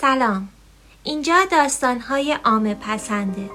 سلام. 0.00 0.48
اینجا 1.02 1.34
داستانهای 1.50 2.38
عام 2.44 2.74
پسنده. 2.74 3.50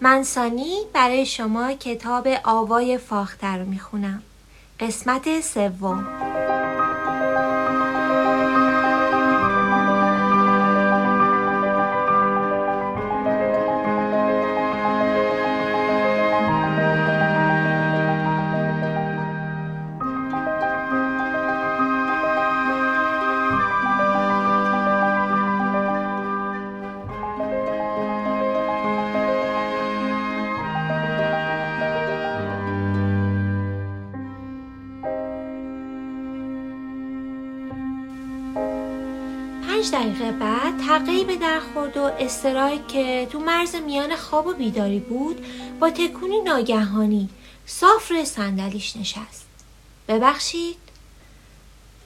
منسانی 0.00 0.76
برای 0.92 1.26
شما 1.26 1.72
کتاب 1.72 2.28
آوای 2.44 2.98
فاختر 2.98 3.58
رو 3.58 3.64
می‌خونم. 3.64 4.22
قسمت 4.80 5.40
سوم. 5.40 6.23
خورد 41.74 41.96
و 41.96 42.10
استرایک 42.18 42.86
که 42.86 43.28
تو 43.30 43.38
مرز 43.38 43.74
میان 43.74 44.16
خواب 44.16 44.46
و 44.46 44.52
بیداری 44.52 44.98
بود 44.98 45.46
با 45.80 45.90
تکونی 45.90 46.40
ناگهانی 46.40 47.28
صاف 47.66 48.10
روی 48.10 48.24
صندلیش 48.24 48.96
نشست. 48.96 49.46
ببخشید. 50.08 50.76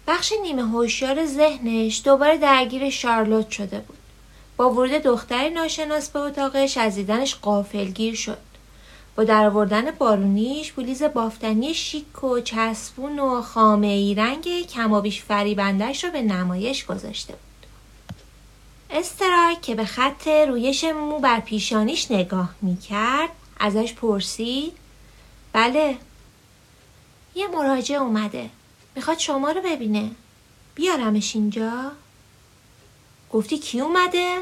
بخش 0.06 0.32
نیمه 0.42 0.62
هوشیار 0.62 1.26
ذهنش 1.26 2.02
دوباره 2.04 2.36
درگیر 2.36 2.90
شارلوت 2.90 3.50
شده 3.50 3.78
بود. 3.78 3.98
با 4.56 4.70
ورود 4.70 4.90
دختری 4.90 5.50
ناشناس 5.50 6.08
به 6.08 6.18
اتاقش 6.18 6.76
از 6.76 6.94
دیدنش 6.94 7.34
قافلگیر 7.34 8.14
شد. 8.14 8.38
با 9.16 9.24
درآوردن 9.24 9.90
بارونیش 9.90 10.72
بلیز 10.72 11.02
بافتنی 11.02 11.74
شیک 11.74 12.24
و 12.24 12.40
چسبون 12.40 13.18
و 13.18 13.42
خامه 13.42 13.86
ای 13.86 14.14
رنگ 14.14 14.66
کمابیش 14.66 15.22
فریبندش 15.22 16.04
رو 16.04 16.10
به 16.10 16.22
نمایش 16.22 16.86
گذاشته 16.86 17.32
بود. 17.32 17.47
استرایک 18.90 19.60
که 19.60 19.74
به 19.74 19.84
خط 19.84 20.28
رویش 20.28 20.84
مو 20.84 21.18
بر 21.18 21.40
پیشانیش 21.40 22.10
نگاه 22.10 22.54
می‌کرد 22.62 23.30
ازش 23.60 23.92
پرسید 23.92 24.72
بله. 25.52 25.96
یه 27.34 27.48
مراجع 27.48 27.96
اومده. 27.96 28.50
می‌خواد 28.96 29.18
شما 29.18 29.50
رو 29.50 29.60
ببینه. 29.64 30.10
بیارمش 30.74 31.36
اینجا. 31.36 31.92
گفتی 33.32 33.58
کی 33.58 33.80
اومده؟ 33.80 34.38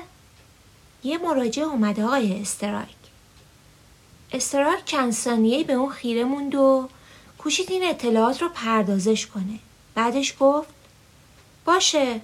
یه 1.04 1.18
مراجع 1.18 1.62
اومده 1.62 2.04
آقای 2.04 2.40
استرایک 2.40 2.88
استرایک 4.32 4.84
چند 4.84 5.12
ثانیه‌ای 5.12 5.64
به 5.64 5.72
اون 5.72 5.90
خیره 5.92 6.24
موند 6.24 6.54
و 6.54 6.88
کوشید 7.38 7.70
این 7.70 7.88
اطلاعات 7.88 8.42
رو 8.42 8.48
پردازش 8.48 9.26
کنه. 9.26 9.58
بعدش 9.94 10.34
گفت 10.40 10.68
باشه 11.64 12.20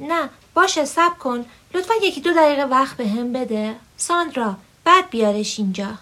نه 0.00 0.30
باشه 0.54 0.84
سب 0.84 1.18
کن. 1.18 1.44
لطفا 1.74 1.94
یکی 2.02 2.20
دو 2.20 2.32
دقیقه 2.32 2.64
وقت 2.64 2.96
به 2.96 3.08
هم 3.08 3.32
بده. 3.32 3.76
ساندرا 3.96 4.56
بعد 4.84 5.10
بیارش 5.10 5.58
اینجا. 5.58 5.98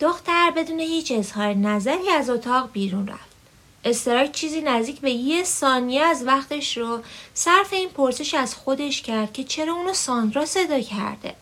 دختر 0.00 0.50
بدون 0.56 0.80
هیچ 0.80 1.12
اظهار 1.12 1.54
نظری 1.54 2.10
از 2.10 2.30
اتاق 2.30 2.72
بیرون 2.72 3.06
رفت. 3.06 3.34
استراک 3.84 4.32
چیزی 4.32 4.60
نزدیک 4.60 5.00
به 5.00 5.10
یه 5.10 5.44
ثانیه 5.44 6.02
از 6.02 6.26
وقتش 6.26 6.76
رو 6.76 7.02
صرف 7.34 7.72
این 7.72 7.88
پرسش 7.88 8.34
از 8.34 8.54
خودش 8.54 9.02
کرد 9.02 9.32
که 9.32 9.44
چرا 9.44 9.72
اونو 9.72 9.94
ساندرا 9.94 10.46
صدا 10.46 10.80
کرده. 10.80 11.34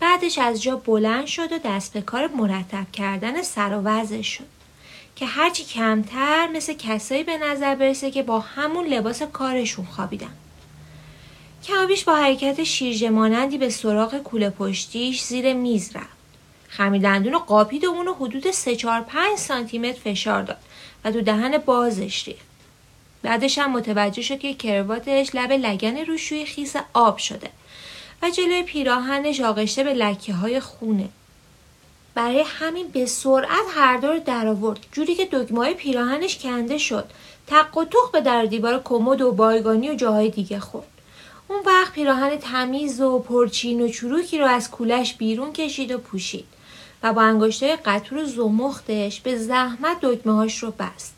بعدش 0.00 0.38
از 0.38 0.62
جا 0.62 0.76
بلند 0.76 1.26
شد 1.26 1.52
و 1.52 1.58
دست 1.58 1.92
به 1.92 2.00
کار 2.00 2.26
مرتب 2.26 2.92
کردن 2.92 3.42
سر 3.42 3.74
و 3.74 3.80
وضع 3.80 4.22
شد. 4.22 4.46
که 5.16 5.26
هرچی 5.26 5.64
کمتر 5.64 6.46
مثل 6.46 6.72
کسایی 6.72 7.22
به 7.22 7.38
نظر 7.38 7.74
برسه 7.74 8.10
که 8.10 8.22
با 8.22 8.40
همون 8.40 8.86
لباس 8.86 9.22
کارشون 9.22 9.86
خوابیدن. 9.86 10.32
کمابیش 11.64 12.04
با 12.04 12.14
حرکت 12.14 12.64
شیرجه 12.64 13.10
مانندی 13.10 13.58
به 13.58 13.70
سراغ 13.70 14.18
کوله 14.18 14.50
پشتیش 14.50 15.22
زیر 15.22 15.52
میز 15.52 15.96
رفت. 15.96 16.20
خمیدندون 16.68 17.34
و 17.34 17.38
قاپید 17.38 17.84
و 17.84 17.90
اونو 17.90 18.14
حدود 18.14 18.50
3 18.50 18.76
4 18.76 19.00
5 19.00 19.38
سانتی 19.38 19.78
متر 19.78 20.00
فشار 20.00 20.42
داد 20.42 20.58
و 21.04 21.12
تو 21.12 21.20
دهن 21.20 21.58
بازش 21.58 22.28
ریخت. 22.28 22.46
بعدش 23.22 23.58
هم 23.58 23.72
متوجه 23.72 24.22
شد 24.22 24.38
که 24.38 24.54
کرواتش 24.54 25.34
لب 25.34 25.52
لگن 25.52 25.96
روشوی 25.96 26.44
خیس 26.44 26.76
آب 26.94 27.18
شده 27.18 27.50
و 28.22 28.30
جلوی 28.30 28.62
پیراهنش 28.62 29.40
آغشته 29.40 29.84
به 29.84 29.94
لکه 29.94 30.34
های 30.34 30.60
خونه. 30.60 31.08
برای 32.14 32.44
همین 32.46 32.88
به 32.88 33.06
سرعت 33.06 33.66
هر 33.74 33.96
دور 33.96 34.18
در 34.18 34.46
آورد 34.46 34.86
جوری 34.92 35.14
که 35.14 35.28
دکمه 35.32 35.74
پیراهنش 35.74 36.38
کنده 36.38 36.78
شد. 36.78 37.10
تق 37.46 37.78
و 37.78 37.84
توخ 37.84 38.10
به 38.10 38.20
در 38.20 38.44
دیوار 38.44 38.82
کمد 38.84 39.20
و 39.20 39.32
بایگانی 39.32 39.90
و 39.90 39.94
جاهای 39.94 40.30
دیگه 40.30 40.60
خورد. 40.60 40.99
اون 41.50 41.60
وقت 41.66 41.92
پیراهن 41.92 42.36
تمیز 42.36 43.00
و 43.00 43.18
پرچین 43.18 43.80
و 43.80 43.88
چروکی 43.88 44.38
رو 44.38 44.46
از 44.46 44.70
کولش 44.70 45.14
بیرون 45.14 45.52
کشید 45.52 45.90
و 45.90 45.98
پوشید 45.98 46.44
و 47.02 47.12
با 47.12 47.22
انگشتای 47.22 47.76
قطور 47.84 48.18
و 48.18 48.24
زمختش 48.24 49.20
به 49.20 49.38
زحمت 49.38 49.96
دکمه 50.02 50.32
هاش 50.32 50.62
رو 50.62 50.70
بست. 50.70 51.14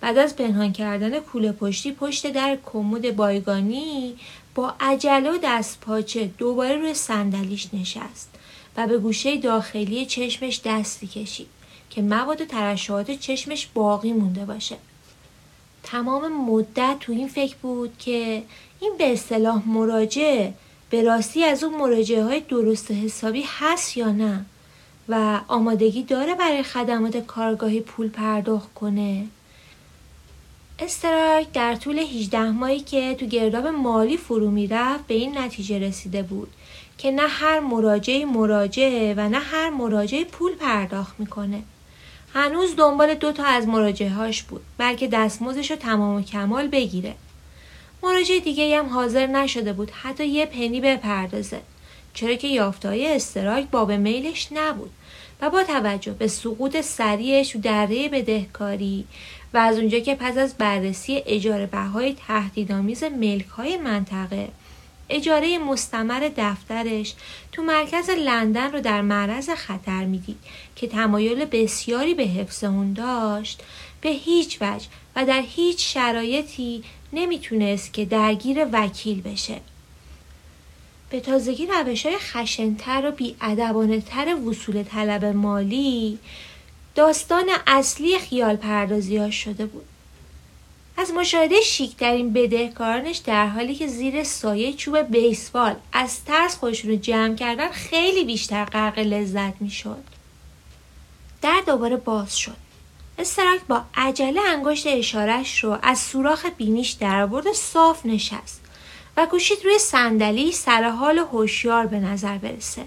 بعد 0.00 0.18
از 0.18 0.36
پنهان 0.36 0.72
کردن 0.72 1.20
کوله 1.20 1.52
پشتی 1.52 1.92
پشت 1.92 2.32
در 2.32 2.58
کمد 2.66 3.16
بایگانی 3.16 4.16
با 4.54 4.74
عجله 4.80 5.30
و 5.30 5.38
دست 5.42 5.80
پاچه 5.80 6.30
دوباره 6.38 6.76
روی 6.76 6.94
صندلیش 6.94 7.68
نشست 7.72 8.30
و 8.76 8.86
به 8.86 8.98
گوشه 8.98 9.36
داخلی 9.36 10.06
چشمش 10.06 10.60
دستی 10.64 11.06
کشید 11.06 11.48
که 11.90 12.02
مواد 12.02 12.44
ترشحات 12.44 13.10
چشمش 13.10 13.68
باقی 13.74 14.12
مونده 14.12 14.44
باشه. 14.44 14.76
تمام 15.82 16.32
مدت 16.32 16.96
تو 17.00 17.12
این 17.12 17.28
فکر 17.28 17.56
بود 17.62 17.98
که 17.98 18.42
این 18.80 18.92
به 18.98 19.12
اصطلاح 19.12 19.62
مراجعه 19.68 20.54
به 20.90 21.02
راستی 21.02 21.44
از 21.44 21.64
اون 21.64 21.74
مراجعه 21.80 22.24
های 22.24 22.40
درست 22.40 22.90
حسابی 22.90 23.44
هست 23.58 23.96
یا 23.96 24.12
نه؟ 24.12 24.44
و 25.08 25.40
آمادگی 25.48 26.02
داره 26.02 26.34
برای 26.34 26.62
خدمات 26.62 27.16
کارگاهی 27.16 27.80
پول 27.80 28.08
پرداخت 28.08 28.74
کنه؟ 28.74 29.26
استرایک 30.78 31.52
در 31.52 31.74
طول 31.74 31.98
18 31.98 32.50
ماهی 32.50 32.80
که 32.80 33.14
تو 33.14 33.26
گرداب 33.26 33.66
مالی 33.66 34.16
فرو 34.16 34.50
می‌رفت 34.50 35.06
به 35.06 35.14
این 35.14 35.38
نتیجه 35.38 35.78
رسیده 35.78 36.22
بود 36.22 36.48
که 36.98 37.10
نه 37.10 37.28
هر 37.28 37.60
مراجعه 37.60 38.24
مراجعه 38.24 39.14
و 39.14 39.28
نه 39.28 39.38
هر 39.38 39.70
مراجعه 39.70 40.24
پول 40.24 40.54
پرداخت 40.54 41.20
می‌کنه. 41.20 41.62
هنوز 42.34 42.76
دنبال 42.76 43.14
دو 43.14 43.32
تا 43.32 43.44
از 43.44 43.68
مراجعه 43.68 44.10
هاش 44.10 44.42
بود 44.42 44.62
بلکه 44.78 45.08
دستمزدش 45.08 45.70
رو 45.70 45.76
تمام 45.76 46.16
و 46.16 46.22
کمال 46.22 46.68
بگیره. 46.68 47.14
مراجع 48.02 48.38
دیگه 48.38 48.78
هم 48.78 48.88
حاضر 48.88 49.26
نشده 49.26 49.72
بود 49.72 49.90
حتی 49.90 50.26
یه 50.26 50.46
پنی 50.46 50.80
بپردازه. 50.80 51.60
چرا 52.14 52.34
که 52.34 52.48
یافتهای 52.48 53.16
استرایک 53.16 53.66
باب 53.68 53.92
میلش 53.92 54.48
نبود 54.52 54.90
و 55.40 55.50
با 55.50 55.64
توجه 55.64 56.12
به 56.12 56.28
سقوط 56.28 56.80
سریعش 56.80 57.56
و 57.56 57.58
دره 57.58 58.08
بدهکاری 58.08 59.04
و 59.54 59.58
از 59.58 59.78
اونجا 59.78 59.98
که 59.98 60.14
پس 60.14 60.36
از 60.36 60.54
بررسی 60.54 61.22
اجاره 61.26 61.66
بهای 61.66 62.16
تهدیدآمیز 62.26 63.04
ملک 63.04 63.46
های 63.46 63.76
منطقه 63.76 64.48
اجاره 65.08 65.58
مستمر 65.58 66.30
دفترش 66.36 67.14
تو 67.52 67.62
مرکز 67.62 68.10
لندن 68.10 68.72
رو 68.72 68.80
در 68.80 69.02
معرض 69.02 69.50
خطر 69.50 70.04
می‌دید 70.04 70.38
که 70.76 70.86
تمایل 70.86 71.44
بسیاری 71.44 72.14
به 72.14 72.22
حفظ 72.22 72.64
اون 72.64 72.92
داشت 72.92 73.62
به 74.00 74.08
هیچ 74.08 74.58
وجه 74.60 74.86
و 75.16 75.26
در 75.26 75.42
هیچ 75.46 75.94
شرایطی 75.94 76.84
نمی‌تونست 77.12 77.92
که 77.92 78.04
درگیر 78.04 78.66
وکیل 78.72 79.22
بشه 79.22 79.60
به 81.10 81.20
تازگی 81.20 81.66
روش 81.66 82.06
های 82.06 82.18
خشنتر 82.18 83.08
و 83.08 83.10
بیادبانه 83.10 84.00
تر 84.00 84.34
وصول 84.34 84.82
طلب 84.82 85.24
مالی 85.24 86.18
داستان 86.94 87.44
اصلی 87.66 88.18
خیال 88.18 88.56
پردازی 88.56 89.32
شده 89.32 89.66
بود 89.66 89.84
از 90.98 91.10
مشاهده 91.10 91.60
شیکترین 91.60 92.32
بدهکارانش 92.32 93.16
در 93.16 93.46
حالی 93.46 93.74
که 93.74 93.86
زیر 93.86 94.24
سایه 94.24 94.72
چوب 94.72 94.98
بیسبال 94.98 95.74
از 95.92 96.24
ترس 96.24 96.56
خودشون 96.56 96.90
رو 96.90 96.96
جمع 96.96 97.34
کردن 97.34 97.68
خیلی 97.70 98.24
بیشتر 98.24 98.64
غرق 98.64 98.98
لذت 98.98 99.62
می‌شد. 99.62 100.04
در 101.42 101.62
دوباره 101.66 101.96
باز 101.96 102.38
شد. 102.38 102.65
استراک 103.18 103.60
با 103.68 103.84
عجله 103.94 104.40
انگشت 104.40 104.86
اشارش 104.86 105.64
رو 105.64 105.78
از 105.82 105.98
سوراخ 105.98 106.46
بینیش 106.56 106.90
در 106.90 107.22
آورد 107.22 107.46
و 107.46 107.52
صاف 107.52 108.06
نشست 108.06 108.60
و 109.16 109.26
کوشید 109.26 109.64
روی 109.64 109.78
صندلی 109.78 110.52
سر 110.52 110.90
حال 110.90 111.18
هوشیار 111.18 111.86
به 111.86 112.00
نظر 112.00 112.38
برسه. 112.38 112.84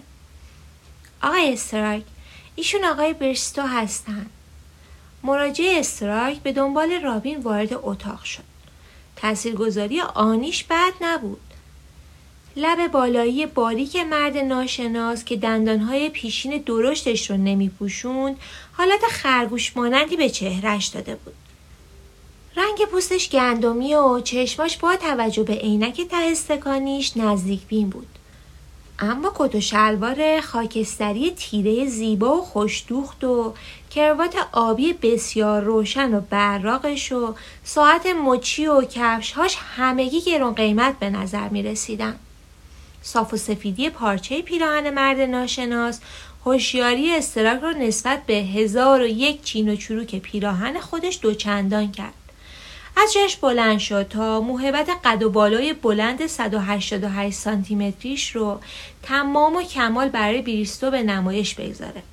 آقای 1.24 1.54
استرایک 1.54 2.04
ایشون 2.56 2.86
آقای 2.86 3.14
برستو 3.14 3.62
هستن. 3.62 4.26
مراجع 5.24 5.74
استرایک 5.78 6.40
به 6.40 6.52
دنبال 6.52 7.02
رابین 7.02 7.40
وارد 7.40 7.70
اتاق 7.74 8.24
شد. 8.24 8.44
تاثیرگذاری 9.16 10.02
آنیش 10.02 10.64
بد 10.64 10.94
نبود. 11.02 11.49
لب 12.62 12.92
بالایی 12.92 13.46
باریک 13.46 13.96
مرد 13.96 14.38
ناشناس 14.38 15.24
که 15.24 15.36
دندانهای 15.36 16.10
پیشین 16.10 16.58
درشتش 16.58 17.30
رو 17.30 17.38
نمیپوشوند 17.38 18.38
حالت 18.72 19.02
خرگوش 19.10 19.78
مانندی 19.78 20.18
به 20.18 20.30
چهرش 20.30 20.88
داده 20.88 21.16
بود 21.16 21.34
رنگ 22.56 22.90
پوستش 22.92 23.30
گندمی 23.30 23.96
و 23.96 24.20
چشماش 24.20 24.78
با 24.78 24.96
توجه 24.96 25.44
به 25.44 25.54
عینک 25.54 26.02
ته 26.02 26.18
استکانیش 26.18 27.18
نزدیک 27.18 27.60
بین 27.68 27.90
بود 27.90 28.08
اما 29.00 29.32
کت 29.36 29.56
و 29.56 29.62
شلوار 29.62 30.42
خاکستری 30.42 31.32
تیره 31.32 31.86
زیبا 31.86 32.38
و 32.38 32.42
خوشدوخت 32.42 33.24
و 33.24 33.54
کروات 33.92 34.36
آبی 34.52 34.94
بسیار 34.94 35.62
روشن 35.62 36.14
و 36.14 36.22
براقش 36.22 37.12
و 37.12 37.36
ساعت 37.64 38.06
مچی 38.06 38.68
و 38.68 38.82
کفشهاش 38.82 39.58
همگی 39.76 40.22
گرون 40.22 40.54
قیمت 40.54 41.00
به 41.00 41.10
نظر 41.10 41.50
می 41.50 41.64
رسیدن. 41.64 42.16
صاف 43.02 43.34
و 43.34 43.38
سفیدی 43.38 43.90
پارچه 43.90 44.42
پیراهن 44.42 44.90
مرد 44.90 45.20
ناشناس 45.20 46.00
هوشیاری 46.46 47.16
استراک 47.16 47.62
را 47.62 47.72
نسبت 47.72 48.26
به 48.26 48.34
هزار 48.34 49.02
و 49.02 49.08
یک 49.08 49.44
چین 49.44 49.70
و 49.70 49.76
چروک 49.76 50.16
پیراهن 50.16 50.80
خودش 50.80 51.20
دوچندان 51.22 51.92
کرد. 51.92 52.14
از 52.98 53.14
جاش 53.14 53.36
بلند 53.36 53.80
شد 53.80 54.08
تا 54.08 54.42
موهبت 54.42 54.90
قد 55.04 55.24
و 55.24 55.30
بالای 55.30 55.74
بلند 55.74 56.28
188 56.28 57.38
سانتی 57.38 57.76
متریش 57.76 58.36
رو 58.36 58.60
تمام 59.04 59.56
و 59.56 59.62
کمال 59.62 60.10
برای 60.10 60.42
بریستو 60.42 60.92
به 60.92 61.04
نمایش 61.04 61.56
بگذاره. 61.56 62.04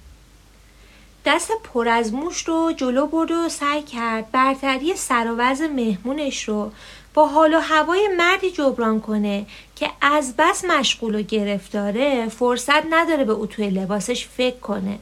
دست 1.24 1.50
پر 1.64 1.88
از 1.88 2.12
موش 2.12 2.48
رو 2.48 2.72
جلو 2.76 3.06
برد 3.06 3.30
و 3.30 3.48
سعی 3.48 3.82
کرد 3.82 4.30
برتری 4.30 4.96
سر 4.96 5.34
و 5.38 5.68
مهمونش 5.68 6.48
رو 6.48 6.72
با 7.16 7.26
حال 7.26 7.54
و 7.54 7.58
هوای 7.58 8.08
مردی 8.08 8.50
جبران 8.50 9.00
کنه 9.00 9.46
که 9.76 9.90
از 10.00 10.34
بس 10.38 10.64
مشغول 10.64 11.14
و 11.14 11.22
گرفتاره 11.22 12.28
فرصت 12.28 12.82
نداره 12.90 13.24
به 13.24 13.32
او 13.32 13.46
توی 13.46 13.70
لباسش 13.70 14.26
فکر 14.26 14.58
کنه. 14.58 14.98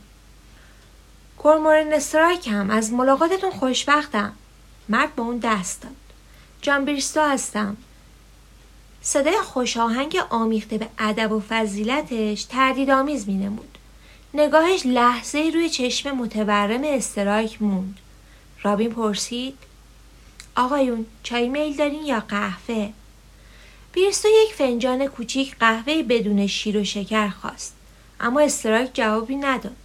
کرمورن 1.45 1.93
استرایک 1.93 2.49
هم 2.49 2.71
از 2.71 2.93
ملاقاتتون 2.93 3.51
خوشبختم. 3.51 4.33
مرد 4.89 5.15
به 5.15 5.23
اون 5.23 5.39
دست 5.39 5.83
داد. 5.83 5.93
جان 6.63 6.85
بریستو 6.85 7.21
هستم. 7.21 7.77
صدای 9.03 9.39
خوشاهنگ 9.39 10.19
آمیخته 10.31 10.79
به 10.79 10.89
ادب 10.99 11.33
و 11.33 11.43
فضیلتش 11.49 12.47
می 13.27 13.35
نمود. 13.35 13.79
نگاهش 14.35 14.87
لحظه 14.87 15.51
روی 15.55 15.71
چشم 15.71 16.11
متورم 16.11 16.85
استرایک 16.85 17.63
موند. 17.63 17.99
رابین 18.63 18.91
پرسید 18.91 19.59
آقایون 20.56 21.06
چای 21.23 21.49
میل 21.49 21.77
دارین 21.77 22.05
یا 22.05 22.21
قهوه؟ 22.29 22.91
بیرستو 23.93 24.29
یک 24.29 24.55
فنجان 24.55 25.06
کوچیک 25.06 25.56
قهوه 25.59 26.03
بدون 26.03 26.47
شیر 26.47 26.79
و 26.79 26.85
شکر 26.85 27.29
خواست. 27.29 27.75
اما 28.21 28.41
استرایک 28.41 28.91
جوابی 28.95 29.37
نداد. 29.37 29.77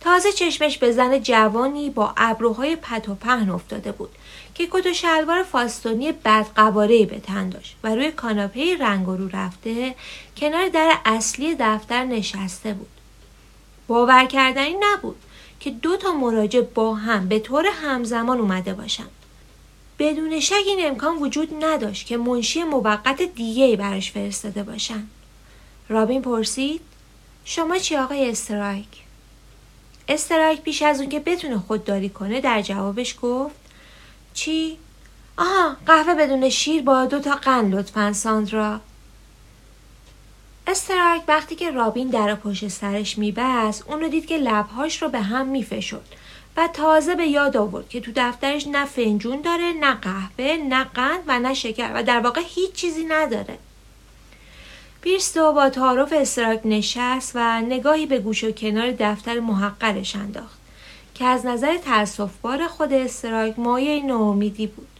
تازه 0.00 0.32
چشمش 0.32 0.78
به 0.78 0.92
زن 0.92 1.18
جوانی 1.18 1.90
با 1.90 2.14
ابروهای 2.16 2.76
پت 2.76 3.08
و 3.08 3.14
پهن 3.14 3.50
افتاده 3.50 3.92
بود 3.92 4.10
که 4.54 4.68
کت 4.70 4.86
و 4.86 4.92
شلوار 4.92 5.42
فاستونی 5.42 6.12
بدقوارهای 6.12 7.06
به 7.06 7.18
تن 7.18 7.48
داشت 7.48 7.76
و 7.84 7.94
روی 7.94 8.10
کاناپه 8.10 8.76
رنگ 8.80 9.06
رو 9.06 9.28
رفته 9.28 9.94
کنار 10.36 10.68
در 10.68 10.98
اصلی 11.04 11.56
دفتر 11.60 12.04
نشسته 12.04 12.74
بود. 12.74 12.88
باور 13.86 14.24
کردنی 14.24 14.76
نبود 14.80 15.16
که 15.60 15.70
دو 15.70 15.96
تا 15.96 16.12
مراجع 16.12 16.60
با 16.60 16.94
هم 16.94 17.28
به 17.28 17.38
طور 17.38 17.66
همزمان 17.66 18.40
اومده 18.40 18.74
باشند. 18.74 19.10
بدون 19.98 20.40
شک 20.40 20.54
این 20.66 20.86
امکان 20.86 21.16
وجود 21.16 21.64
نداشت 21.64 22.06
که 22.06 22.16
منشی 22.16 22.62
موقت 22.62 23.22
دیگه 23.22 23.76
براش 23.76 24.12
فرستاده 24.12 24.62
باشن. 24.62 25.06
رابین 25.88 26.22
پرسید 26.22 26.80
شما 27.44 27.78
چی 27.78 27.96
آقای 27.96 28.30
استرایک؟ 28.30 28.86
استرایک 30.08 30.60
پیش 30.60 30.82
از 30.82 31.00
اون 31.00 31.08
که 31.08 31.20
بتونه 31.20 31.58
خودداری 31.58 32.08
کنه 32.08 32.40
در 32.40 32.62
جوابش 32.62 33.16
گفت 33.22 33.56
چی؟ 34.34 34.78
آها 35.36 35.76
قهوه 35.86 36.14
بدون 36.14 36.48
شیر 36.48 36.82
با 36.82 37.06
دو 37.06 37.20
تا 37.20 37.34
قند 37.34 37.74
لطفا 37.74 38.12
ساندرا 38.12 38.80
استرایک 40.66 41.22
وقتی 41.28 41.54
که 41.54 41.70
رابین 41.70 42.08
در 42.08 42.34
پشت 42.34 42.68
سرش 42.68 43.18
میبست 43.18 43.84
اونو 43.88 44.08
دید 44.08 44.26
که 44.26 44.36
لبهاش 44.36 45.02
رو 45.02 45.08
به 45.08 45.20
هم 45.20 45.46
میفشد 45.46 46.04
و 46.56 46.68
تازه 46.72 47.14
به 47.14 47.26
یاد 47.26 47.56
آورد 47.56 47.88
که 47.88 48.00
تو 48.00 48.12
دفترش 48.16 48.66
نه 48.66 48.84
فنجون 48.84 49.40
داره 49.40 49.72
نه 49.80 49.94
قهوه 49.94 50.56
نه 50.68 50.84
قند 50.84 51.20
و 51.26 51.38
نه 51.38 51.54
شکر 51.54 51.90
و 51.94 52.02
در 52.02 52.20
واقع 52.20 52.42
هیچ 52.44 52.72
چیزی 52.72 53.04
نداره. 53.04 53.58
بیرستو 55.02 55.52
با 55.52 55.70
تعارف 55.70 56.12
استراک 56.12 56.60
نشست 56.64 57.32
و 57.34 57.60
نگاهی 57.60 58.06
به 58.06 58.18
گوش 58.18 58.44
و 58.44 58.52
کنار 58.52 58.90
دفتر 58.90 59.40
محقرش 59.40 60.16
انداخت 60.16 60.58
که 61.14 61.24
از 61.24 61.46
نظر 61.46 61.78
تأصفبار 61.78 62.66
خود 62.66 62.92
استراک 62.92 63.58
مایه 63.58 64.02
ناامیدی 64.06 64.66
بود. 64.66 64.93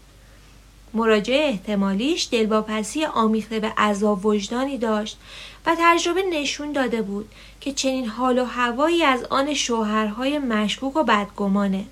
مراجعه 0.94 1.48
احتمالیش 1.48 2.28
دلواپسی 2.32 3.04
آمیخته 3.04 3.60
به 3.60 3.68
عذاب 3.68 4.26
وجدانی 4.26 4.78
داشت 4.78 5.18
و 5.66 5.76
تجربه 5.78 6.22
نشون 6.22 6.72
داده 6.72 7.02
بود 7.02 7.28
که 7.60 7.72
چنین 7.72 8.06
حال 8.06 8.38
و 8.38 8.44
هوایی 8.44 9.02
از 9.02 9.24
آن 9.24 9.54
شوهرهای 9.54 10.38
مشکوک 10.38 10.96
و 10.96 11.04
بدگمانه 11.04 11.84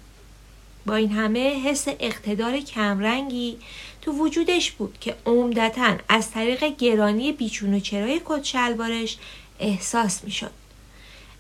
با 0.86 0.94
این 0.94 1.12
همه 1.12 1.60
حس 1.60 1.88
اقتدار 1.88 2.60
کمرنگی 2.60 3.58
تو 4.02 4.12
وجودش 4.12 4.70
بود 4.70 4.98
که 5.00 5.16
عمدتا 5.26 5.96
از 6.08 6.30
طریق 6.30 6.64
گرانی 6.64 7.32
بیچون 7.32 7.74
و 7.74 7.80
چرای 7.80 8.20
کت 8.24 8.44
شلوارش 8.44 9.18
احساس 9.60 10.24
می‌شد. 10.24 10.50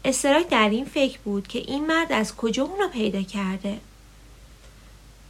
استراک 0.04 0.48
در 0.48 0.68
این 0.68 0.84
فکر 0.84 1.18
بود 1.24 1.48
که 1.48 1.58
این 1.58 1.86
مرد 1.86 2.12
از 2.12 2.36
کجا 2.36 2.64
اونو 2.64 2.88
پیدا 2.88 3.22
کرده 3.22 3.78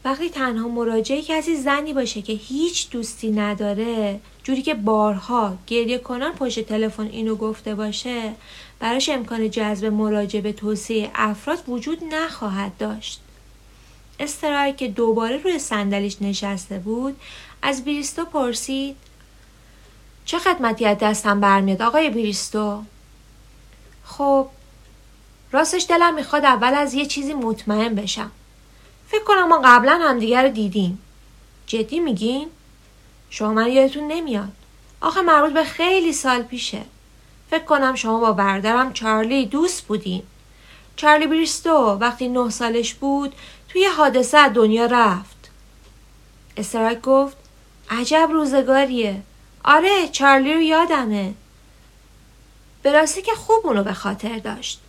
وقتی 0.04 0.31
تنها 0.31 0.69
مراجعه 0.69 1.22
کسی 1.22 1.56
زنی 1.56 1.93
باشه 1.93 2.22
که 2.22 2.32
هیچ 2.32 2.90
دوستی 2.90 3.31
نداره 3.31 4.20
جوری 4.43 4.62
که 4.62 4.75
بارها 4.75 5.58
گریه 5.66 5.99
کنان 5.99 6.32
پشت 6.32 6.60
تلفن 6.60 7.06
اینو 7.06 7.37
گفته 7.37 7.75
باشه 7.75 8.32
براش 8.81 9.08
امکان 9.08 9.50
جذب 9.50 9.87
مراجعه 9.87 10.42
به 10.42 10.52
توصیه 10.52 11.11
افراد 11.14 11.68
وجود 11.68 12.04
نخواهد 12.14 12.76
داشت. 12.78 13.21
استرای 14.21 14.73
که 14.73 14.88
دوباره 14.88 15.37
روی 15.37 15.59
صندلیش 15.59 16.16
نشسته 16.23 16.78
بود 16.78 17.16
از 17.62 17.85
بریستو 17.85 18.25
پرسید 18.25 18.97
چه 20.25 20.38
خدمتی 20.38 20.87
از 20.87 20.99
دستم 20.99 21.40
برمیاد 21.40 21.82
آقای 21.82 22.11
بریستو؟ 22.11 22.82
خب 24.04 24.49
راستش 25.52 25.87
دلم 25.88 26.14
می‌خواد 26.14 26.44
اول 26.44 26.75
از 26.75 26.94
یه 26.94 27.06
چیزی 27.06 27.35
مطمئن 27.35 27.94
بشم. 27.94 28.30
فکر 29.12 29.25
کنم 29.25 29.49
ما 29.49 29.61
قبلا 29.64 29.99
همدیگه 30.02 30.42
رو 30.42 30.49
دیدیم. 30.49 30.99
جدی 31.66 32.00
میگین؟ 32.00 32.49
شما 33.31 33.52
من 33.52 33.73
یادتون 33.73 34.09
نمیاد. 34.09 34.52
آخه 35.00 35.23
مربوط 35.23 35.52
به 35.52 35.64
خیلی 35.64 36.12
سال 36.12 36.42
پیشه. 36.42 36.83
فکر 37.50 37.64
کنم 37.64 37.95
شما 37.95 38.21
با 38.21 38.33
برادرم 38.33 38.92
چارلی 38.92 39.47
دوست 39.47 39.87
بودین. 39.87 40.23
چارلی 40.97 41.26
بریستو 41.26 41.99
وقتی 42.00 42.28
نه 42.28 42.50
سالش 42.50 42.95
بود 42.95 43.35
توی 43.69 43.85
حادثه 43.85 44.49
دنیا 44.49 44.87
رفت. 44.87 45.50
استراک 46.57 47.00
گفت 47.00 47.37
عجب 47.90 48.28
روزگاریه. 48.33 49.23
آره 49.64 50.09
چارلی 50.09 50.54
رو 50.54 50.61
یادمه. 50.61 51.35
به 52.83 52.92
راستی 52.92 53.23
که 53.23 53.33
خوب 53.33 53.66
اونو 53.66 53.83
به 53.83 53.92
خاطر 53.92 54.38
داشت. 54.38 54.81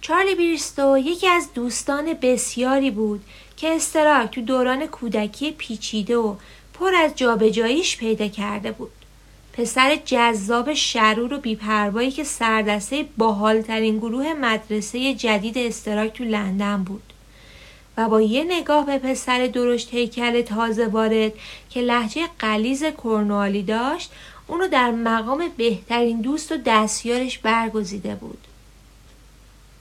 چارلی 0.00 0.34
بریستو 0.34 0.98
یکی 0.98 1.28
از 1.28 1.48
دوستان 1.54 2.14
بسیاری 2.22 2.90
بود 2.90 3.24
که 3.56 3.74
استراک 3.74 4.30
تو 4.30 4.40
دوران 4.40 4.86
کودکی 4.86 5.52
پیچیده 5.52 6.16
و 6.16 6.34
پر 6.74 6.94
از 6.94 7.12
جابجاییش 7.16 7.96
پیدا 7.96 8.28
کرده 8.28 8.72
بود. 8.72 8.92
پسر 9.52 9.96
جذاب 10.04 10.74
شرور 10.74 11.34
و 11.34 11.38
بیپروایی 11.38 12.10
که 12.10 12.24
سردسته 12.24 13.04
باحالترین 13.16 13.98
گروه 13.98 14.32
مدرسه 14.32 15.14
جدید 15.14 15.58
استراک 15.58 16.12
تو 16.12 16.24
لندن 16.24 16.84
بود. 16.84 17.12
و 17.96 18.08
با 18.08 18.20
یه 18.20 18.44
نگاه 18.44 18.86
به 18.86 18.98
پسر 18.98 19.46
درشت 19.46 19.94
هیکل 19.94 20.42
تازه 20.42 20.86
وارد 20.86 21.32
که 21.70 21.80
لحجه 21.80 22.22
قلیز 22.38 22.84
کرنوالی 23.04 23.62
داشت 23.62 24.10
اونو 24.46 24.68
در 24.68 24.90
مقام 24.90 25.44
بهترین 25.56 26.20
دوست 26.20 26.52
و 26.52 26.56
دستیارش 26.66 27.38
برگزیده 27.38 28.14
بود. 28.14 28.38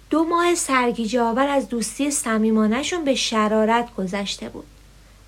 دو 0.09 0.23
ماه 0.23 0.55
سرگیجه 0.55 1.21
آور 1.21 1.47
از 1.47 1.69
دوستی 1.69 2.11
صمیمانهشون 2.11 3.03
به 3.03 3.15
شرارت 3.15 3.95
گذشته 3.95 4.49
بود. 4.49 4.65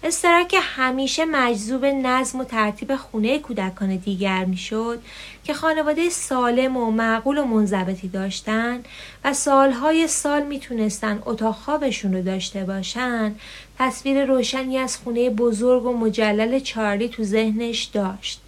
استراک 0.03 0.47
که 0.47 0.59
همیشه 0.59 1.25
مجذوب 1.25 1.85
نظم 1.85 2.39
و 2.39 2.43
ترتیب 2.43 2.95
خونه 2.95 3.39
کودکان 3.39 3.95
دیگر 3.95 4.45
می‌شد 4.45 5.01
که 5.43 5.53
خانواده 5.53 6.09
سالم 6.09 6.77
و 6.77 6.91
معقول 6.91 7.37
و 7.37 7.45
منضبطی 7.45 8.07
داشتند 8.07 8.85
و 9.23 9.33
سالهای 9.33 10.07
سال 10.07 10.43
می‌تونستن 10.43 11.21
اتاق 11.25 11.55
خوابشون 11.55 12.13
رو 12.13 12.21
داشته 12.21 12.63
باشن 12.63 13.35
تصویر 13.79 14.25
روشنی 14.25 14.77
از 14.77 14.97
خونه 14.97 15.29
بزرگ 15.29 15.85
و 15.85 15.97
مجلل 15.97 16.59
چارلی 16.59 17.09
تو 17.09 17.23
ذهنش 17.23 17.83
داشت. 17.83 18.41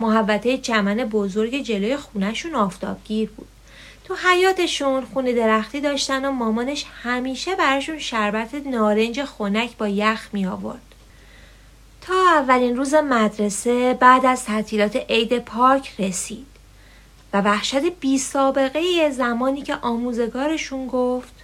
محوطه 0.00 0.58
چمن 0.58 0.96
بزرگ 0.96 1.62
جلوی 1.62 1.96
خونهشون 1.96 2.54
آفتابگیر 2.54 3.30
بود. 3.36 3.48
تو 4.06 4.14
حیاتشون 4.14 5.04
خونه 5.04 5.32
درختی 5.32 5.80
داشتن 5.80 6.24
و 6.24 6.30
مامانش 6.30 6.86
همیشه 7.02 7.54
براشون 7.54 7.98
شربت 7.98 8.54
نارنج 8.54 9.24
خنک 9.24 9.76
با 9.76 9.88
یخ 9.88 10.28
می 10.32 10.46
آورد. 10.46 10.94
تا 12.00 12.14
اولین 12.14 12.76
روز 12.76 12.94
مدرسه 12.94 13.94
بعد 13.94 14.26
از 14.26 14.44
تعطیلات 14.44 14.96
عید 14.96 15.38
پارک 15.38 16.00
رسید 16.00 16.46
و 17.32 17.40
وحشت 17.40 17.84
بی 18.00 18.18
سابقه 18.18 19.10
زمانی 19.10 19.62
که 19.62 19.74
آموزگارشون 19.82 20.86
گفت 20.86 21.34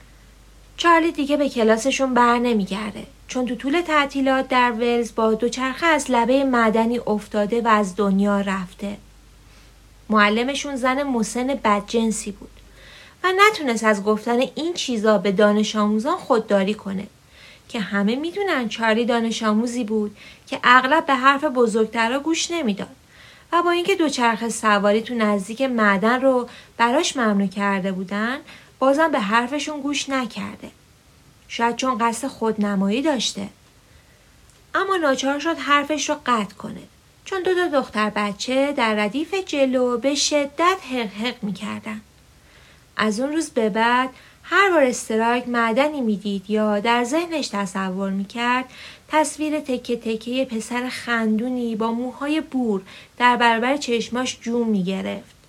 چارلی 0.76 1.12
دیگه 1.12 1.36
به 1.36 1.48
کلاسشون 1.48 2.14
بر 2.14 2.38
نمیگرده 2.38 3.06
چون 3.28 3.46
تو 3.46 3.54
طول 3.54 3.80
تعطیلات 3.80 4.48
در 4.48 4.72
ولز 4.72 5.14
با 5.14 5.34
دوچرخه 5.34 5.86
از 5.86 6.10
لبه 6.10 6.44
معدنی 6.44 6.98
افتاده 6.98 7.60
و 7.60 7.68
از 7.68 7.96
دنیا 7.96 8.40
رفته. 8.40 8.96
معلمشون 10.12 10.76
زن 10.76 11.02
مسن 11.02 11.46
بدجنسی 11.46 12.30
بود 12.30 12.50
و 13.24 13.32
نتونست 13.36 13.84
از 13.84 14.04
گفتن 14.04 14.40
این 14.40 14.74
چیزا 14.74 15.18
به 15.18 15.32
دانش 15.32 15.76
آموزان 15.76 16.16
خودداری 16.16 16.74
کنه 16.74 17.06
که 17.68 17.80
همه 17.80 18.16
می‌دونن 18.16 18.68
چارلی 18.68 19.04
دانش 19.04 19.42
آموزی 19.42 19.84
بود 19.84 20.16
که 20.46 20.60
اغلب 20.64 21.06
به 21.06 21.14
حرف 21.14 21.44
بزرگترها 21.44 22.18
گوش 22.18 22.50
نمی‌داد 22.50 22.96
و 23.52 23.62
با 23.62 23.70
اینکه 23.70 23.94
دوچرخه 23.94 24.48
سواری 24.48 25.02
تو 25.02 25.14
نزدیک 25.14 25.62
معدن 25.62 26.20
رو 26.20 26.48
براش 26.76 27.16
ممنوع 27.16 27.46
کرده 27.46 27.92
بودن 27.92 28.38
بازم 28.78 29.10
به 29.10 29.20
حرفشون 29.20 29.80
گوش 29.80 30.08
نکرده. 30.08 30.70
شاید 31.48 31.76
چون 31.76 31.98
قصد 31.98 32.28
خودنمایی 32.28 33.02
داشته. 33.02 33.48
اما 34.74 34.96
ناچار 34.96 35.38
شد 35.38 35.56
حرفش 35.58 36.08
رو 36.08 36.16
قطع 36.26 36.54
کنه. 36.54 36.82
چون 37.32 37.42
دو 37.42 37.54
تا 37.54 37.80
دختر 37.80 38.10
بچه 38.10 38.72
در 38.72 38.94
ردیف 38.94 39.34
جلو 39.34 39.98
به 39.98 40.14
شدت 40.14 40.76
حق 40.92 41.24
حق 41.24 41.42
می‌کردن. 41.42 42.00
از 42.96 43.20
اون 43.20 43.32
روز 43.32 43.50
به 43.50 43.68
بعد 43.68 44.10
هر 44.42 44.70
بار 44.70 44.82
استراک 44.82 45.48
معدنی 45.48 46.00
می‌دید 46.00 46.50
یا 46.50 46.80
در 46.80 47.04
ذهنش 47.04 47.48
تصور 47.48 48.10
می‌کرد 48.10 48.64
تصویر 49.08 49.60
تکه 49.60 49.96
تکه 49.96 50.44
پسر 50.44 50.88
خندونی 50.88 51.76
با 51.76 51.92
موهای 51.92 52.40
بور 52.40 52.82
در 53.18 53.36
برابر 53.36 53.76
چشماش 53.76 54.38
جون 54.40 54.68
می‌گرفت. 54.68 55.41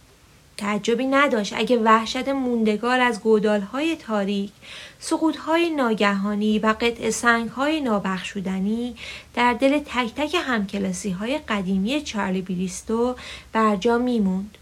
تعجبی 0.57 1.05
نداشت 1.05 1.53
اگه 1.53 1.77
وحشت 1.77 2.27
موندگار 2.27 2.99
از 2.99 3.19
گودالهای 3.19 3.95
تاریک، 3.95 4.51
سقوطهای 4.99 5.69
ناگهانی 5.69 6.59
و 6.59 6.75
قطع 6.81 7.09
سنگهای 7.09 7.81
نابخشودنی 7.81 8.95
در 9.33 9.53
دل 9.53 9.79
تک 9.79 10.15
تک 10.15 10.35
همکلاسی 10.39 11.11
های 11.11 11.37
قدیمی 11.37 12.01
چارلی 12.01 12.41
بریستو 12.41 13.15
برجا 13.53 13.97
میموند. 13.97 14.57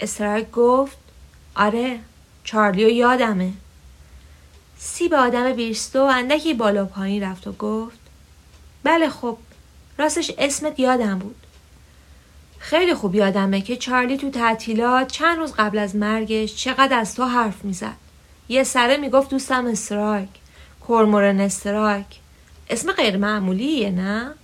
استرایک 0.00 0.50
گفت 0.50 0.98
آره 1.54 1.98
چارلی 2.44 2.84
و 2.84 2.88
یادمه. 2.88 3.52
سی 4.78 5.08
به 5.08 5.16
آدم 5.16 5.52
بیرستو 5.52 6.02
اندکی 6.02 6.54
بالا 6.54 6.84
پایین 6.84 7.22
رفت 7.22 7.46
و 7.46 7.52
گفت 7.52 7.98
بله 8.84 9.08
خب 9.08 9.38
راستش 9.98 10.32
اسمت 10.38 10.80
یادم 10.80 11.18
بود. 11.18 11.36
خیلی 12.58 12.94
خوب 12.94 13.14
یادمه 13.14 13.60
که 13.60 13.76
چارلی 13.76 14.16
تو 14.16 14.30
تعطیلات 14.30 15.12
چند 15.12 15.38
روز 15.38 15.52
قبل 15.58 15.78
از 15.78 15.96
مرگش 15.96 16.56
چقدر 16.56 16.98
از 16.98 17.14
تو 17.14 17.24
حرف 17.24 17.64
می‌زد. 17.64 17.96
یه 18.48 18.64
سره 18.64 18.96
می‌گفت 18.96 19.30
دوستم 19.30 19.66
استرایک. 19.66 20.28
کورمورن 20.80 21.40
استرایک. 21.40 22.06
اسم 22.70 22.92
غیر 22.92 23.16
معمولیه 23.16 23.90
نه؟ 23.90 24.34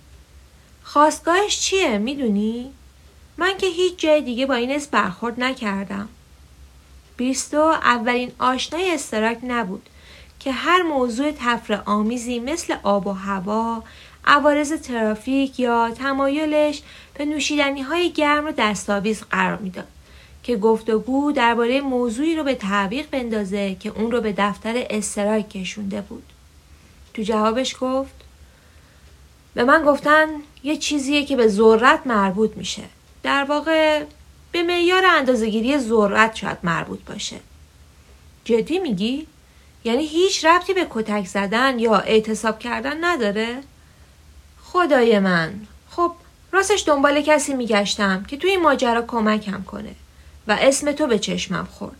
خواستگاهش 0.83 1.59
چیه 1.59 1.97
می‌دونی؟ 1.97 2.71
من 3.37 3.57
که 3.57 3.67
هیچ 3.67 3.99
جای 3.99 4.21
دیگه 4.21 4.45
با 4.45 4.53
این 4.53 4.71
اسم 4.71 4.89
برخورد 4.91 5.39
نکردم. 5.43 6.09
بیستو 7.17 7.57
اولین 7.61 8.31
آشنای 8.39 8.93
استراک 8.93 9.37
نبود 9.43 9.89
که 10.39 10.51
هر 10.51 10.81
موضوع 10.81 11.31
تفر 11.31 11.81
آمیزی 11.85 12.39
مثل 12.39 12.75
آب 12.83 13.07
و 13.07 13.11
هوا، 13.11 13.83
عوارض 14.25 14.73
ترافیک 14.73 15.59
یا 15.59 15.91
تمایلش 15.91 16.81
به 17.13 17.25
نوشیدنی 17.25 17.81
های 17.81 18.11
گرم 18.11 18.45
رو 18.45 18.51
دستاویز 18.57 19.21
قرار 19.21 19.57
می‌داد 19.57 19.87
که 20.43 20.57
گفتگو 20.57 21.31
درباره 21.31 21.81
موضوعی 21.81 22.35
رو 22.35 22.43
به 22.43 22.55
تعویق 22.55 23.09
بندازه 23.09 23.75
که 23.79 23.89
اون 23.89 24.11
رو 24.11 24.21
به 24.21 24.33
دفتر 24.37 24.85
استرایک 24.89 25.49
کشونده 25.49 26.01
بود. 26.01 26.23
تو 27.13 27.21
جوابش 27.21 27.75
گفت 27.79 28.15
به 29.53 29.63
من 29.63 29.83
گفتن 29.83 30.27
یه 30.63 30.77
چیزیه 30.77 31.25
که 31.25 31.35
به 31.35 31.47
ذرت 31.47 32.07
مربوط 32.07 32.57
میشه. 32.57 32.83
در 33.23 33.43
واقع 33.43 34.03
به 34.51 34.63
معیار 34.63 35.05
اندازهگیری 35.05 35.79
ذرت 35.79 36.35
شاید 36.35 36.57
مربوط 36.63 36.99
باشه. 37.05 37.35
جدی 38.45 38.79
میگی؟ 38.79 39.27
یعنی 39.83 40.05
هیچ 40.05 40.45
ربطی 40.45 40.73
به 40.73 40.87
کتک 40.89 41.25
زدن 41.25 41.79
یا 41.79 41.95
اعتصاب 41.95 42.59
کردن 42.59 43.03
نداره؟ 43.03 43.61
خدای 44.75 45.19
من. 45.19 45.53
خب 45.89 46.11
راستش 46.51 46.83
دنبال 46.87 47.21
کسی 47.21 47.53
میگشتم 47.53 48.23
که 48.23 48.37
توی 48.37 48.49
این 48.49 48.61
ماجرا 48.61 49.01
کمکم 49.01 49.63
کنه 49.63 49.95
و 50.47 50.57
اسم 50.61 50.91
تو 50.91 51.07
به 51.07 51.19
چشمم 51.19 51.67
خورد. 51.71 51.95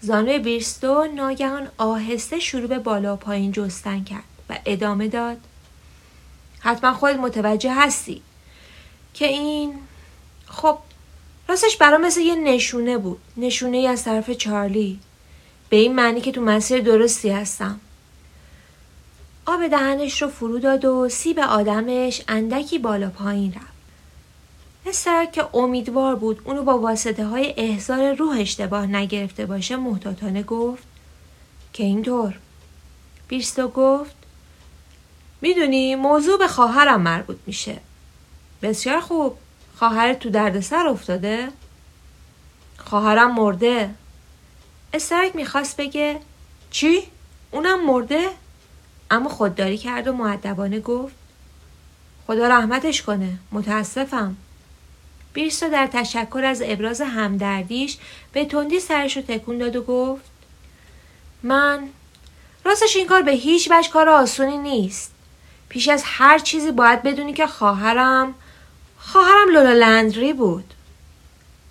زانوی 0.00 0.38
بیرستو 0.38 1.04
ناگهان 1.04 1.68
آهسته 1.78 2.38
شروع 2.38 2.66
به 2.66 2.78
بالا 2.78 3.16
پایین 3.16 3.52
جستن 3.52 4.04
کرد 4.04 4.24
و 4.50 4.58
ادامه 4.66 5.08
داد. 5.08 5.36
حتما 6.60 6.94
خود 6.94 7.16
متوجه 7.16 7.74
هستی 7.74 8.22
که 9.14 9.26
این 9.26 9.74
خب 10.46 10.78
راستش 11.48 11.76
برام 11.76 12.00
مثل 12.00 12.20
یه 12.20 12.34
نشونه 12.34 12.98
بود. 12.98 13.20
نشونه 13.36 13.76
ای 13.76 13.86
از 13.86 14.04
طرف 14.04 14.30
چارلی. 14.30 15.00
به 15.68 15.76
این 15.76 15.94
معنی 15.94 16.20
که 16.20 16.32
تو 16.32 16.40
مسیر 16.40 16.80
درستی 16.80 17.30
هستم. 17.30 17.80
آب 19.46 19.66
دهنش 19.66 20.22
رو 20.22 20.28
فرو 20.28 20.58
داد 20.58 20.84
و 20.84 21.08
سیب 21.08 21.38
آدمش 21.38 22.22
اندکی 22.28 22.78
بالا 22.78 23.10
پایین 23.10 23.52
رفت. 23.52 23.74
استرک 24.86 25.32
که 25.32 25.56
امیدوار 25.56 26.14
بود 26.14 26.42
اونو 26.44 26.62
با 26.62 26.78
واسطه 26.78 27.26
های 27.26 27.54
احضار 27.56 28.12
روح 28.12 28.36
اشتباه 28.40 28.86
نگرفته 28.86 29.46
باشه 29.46 29.76
محتاطانه 29.76 30.42
گفت 30.42 30.82
که 31.72 31.84
اینطور 31.84 32.38
بیرستو 33.28 33.68
گفت 33.68 34.16
می‌دونی 35.40 35.94
موضوع 35.94 36.38
به 36.38 36.48
خواهرم 36.48 37.00
مربوط 37.00 37.36
میشه 37.46 37.76
بسیار 38.62 39.00
خوب 39.00 39.36
خواهرت 39.76 40.18
تو 40.18 40.30
دردسر 40.30 40.86
افتاده 40.86 41.48
خواهرم 42.78 43.34
مرده 43.34 43.94
استرک 44.94 45.36
می‌خواست 45.36 45.76
بگه 45.76 46.20
چی؟ 46.70 47.02
اونم 47.50 47.86
مرده؟ 47.86 48.30
اما 49.10 49.28
خودداری 49.28 49.78
کرد 49.78 50.08
و 50.08 50.12
معدبانه 50.12 50.80
گفت 50.80 51.14
خدا 52.26 52.48
رحمتش 52.48 53.02
کنه 53.02 53.38
متاسفم. 53.52 54.36
بیرسا 55.32 55.68
در 55.68 55.86
تشکر 55.86 56.44
از 56.44 56.62
ابراز 56.64 57.00
همدردیش 57.00 57.96
به 58.32 58.44
تندی 58.44 58.80
سرش 58.80 59.16
رو 59.16 59.22
تکون 59.22 59.58
داد 59.58 59.76
و 59.76 59.82
گفت 59.82 60.24
من 61.42 61.88
راستش 62.64 62.96
این 62.96 63.06
کار 63.06 63.22
به 63.22 63.32
هیچ 63.32 63.70
وجه 63.70 63.90
کار 63.90 64.08
آسونی 64.08 64.58
نیست. 64.58 65.12
پیش 65.68 65.88
از 65.88 66.02
هر 66.06 66.38
چیزی 66.38 66.72
باید 66.72 67.02
بدونی 67.02 67.32
که 67.32 67.46
خواهرم 67.46 68.34
خواهرم 68.98 69.48
لولا 69.48 69.72
لندری 69.72 70.32
بود. 70.32 70.74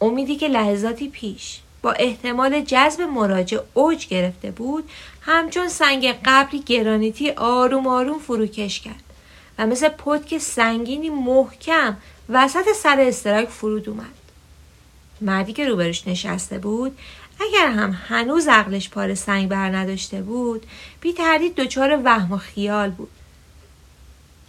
امیدی 0.02 0.36
که 0.36 0.48
لحظاتی 0.48 1.10
پیش 1.10 1.60
با 1.82 1.92
احتمال 1.92 2.62
جذب 2.62 3.02
مراجع 3.02 3.60
اوج 3.74 4.08
گرفته 4.08 4.52
بود 4.52 4.90
همچون 5.26 5.70
سنگ 5.70 6.20
قبلی 6.26 6.60
گرانیتی 6.60 7.32
آروم 7.32 7.88
آروم 7.88 8.20
فروکش 8.20 8.80
کرد. 8.80 9.04
و 9.58 9.68
مثل 9.68 9.90
پتک 9.90 10.38
سنگینی 10.38 11.10
محکم 11.10 11.98
وسط 12.30 12.72
سر 12.76 13.00
استراک 13.00 13.50
فرود 13.50 13.90
اومد. 13.90 14.06
مردی 15.22 15.54
که 15.54 15.70
روبرش 15.70 16.08
نشسته 16.08 16.58
بود 16.58 16.98
اگر 17.40 17.68
هم 17.68 17.98
هنوز 18.08 18.48
عقلش 18.48 18.90
پار 18.90 19.16
سنگ 19.16 19.50
بر 19.50 19.76
نداشته 19.76 20.22
بود 20.22 20.66
بی 21.02 21.14
تردید 21.14 21.56
دچار 21.56 22.02
وهم 22.04 22.32
و 22.32 22.38
خیال 22.38 22.90
بود. 22.90 23.10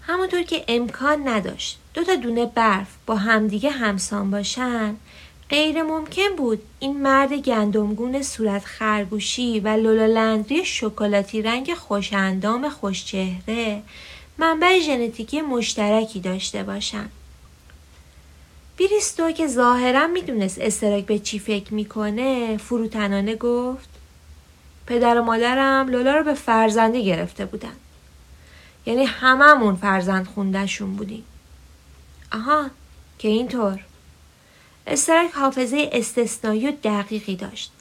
همونطور 0.03 0.43
که 0.43 0.65
امکان 0.69 1.29
نداشت 1.29 1.79
دو 1.95 2.05
تا 2.05 2.15
دونه 2.15 2.47
برف 2.47 2.89
با 3.07 3.17
همدیگه 3.17 3.71
همسان 3.71 4.31
باشن 4.31 4.97
غیر 5.55 5.83
ممکن 5.83 6.37
بود 6.37 6.63
این 6.79 7.03
مرد 7.03 7.33
گندمگون 7.33 8.23
صورت 8.23 8.65
خرگوشی 8.65 9.61
و 9.61 9.69
لولالندری 9.69 10.65
شکلاتی 10.65 11.43
رنگ 11.43 11.75
خوشاندام 11.75 12.69
خوشچهره 12.69 13.83
منبع 14.39 14.81
ژنتیکی 14.81 15.41
مشترکی 15.41 16.21
داشته 16.21 16.63
باشن. 16.63 17.09
بریستو 18.79 19.31
که 19.31 19.47
ظاهرا 19.47 20.07
می‌دونست 20.07 20.59
استراک 20.61 21.07
به 21.07 21.19
چی 21.19 21.39
فکر 21.39 21.75
می‌کنه 21.75 22.57
فروتنانه 22.57 23.37
گفت 23.37 23.89
پدر 24.87 25.21
و 25.21 25.25
مادرم 25.25 25.89
لولا 25.89 26.17
رو 26.17 26.25
به 26.25 26.35
فرزندی 26.35 27.05
گرفته 27.05 27.45
بودن. 27.45 27.77
یعنی 28.87 29.05
هممون 29.05 29.77
فرزند 29.77 30.27
خوندهشون 30.27 30.97
بودیم. 30.97 31.25
آها 32.33 32.71
که 33.19 33.29
اینطور. 33.29 33.81
استرک 34.87 35.33
حافظه 35.33 35.89
استثنایی 35.93 36.69
و 36.69 36.73
دقیقی 36.85 37.37
داشت. 37.37 37.73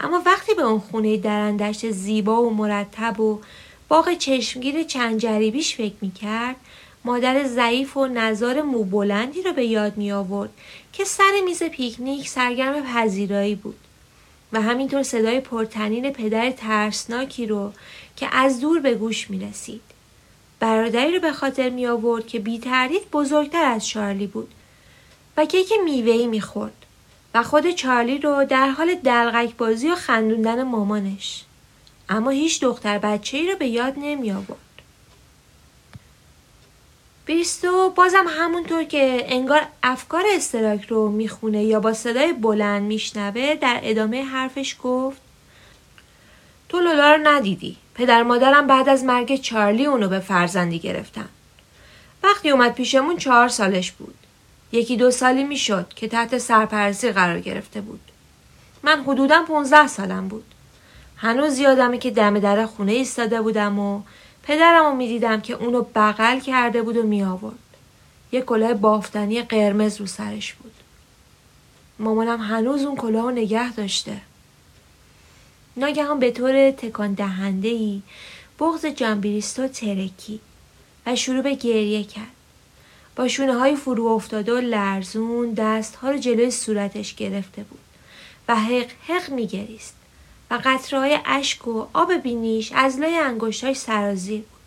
اما 0.00 0.22
وقتی 0.26 0.54
به 0.54 0.62
اون 0.62 0.78
خونه 0.78 1.16
درندشت 1.16 1.90
زیبا 1.90 2.42
و 2.42 2.54
مرتب 2.54 3.20
و 3.20 3.40
باغ 3.88 4.14
چشمگیر 4.14 4.82
چند 4.82 5.18
جریبیش 5.18 5.76
فکر 5.76 5.94
می‌کرد 6.00 6.56
مادر 7.04 7.44
ضعیف 7.44 7.96
و 7.96 8.06
نظار 8.06 8.62
موبلندی 8.62 9.42
رو 9.42 9.52
به 9.52 9.64
یاد 9.64 9.96
می 9.96 10.12
آورد 10.12 10.50
که 10.92 11.04
سر 11.04 11.32
میز 11.44 11.62
پیکنیک 11.62 12.28
سرگرم 12.28 12.82
پذیرایی 12.82 13.54
بود. 13.54 13.76
و 14.52 14.60
همینطور 14.60 15.02
صدای 15.02 15.40
پرتنین 15.40 16.10
پدر 16.10 16.50
ترسناکی 16.50 17.46
رو 17.46 17.72
که 18.16 18.28
از 18.32 18.60
دور 18.60 18.80
به 18.80 18.94
گوش 18.94 19.30
می 19.30 19.38
رسید. 19.38 19.80
برادری 20.60 21.12
رو 21.12 21.20
به 21.20 21.32
خاطر 21.32 21.70
می 21.70 21.86
آورد 21.86 22.26
که 22.26 22.38
بی 22.38 22.60
بزرگتر 23.12 23.64
از 23.64 23.88
چارلی 23.88 24.26
بود. 24.26 24.48
و 25.40 25.44
کیک 25.44 25.72
میوهی 25.84 26.26
می 26.26 26.40
خورد 26.40 26.86
و 27.34 27.42
خود 27.42 27.70
چارلی 27.70 28.18
رو 28.18 28.44
در 28.44 28.68
حال 28.68 28.94
دلغک 28.94 29.56
بازی 29.56 29.90
و 29.90 29.94
خندوندن 29.94 30.62
مامانش. 30.62 31.44
اما 32.08 32.30
هیچ 32.30 32.60
دختر 32.60 32.98
بچه 32.98 33.36
ای 33.36 33.46
رو 33.46 33.58
به 33.58 33.66
یاد 33.66 33.94
نمی 33.96 34.32
آورد. 34.32 34.58
بریستو 37.26 37.90
بازم 37.90 38.24
همونطور 38.28 38.84
که 38.84 39.24
انگار 39.28 39.62
افکار 39.82 40.24
استراک 40.30 40.84
رو 40.84 41.08
می‌خونه 41.08 41.64
یا 41.64 41.80
با 41.80 41.92
صدای 41.92 42.32
بلند 42.32 42.82
میشنوه 42.82 43.54
در 43.54 43.80
ادامه 43.82 44.24
حرفش 44.24 44.76
گفت 44.82 45.20
تو 46.68 46.80
لولا 46.80 47.14
رو 47.14 47.20
ندیدی 47.28 47.76
پدر 47.94 48.22
مادرم 48.22 48.66
بعد 48.66 48.88
از 48.88 49.04
مرگ 49.04 49.36
چارلی 49.36 49.86
اونو 49.86 50.08
به 50.08 50.20
فرزندی 50.20 50.78
گرفتن 50.78 51.28
وقتی 52.22 52.50
اومد 52.50 52.74
پیشمون 52.74 53.16
چهار 53.16 53.48
سالش 53.48 53.92
بود 53.92 54.19
یکی 54.72 54.96
دو 54.96 55.10
سالی 55.10 55.44
می‌شد 55.44 55.88
که 55.96 56.08
تحت 56.08 56.38
سرپرستی 56.38 57.12
قرار 57.12 57.40
گرفته 57.40 57.80
بود 57.80 58.00
من 58.82 59.02
حدودا 59.02 59.44
15 59.48 59.86
سالم 59.86 60.28
بود 60.28 60.44
هنوز 61.16 61.58
یادمه 61.58 61.98
که 61.98 62.10
دم 62.10 62.38
در 62.38 62.66
خونه 62.66 62.92
ایستاده 62.92 63.42
بودم 63.42 63.78
و 63.78 64.02
پدرم 64.42 64.86
رو 64.86 64.94
می‌دیدم 64.94 65.40
که 65.40 65.54
اونو 65.54 65.82
بغل 65.94 66.40
کرده 66.40 66.82
بود 66.82 66.96
و 66.96 67.02
می 67.02 67.22
آورد. 67.22 67.58
یه 68.32 68.40
کلاه 68.40 68.74
بافتنی 68.74 69.42
قرمز 69.42 70.00
رو 70.00 70.06
سرش 70.06 70.54
بود. 70.54 70.72
مامانم 71.98 72.40
هنوز 72.40 72.84
اون 72.84 72.96
کلاه 72.96 73.22
رو 73.22 73.30
نگه 73.30 73.72
داشته. 73.72 74.20
ناگهان 75.76 76.18
به 76.18 76.30
طور 76.30 76.70
تکان 76.70 77.14
دهنده 77.14 77.68
ای 77.68 78.02
بغز 78.58 78.86
جانبریستو 78.86 79.68
ترکی 79.68 80.40
و 81.06 81.16
شروع 81.16 81.42
به 81.42 81.54
گریه 81.54 82.04
کرد. 82.04 82.39
با 83.20 83.28
شونه 83.28 83.54
های 83.54 83.76
فرو 83.76 84.06
افتاده 84.06 84.54
و 84.54 84.56
لرزون 84.56 85.54
دست 85.54 85.96
ها 85.96 86.10
رو 86.10 86.18
جلوی 86.18 86.50
صورتش 86.50 87.14
گرفته 87.14 87.62
بود 87.62 87.80
و 88.48 88.56
حق 88.56 88.86
حق 89.08 89.30
می 89.30 89.46
گریست. 89.46 89.94
و 90.50 90.60
قطرهای 90.64 91.18
اشک 91.24 91.68
و 91.68 91.86
آب 91.92 92.12
بینیش 92.12 92.72
از 92.74 92.98
لای 92.98 93.16
انگشتاش 93.16 93.76
سرازیر 93.76 94.40
بود. 94.40 94.60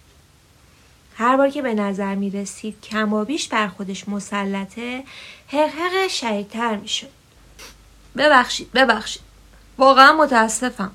هر 1.16 1.38
بار 1.38 1.50
که 1.50 1.62
به 1.62 1.74
نظر 1.74 2.16
می 2.16 2.30
رسید 2.30 2.82
کمابیش 2.82 3.48
بر 3.48 3.68
خودش 3.68 4.10
مسلطه 4.10 5.04
حقحق 5.48 6.08
شدیدتر 6.08 6.76
می 6.76 6.88
شد. 6.88 7.10
ببخشید 8.18 8.72
ببخشید 8.72 9.22
واقعا 9.78 10.14
متاسفم 10.14 10.92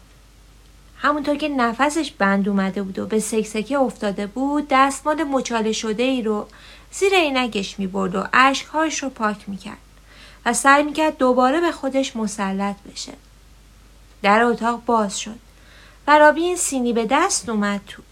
همونطور 1.00 1.37
که 1.37 1.49
نفسش 1.49 2.11
بند 2.11 2.49
اومده 2.49 2.83
بود 2.83 2.99
و 2.99 3.07
به 3.07 3.21
سکسکه 3.21 3.79
افتاده 3.79 4.27
بود 4.27 4.66
دستمال 4.71 5.25
مچاله 5.25 5.73
شده 5.73 6.03
ای 6.03 6.23
رو 6.23 6.47
زیر 6.92 7.14
عینکش 7.14 7.79
می 7.79 7.87
برد 7.87 8.14
و 8.14 8.24
اشکهاش 8.33 9.03
رو 9.03 9.11
پاک 9.11 9.48
می 9.48 9.57
کرد 9.57 9.79
و 10.46 10.53
سعی 10.53 10.83
می 10.83 10.92
کرد 10.92 11.16
دوباره 11.16 11.61
به 11.61 11.72
خودش 11.72 12.16
مسلط 12.16 12.77
بشه. 12.92 13.12
در 14.22 14.42
اتاق 14.42 14.85
باز 14.87 15.20
شد 15.20 15.38
و 16.07 16.18
رابین 16.18 16.57
سینی 16.57 16.92
به 16.92 17.07
دست 17.11 17.48
اومد 17.48 17.81
تو. 17.87 18.03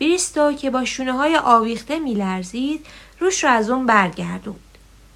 بریستو 0.00 0.52
که 0.52 0.70
با 0.70 0.84
شونه 0.84 1.12
های 1.12 1.36
آویخته 1.36 1.98
میلرزید 1.98 2.86
روش 3.20 3.44
رو 3.44 3.50
از 3.50 3.70
اون 3.70 3.86
برگردوند. 3.86 4.60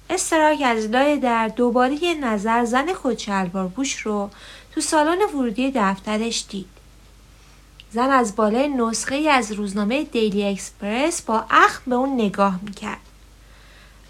استرایک 0.09 0.61
از 0.65 0.85
لای 0.85 1.17
در 1.17 1.47
دوباره 1.47 2.03
یه 2.03 2.15
نظر 2.15 2.65
زن 2.65 2.93
کت‌وشلوار 2.93 3.67
پوش 3.67 3.97
رو 3.97 4.29
تو 4.71 4.81
سالن 4.81 5.21
ورودی 5.33 5.71
دفترش 5.75 6.45
دید. 6.49 6.72
زن 7.93 8.09
از 8.09 8.35
بالای 8.35 8.67
نسخه 8.67 9.15
از 9.15 9.51
روزنامه 9.51 10.03
دیلی 10.03 10.43
اکسپرس 10.43 11.21
با 11.21 11.45
اخم 11.49 11.81
به 11.87 11.95
اون 11.95 12.13
نگاه 12.13 12.59
می‌کرد. 12.61 12.99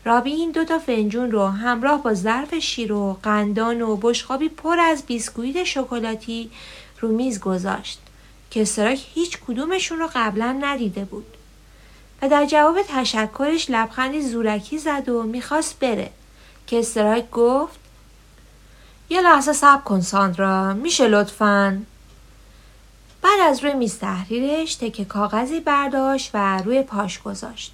رابین 0.05 0.51
دو 0.51 0.65
تا 0.65 0.79
فنجون 0.79 1.31
رو 1.31 1.47
همراه 1.47 2.03
با 2.03 2.13
ظرف 2.13 2.55
شیر 2.55 2.93
و 2.93 3.19
قندان 3.23 3.81
و 3.81 3.95
بشقابی 3.95 4.49
پر 4.49 4.79
از 4.79 5.03
بیسکویت 5.05 5.63
شکلاتی 5.63 6.51
رو 6.99 7.11
میز 7.11 7.39
گذاشت 7.39 7.99
که 8.51 8.61
استرایک 8.61 9.05
هیچ 9.13 9.37
کدومشون 9.47 9.99
رو 9.99 10.09
قبلا 10.15 10.57
ندیده 10.61 11.05
بود 11.05 11.37
و 12.21 12.29
در 12.29 12.45
جواب 12.45 12.81
تشکرش 12.87 13.69
لبخندی 13.69 14.21
زورکی 14.21 14.77
زد 14.77 15.09
و 15.09 15.23
می‌خواست 15.23 15.79
بره 15.79 16.09
که 16.67 16.79
استرایک 16.79 17.31
گفت 17.31 17.79
یه 19.09 19.21
لحظه 19.21 19.53
صبر 19.53 19.81
کن 19.81 20.01
ساندرا 20.01 20.73
میشه 20.73 21.07
لطفا 21.07 21.81
بعد 23.23 23.39
از 23.41 23.63
روی 23.63 23.73
میز 23.73 23.99
تحریرش 23.99 24.75
تکه 24.75 25.05
کاغذی 25.05 25.59
برداشت 25.59 26.31
و 26.33 26.57
روی 26.57 26.81
پاش 26.81 27.21
گذاشت. 27.21 27.73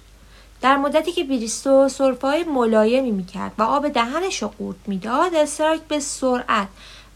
در 0.60 0.76
مدتی 0.76 1.12
که 1.12 1.24
بریستو 1.24 1.88
سرفای 1.88 2.44
ملایمی 2.44 3.10
می‌کرد 3.10 3.52
و 3.58 3.62
آب 3.62 3.88
دهنش 3.88 4.42
رو 4.42 4.48
قورت 4.48 4.76
می‌داد 4.86 5.34
استرایک 5.34 5.80
به 5.80 6.00
سرعت 6.00 6.68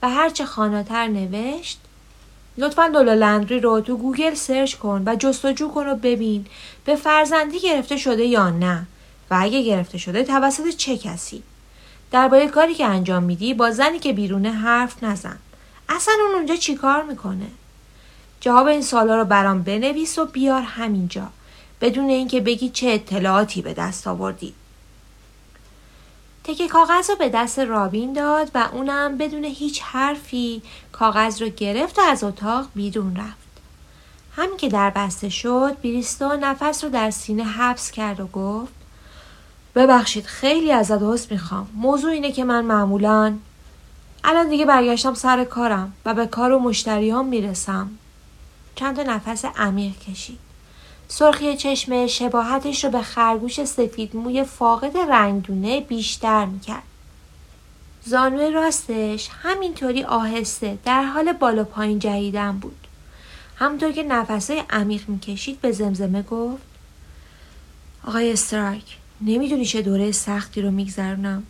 و 0.02 0.10
هرچه 0.10 0.44
خواناتر 0.44 1.06
نوشت 1.06 1.80
لطفا 2.58 2.88
لولا 2.88 3.14
لندری 3.14 3.60
رو 3.60 3.80
تو 3.80 3.96
گوگل 3.96 4.34
سرچ 4.34 4.74
کن 4.74 5.02
و 5.06 5.16
جستجو 5.16 5.68
کن 5.68 5.88
و 5.88 5.94
ببین 5.94 6.46
به 6.84 6.96
فرزندی 6.96 7.60
گرفته 7.60 7.96
شده 7.96 8.24
یا 8.24 8.50
نه 8.50 8.86
و 9.30 9.38
اگه 9.40 9.62
گرفته 9.62 9.98
شده 9.98 10.24
توسط 10.24 10.68
چه 10.68 10.98
کسی. 10.98 11.42
درباره 12.10 12.48
کاری 12.48 12.74
که 12.74 12.86
انجام 12.86 13.22
میدی 13.22 13.54
با 13.54 13.70
زنی 13.70 13.98
که 13.98 14.12
بیرونه 14.12 14.50
حرف 14.50 15.02
نزن. 15.02 15.38
اصلا 15.88 16.14
اون 16.26 16.34
اونجا 16.34 16.56
چیکار 16.56 17.02
می‌کنه؟ 17.02 17.46
جواب 18.44 18.66
این 18.66 18.82
سالا 18.82 19.16
رو 19.16 19.24
برام 19.24 19.62
بنویس 19.62 20.18
و 20.18 20.24
بیار 20.24 20.62
همینجا 20.62 21.26
بدون 21.80 22.08
اینکه 22.08 22.40
بگی 22.40 22.68
چه 22.68 22.88
اطلاعاتی 22.88 23.62
به 23.62 23.74
دست 23.74 24.06
آوردی. 24.06 24.54
تکه 26.44 26.68
کاغذ 26.68 27.10
رو 27.10 27.16
به 27.16 27.28
دست 27.28 27.58
رابین 27.58 28.12
داد 28.12 28.50
و 28.54 28.68
اونم 28.72 29.18
بدون 29.18 29.44
هیچ 29.44 29.82
حرفی 29.82 30.62
کاغذ 30.92 31.42
رو 31.42 31.48
گرفت 31.48 31.98
و 31.98 32.02
از 32.02 32.24
اتاق 32.24 32.66
بیرون 32.74 33.16
رفت. 33.16 33.62
همین 34.36 34.56
که 34.56 34.68
در 34.68 34.90
بسته 34.90 35.28
شد 35.28 35.76
بریستو 35.84 36.36
نفس 36.36 36.84
رو 36.84 36.90
در 36.90 37.10
سینه 37.10 37.44
حبس 37.44 37.90
کرد 37.90 38.20
و 38.20 38.26
گفت 38.26 38.72
ببخشید 39.74 40.26
خیلی 40.26 40.72
ازت 40.72 41.02
حس 41.02 41.32
می‌خوام 41.32 41.68
موضوع 41.74 42.10
اینه 42.10 42.32
که 42.32 42.44
من 42.44 42.64
معمولا 42.64 43.34
الان 44.24 44.48
دیگه 44.48 44.64
برگشتم 44.64 45.14
سر 45.14 45.44
کارم 45.44 45.92
و 46.04 46.14
به 46.14 46.26
کار 46.26 46.52
و 46.52 46.58
مشتریام 46.58 47.26
می‌رسم 47.26 47.90
چند 48.74 48.96
تا 48.96 49.02
نفس 49.02 49.44
عمیق 49.44 49.98
کشید 49.98 50.38
سرخی 51.08 51.56
چشم 51.56 52.06
شباهتش 52.06 52.84
رو 52.84 52.90
به 52.90 53.02
خرگوش 53.02 53.64
سفید 53.64 54.16
موی 54.16 54.44
فاقد 54.44 54.96
رنگدونه 54.96 55.80
بیشتر 55.80 56.44
می‌کرد. 56.44 56.82
زانوی 58.04 58.50
راستش 58.50 59.30
همینطوری 59.42 60.04
آهسته 60.04 60.78
در 60.84 61.02
حال 61.02 61.32
بالا 61.32 61.64
پایین 61.64 61.98
جهیدن 61.98 62.52
بود. 62.52 62.86
همونطور 63.56 63.92
که 63.92 64.02
نفسهای 64.02 64.62
عمیق 64.70 65.08
می‌کشید 65.08 65.60
به 65.60 65.72
زمزمه 65.72 66.22
گفت 66.22 66.62
آقای 68.06 68.32
استرایک 68.32 68.96
نمی‌دونی 69.20 69.64
چه 69.64 69.82
دوره 69.82 70.12
سختی 70.12 70.62
رو 70.62 70.70
میگذرونم 70.70 71.42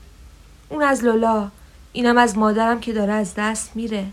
اون 0.69 0.83
از 0.83 1.05
لولا 1.05 1.51
اینم 1.93 2.19
از 2.19 2.39
مادرم 2.39 2.81
که 2.81 2.93
داره 2.93 3.13
از 3.13 3.35
دست 3.37 3.71
میره 3.75 4.07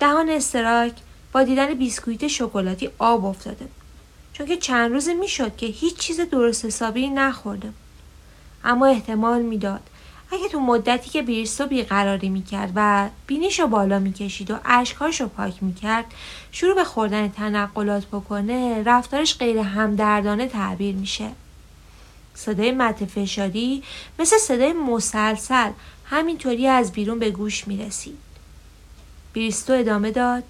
دهان 0.00 0.28
استرایک 0.28 0.94
با 1.32 1.42
دیدن 1.42 1.74
بیسکویت 1.74 2.26
شکلاتی 2.26 2.90
آب 2.98 3.24
افتاده. 3.24 3.68
چون 4.32 4.46
که 4.46 4.56
چند 4.56 4.92
روزی 4.92 5.14
می‌شد 5.14 5.56
که 5.56 5.66
هیچ 5.66 5.96
چیز 5.96 6.20
درست 6.20 6.64
حسابی 6.64 7.08
نخورده. 7.08 7.66
بود. 7.66 7.76
اما 8.64 8.86
احتمال 8.86 9.42
می‌داد 9.42 9.80
اگه 10.32 10.48
تو 10.48 10.60
مدتی 10.60 11.10
که 11.10 11.22
بیرستو 11.22 11.66
بیقراری 11.66 12.28
می‌کرد 12.28 12.72
و 12.74 13.08
بینیشو 13.26 13.66
بالا 13.66 13.98
می‌کشید 13.98 14.50
و 14.50 14.56
اشکاشو 14.64 15.28
پاک 15.28 15.62
می‌کرد 15.62 16.04
شروع 16.52 16.74
به 16.74 16.84
خوردن 16.84 17.28
تنقلات 17.28 18.06
بکنه 18.06 18.82
رفتارش 18.82 19.38
غیر 19.38 19.58
همدردانه 19.58 20.48
تعبیر 20.48 20.94
میشه. 20.94 21.30
صدای 22.34 22.72
مت 22.72 23.04
فشاری 23.04 23.82
مثل 24.18 24.38
صدای 24.38 24.72
مسلسل 24.72 25.70
همینطوری 26.04 26.66
از 26.66 26.92
بیرون 26.92 27.18
به 27.18 27.30
گوش 27.30 27.68
می‌رسید. 27.68 28.18
بیرستو 29.32 29.72
ادامه 29.72 30.10
داد. 30.10 30.44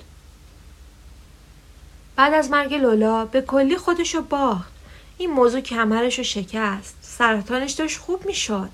بعد 2.21 2.35
از 2.35 2.51
مرگ 2.51 2.75
لولا 2.75 3.25
به 3.25 3.41
کلی 3.41 3.77
خودشو 3.77 4.21
باخت. 4.23 4.73
این 5.19 5.31
موضوع 5.31 5.61
کمرشو 5.61 6.23
شکست. 6.23 6.97
سرطانش 7.03 7.73
داشت 7.73 7.99
خوب 7.99 8.27
می‌شد. 8.27 8.69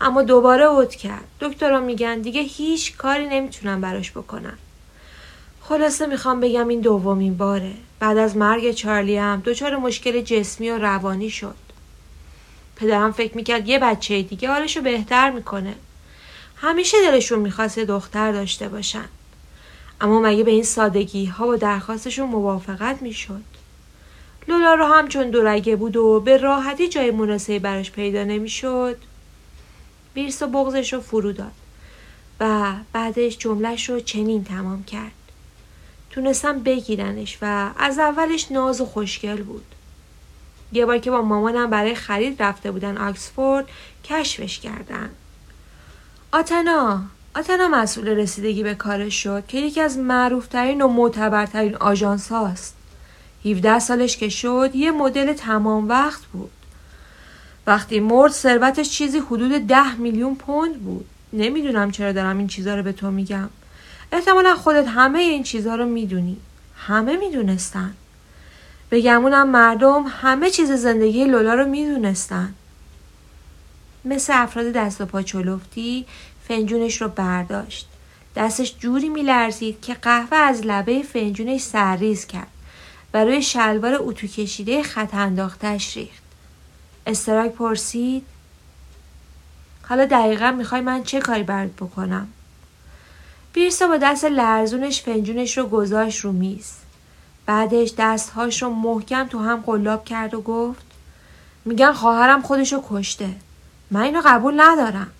اما 0.00 0.22
دوباره 0.22 0.64
اوت 0.64 0.94
کرد. 0.94 1.24
دکترها 1.40 1.80
میگن 1.80 2.20
دیگه 2.20 2.40
هیچ 2.40 2.96
کاری 2.96 3.26
نمی‌تونن 3.26 3.80
براش 3.80 4.10
بکنن. 4.10 4.58
خلاصه 5.60 6.06
می‌خوام 6.06 6.40
بگم 6.40 6.68
این 6.68 6.80
دومین 6.80 7.36
باره. 7.36 7.72
بعد 8.00 8.18
از 8.18 8.36
مرگ 8.36 8.72
چارلی 8.72 9.16
هم 9.16 9.42
دچار 9.44 9.76
مشکل 9.76 10.20
جسمی 10.20 10.70
و 10.70 10.78
روانی 10.78 11.30
شد. 11.30 11.56
پدرم 12.76 13.12
فکر 13.12 13.36
می‌کرد 13.36 13.68
یه 13.68 13.78
بچه 13.78 14.22
دیگه 14.22 14.48
حالشو 14.48 14.80
بهتر 14.80 15.30
می‌کنه. 15.30 15.74
همیشه 16.56 16.96
دلشون 17.10 17.38
می‌خواست 17.38 17.78
دختر 17.78 18.32
داشته 18.32 18.68
باشن. 18.68 19.08
اما 20.00 20.20
مگه 20.20 20.44
به 20.44 20.50
این 20.50 20.62
سادگی 20.62 21.24
ها 21.24 21.48
و 21.48 21.56
درخواستشون 21.56 22.28
موافقت 22.28 23.02
می‌شد؟ 23.02 23.42
لولا 24.48 24.74
رو 24.74 24.84
هم 24.84 25.08
چون 25.08 25.30
دورگه 25.30 25.76
بود 25.76 25.96
و 25.96 26.20
به 26.20 26.36
راحتی 26.36 26.88
جای 26.88 27.10
مناسبی 27.10 27.58
براش 27.58 27.90
پیدا 27.90 28.24
نمی‌شد. 28.24 28.96
بیرس 30.14 30.42
و 30.42 30.46
بغزش 30.46 30.92
رو 30.92 31.00
فرو 31.00 31.32
داد 31.32 31.52
و 32.40 32.72
بعدش 32.92 33.38
جملش 33.38 33.90
رو 33.90 34.00
چنین 34.00 34.44
تمام 34.44 34.84
کرد. 34.84 35.12
تونستم 36.10 36.58
بگیرنش 36.58 37.38
و 37.42 37.70
از 37.78 37.98
اولش 37.98 38.52
ناز 38.52 38.80
و 38.80 38.84
خوشگل 38.84 39.42
بود. 39.42 39.74
یه 40.72 40.86
بار 40.86 40.98
که 40.98 41.10
با 41.10 41.22
مامانم 41.22 41.70
برای 41.70 41.94
خرید 41.94 42.42
رفته 42.42 42.70
بودن 42.70 42.98
آکسفورد 42.98 43.68
کشفش 44.04 44.58
کردن. 44.58 45.10
آتنا! 46.32 47.02
آتنا 47.38 47.68
مسئول 47.68 48.08
رسیدگی 48.08 48.62
به 48.62 48.74
کارش 48.74 49.22
شد 49.22 49.44
که 49.48 49.58
یکی 49.58 49.80
از 49.80 49.98
معروفترین 49.98 50.82
و 50.82 50.88
معتبرترین 50.88 51.76
آژانس 51.76 52.28
هاست. 52.28 52.74
17 53.44 53.78
سالش 53.78 54.16
که 54.16 54.28
شد 54.28 54.70
یه 54.74 54.90
مدل 54.90 55.32
تمام 55.32 55.88
وقت 55.88 56.24
بود. 56.24 56.50
وقتی 57.66 58.00
مرد 58.00 58.32
ثروتش 58.32 58.90
چیزی 58.90 59.18
حدود 59.18 59.66
ده 59.66 59.94
میلیون 59.94 60.34
پوند 60.34 60.80
بود. 60.80 61.06
نمی‌دونم 61.32 61.90
چرا 61.90 62.12
دارم 62.12 62.38
این 62.38 62.46
چیزها 62.46 62.74
رو 62.74 62.82
به 62.82 62.92
تو 62.92 63.10
میگم. 63.10 63.48
احتمالا 64.12 64.54
خودت 64.54 64.88
همه 64.88 65.18
این 65.18 65.42
چیزها 65.42 65.74
رو 65.74 65.86
می‌دونی. 65.86 66.36
همه 66.76 67.16
می‌دونستن. 67.16 67.94
بگمونم 68.90 69.48
مردم 69.50 70.04
همه 70.08 70.50
چیز 70.50 70.72
زندگی 70.72 71.24
لولا 71.24 71.54
رو 71.54 71.66
می‌دونستن. 71.66 72.54
مثل 74.04 74.32
افراد 74.36 74.72
دست 74.72 75.00
و 75.00 75.06
پا 75.06 75.22
چلفتی 75.22 76.06
فنجونش 76.48 77.02
رو 77.02 77.08
برداشت. 77.08 77.88
دستش 78.36 78.74
جوری 78.78 79.08
میلرزید 79.08 79.80
که 79.80 79.94
قهوه 79.94 80.36
از 80.36 80.60
لبه 80.66 81.02
فنجونش 81.02 81.60
سرریز 81.60 82.26
کرد 82.26 82.48
و 83.14 83.24
روی 83.24 83.42
شلوار 83.42 83.96
اتو 83.98 84.26
کشیده 84.26 84.82
خط 84.82 85.14
انداختش 85.14 85.96
ریخت. 85.96 86.22
استراک 87.06 87.52
پرسید 87.52 88.26
حالا 89.88 90.04
دقیقا 90.04 90.50
می‌خوای 90.50 90.80
من 90.80 91.02
چه 91.02 91.20
کاری 91.20 91.42
برات 91.42 91.70
بکنم؟ 91.70 92.28
بیرسا 93.52 93.88
با 93.88 93.96
دست 93.96 94.24
لرزونش 94.24 95.02
فنجونش 95.02 95.58
رو 95.58 95.66
گذاشت 95.66 96.20
رو 96.20 96.32
میز. 96.32 96.72
بعدش 97.46 97.92
دستهاش 97.98 98.62
رو 98.62 98.70
محکم 98.70 99.26
تو 99.26 99.38
هم 99.38 99.60
قلاب 99.66 100.04
کرد 100.04 100.34
و 100.34 100.40
گفت 100.40 100.82
میگن 101.64 101.92
خواهرم 101.92 102.42
خودشو 102.42 102.82
کشته. 102.90 103.28
من 103.90 104.02
اینو 104.02 104.22
قبول 104.24 104.60
ندارم. 104.60 105.10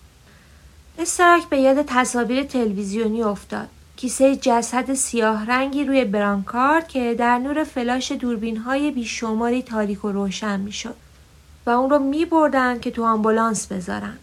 استراک 1.01 1.49
به 1.49 1.59
یاد 1.59 1.83
تصاویر 1.87 2.43
تلویزیونی 2.43 3.23
افتاد 3.23 3.69
کیسه 3.97 4.37
جسد 4.37 4.95
سیاه 4.95 5.47
رنگی 5.47 5.85
روی 5.85 6.05
برانکارد 6.05 6.89
که 6.89 7.15
در 7.15 7.39
نور 7.39 7.65
فلاش 7.65 8.13
دوربین 8.13 8.57
های 8.57 8.91
بیشماری 8.91 9.63
تاریک 9.63 10.05
و 10.05 10.13
روشن 10.13 10.61
می‌شد 10.61 10.95
و 11.67 11.71
اون 11.71 11.91
رو 11.91 11.99
می 11.99 12.25
بردن 12.25 12.81
که 12.81 12.91
تو 12.91 13.05
آمبولانس 13.05 13.67
بذارن. 13.67 14.17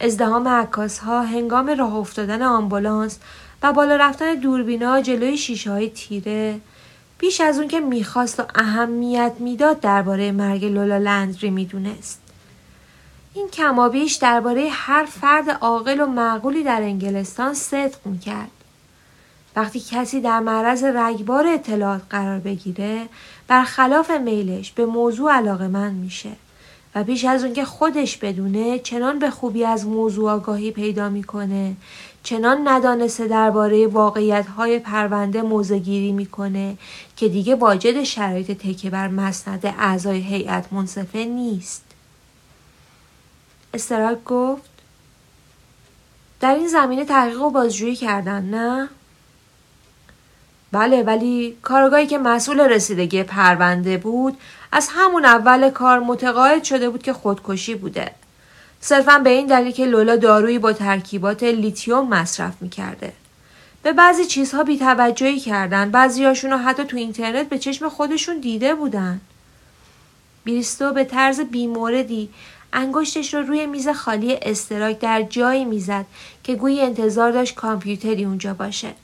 ازدهام 0.00 0.48
عکاس 0.48 0.98
ها 0.98 1.22
هنگام 1.22 1.70
راه 1.70 1.94
افتادن 1.94 2.42
آمبولانس 2.42 3.18
و 3.62 3.72
بالا 3.72 3.96
رفتن 3.96 4.34
دوربینا 4.34 5.00
جلوی 5.00 5.36
شیشه 5.36 5.70
های 5.70 5.90
تیره 5.90 6.60
بیش 7.18 7.40
از 7.40 7.58
اون 7.58 7.68
که 7.68 7.80
می‌خواست 7.80 8.40
و 8.40 8.42
اهمیت 8.54 9.32
می‌داد 9.38 9.80
درباره 9.80 10.32
مرگ 10.32 10.64
لولا 10.64 10.98
لندری 10.98 11.50
می‌دونست. 11.50 12.23
این 13.36 13.48
کمابیش 13.48 14.14
درباره 14.14 14.68
هر 14.70 15.04
فرد 15.04 15.50
عاقل 15.50 16.00
و 16.00 16.06
معقولی 16.06 16.62
در 16.62 16.82
انگلستان 16.82 17.54
صدق 17.54 17.96
می‌کرد. 18.04 18.50
وقتی 19.56 19.80
کسی 19.90 20.20
در 20.20 20.40
معرض 20.40 20.84
رگبار 20.84 21.46
اطلاعات 21.46 22.02
قرار 22.10 22.38
بگیره 22.38 23.08
برخلاف 23.48 24.10
میلش 24.10 24.72
به 24.72 24.86
موضوع 24.86 25.32
علاقه 25.32 25.68
من 25.68 25.92
میشه 25.92 26.30
و 26.94 27.04
بیش 27.04 27.24
از 27.24 27.44
اون 27.44 27.52
که 27.52 27.64
خودش 27.64 28.16
بدونه 28.16 28.78
چنان 28.78 29.18
به 29.18 29.30
خوبی 29.30 29.64
از 29.64 29.86
موضوع 29.86 30.30
آگاهی 30.30 30.70
پیدا 30.70 31.08
می‌کنه 31.08 31.76
چنان 32.22 32.68
ندانسته 32.68 33.26
درباره 33.26 33.86
واقعیت 33.86 34.46
های 34.46 34.78
پرونده 34.78 35.42
موزگیری 35.42 36.12
می‌کنه 36.12 36.76
که 37.16 37.28
دیگه 37.28 37.54
واجد 37.54 38.02
شرایط 38.02 38.50
تکه 38.50 38.90
بر 38.90 39.08
مسند 39.08 39.74
اعضای 39.78 40.20
هیئت 40.20 40.72
منصفه 40.72 41.24
نیست 41.24 41.93
استراک 43.74 44.24
گفت 44.24 44.70
در 46.40 46.54
این 46.54 46.68
زمینه 46.68 47.04
تحقیق 47.04 47.42
و 47.42 47.50
بازجویی 47.50 47.96
کردن 47.96 48.42
نه؟ 48.42 48.88
بله 50.72 51.02
ولی 51.02 51.56
کارآگاهی 51.62 52.06
که 52.06 52.18
مسئول 52.18 52.60
رسیدگی 52.60 53.22
پرونده 53.22 53.96
بود 53.96 54.38
از 54.72 54.88
همون 54.92 55.24
اول 55.24 55.70
کار 55.70 55.98
متقاعد 55.98 56.64
شده 56.64 56.90
بود 56.90 57.02
که 57.02 57.12
خودکشی 57.12 57.74
بوده. 57.74 58.10
صرفا 58.80 59.18
به 59.18 59.30
این 59.30 59.46
دلیل 59.46 59.72
که 59.72 59.86
لولا 59.86 60.16
دارویی 60.16 60.58
با 60.58 60.72
ترکیبات 60.72 61.42
لیتیوم 61.42 62.08
مصرف 62.08 62.62
می‌کرده. 62.62 63.12
به 63.82 63.92
بعضی 63.92 64.24
چیزها 64.24 64.64
بیتوجهی 64.64 65.40
کردن 65.40 65.90
بعضیاشون 65.90 66.50
رو 66.50 66.56
حتی 66.56 66.84
تو 66.84 66.96
اینترنت 66.96 67.48
به 67.48 67.58
چشم 67.58 67.88
خودشون 67.88 68.40
دیده 68.40 68.74
بودن. 68.74 69.20
بریستو 70.44 70.92
به 70.92 71.04
طرز 71.04 71.40
بیموردی 71.40 72.28
انگشتش 72.74 73.34
رو 73.34 73.42
روی 73.42 73.66
میز 73.66 73.88
خالی 73.88 74.38
استرایک 74.42 74.98
در 74.98 75.22
جایی 75.22 75.64
می‌زد 75.64 76.06
که 76.44 76.54
گویی 76.54 76.80
انتظار 76.80 77.30
داشت 77.30 77.54
کامپیوتری 77.54 78.24
اونجا 78.24 78.54
باشه. 78.54 78.94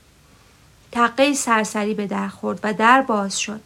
تقه 0.91 1.33
سرسری 1.33 1.93
به 1.93 2.07
در 2.07 2.27
خورد 2.27 2.59
و 2.63 2.73
در 2.73 3.01
باز 3.01 3.39
شد. 3.39 3.61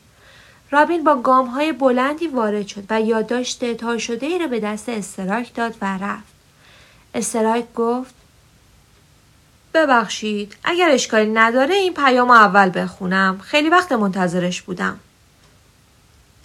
رابین 0.71 1.03
با 1.03 1.15
گام 1.15 1.47
های 1.47 1.71
بلندی 1.71 2.27
وارد 2.27 2.67
شد 2.67 2.83
و 2.89 3.01
یادداشت 3.01 3.73
تا 3.73 3.97
شده 3.97 4.25
ای 4.25 4.39
را 4.39 4.47
به 4.47 4.59
دست 4.59 4.89
استراک 4.89 5.53
داد 5.53 5.75
و 5.81 5.97
رفت. 5.97 6.33
استراک 7.13 7.73
گفت 7.73 8.13
ببخشید 9.73 10.55
اگر 10.63 10.89
اشکالی 10.89 11.31
نداره 11.31 11.75
این 11.75 11.93
پیام 11.93 12.31
اول 12.31 12.71
بخونم 12.75 13.39
خیلی 13.39 13.69
وقت 13.69 13.91
منتظرش 13.91 14.61
بودم 14.61 14.99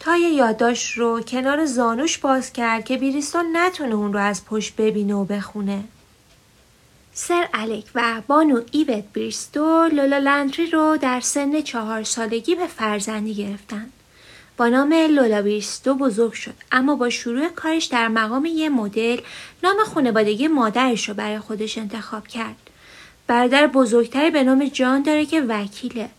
تای 0.01 0.21
یادداشت 0.21 0.99
رو 0.99 1.21
کنار 1.21 1.65
زانوش 1.65 2.19
باز 2.19 2.53
کرد 2.53 2.85
که 2.85 2.97
بیریستون 2.97 3.57
نتونه 3.57 3.95
اون 3.95 4.13
رو 4.13 4.21
از 4.21 4.45
پشت 4.45 4.77
ببینه 4.77 5.15
و 5.15 5.25
بخونه 5.25 5.85
سر 7.13 7.49
الک 7.55 7.85
و 7.95 8.23
بانو 8.27 8.61
ایوت 8.71 9.05
بریستو 9.15 9.89
لولا 9.93 10.19
لندری 10.19 10.71
رو 10.71 10.97
در 10.97 11.21
سن 11.21 11.61
چهار 11.61 12.03
سالگی 12.03 12.55
به 12.55 12.67
فرزندی 12.67 13.35
گرفتن. 13.35 13.91
با 14.57 14.69
نام 14.69 14.93
لولا 14.93 15.43
بریستو 15.43 15.95
بزرگ 15.95 16.33
شد 16.33 16.55
اما 16.73 16.97
با 16.97 17.11
شروع 17.11 17.49
کارش 17.49 17.85
در 17.85 18.09
مقام 18.09 18.45
یه 18.45 18.69
مدل 18.69 19.21
نام 19.63 19.77
خانوادگی 19.95 20.49
مادرش 20.49 21.09
رو 21.09 21.15
برای 21.15 21.39
خودش 21.39 21.79
انتخاب 21.79 22.27
کرد. 22.27 22.57
برادر 23.27 23.67
بزرگتری 23.67 24.31
به 24.31 24.43
نام 24.43 24.69
جان 24.69 25.03
داره 25.03 25.27
که 25.27 25.41
وکیله. 25.41 26.11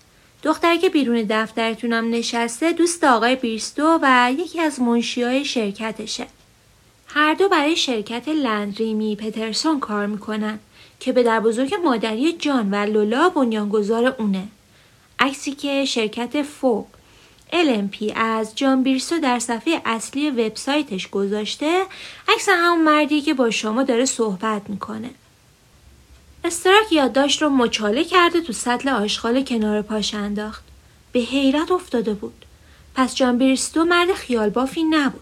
دختری 0.44 0.78
که 0.78 0.90
بیرون 0.90 1.26
دفترتونم 1.30 2.10
نشسته 2.10 2.72
دوست 2.72 3.04
آقای 3.04 3.36
بریستو 3.36 4.00
و 4.02 4.34
یکی 4.38 4.60
از 4.60 4.82
منشیای 4.82 5.46
شرکتشه. 5.46 6.28
هر 7.08 7.34
دو 7.34 7.50
برای 7.50 7.76
شرکت 7.76 8.28
لندریمی 8.28 9.16
پترسون 9.16 9.80
کار 9.80 10.06
می‌کنن. 10.06 10.60
که 11.00 11.12
به 11.12 11.24
در 11.24 11.40
بزرگ 11.40 11.76
مادری 11.84 12.34
جان 12.34 12.72
و 12.72 12.76
لولا 12.76 13.30
بنیانگذار 13.30 14.16
اونه. 14.20 14.48
عکسی 15.20 15.52
که 15.52 15.86
شرکت 15.86 16.42
فوق 16.42 16.86
LMP 17.52 18.12
از 18.16 18.56
جان 18.56 18.84
بیرسو 18.84 19.20
در 19.20 19.40
صفحه 19.40 19.82
اصلی 19.86 20.30
وبسایتش 20.30 21.10
گذاشته 21.10 21.84
عکس 22.28 22.50
همون 22.50 22.84
مردی 22.84 23.22
که 23.22 23.34
با 23.34 23.50
شما 23.50 23.84
داره 23.84 24.06
صحبت 24.06 24.62
می‌کنه. 24.68 25.10
استراک 26.44 26.92
یادداشت 26.92 27.42
رو 27.42 27.50
مچاله 27.50 28.04
کرده 28.04 28.42
تو 28.42 28.54
سطل 28.54 28.90
آشغال 28.90 29.44
کنار 29.44 29.82
پاش 29.82 30.14
انداخت. 30.14 30.64
به 31.12 31.20
حیرت 31.20 31.72
افتاده 31.72 32.14
بود. 32.14 32.46
پس 32.96 33.16
جان 33.16 33.38
بیرستو 33.38 33.84
مرد 33.84 34.14
خیال 34.14 34.50
بافی 34.50 34.84
نبود. 34.84 35.22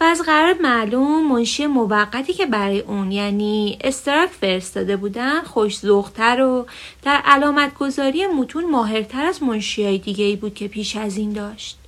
و 0.00 0.04
از 0.04 0.22
قرار 0.22 0.54
معلوم 0.60 1.32
منشی 1.32 1.66
موقتی 1.66 2.32
که 2.32 2.46
برای 2.46 2.80
اون 2.80 3.12
یعنی 3.12 3.78
استراک 3.80 4.30
فرستاده 4.30 4.96
بودن 4.96 5.42
خوش 5.42 5.78
زوختر 5.78 6.40
و 6.40 6.66
در 7.02 7.20
علامت 7.24 7.74
گذاری 7.74 8.26
متون 8.26 8.70
ماهرتر 8.70 9.24
از 9.24 9.42
منشی 9.42 9.84
های 9.84 9.98
دیگه 9.98 10.24
ای 10.24 10.36
بود 10.36 10.54
که 10.54 10.68
پیش 10.68 10.96
از 10.96 11.16
این 11.16 11.32
داشت. 11.32 11.78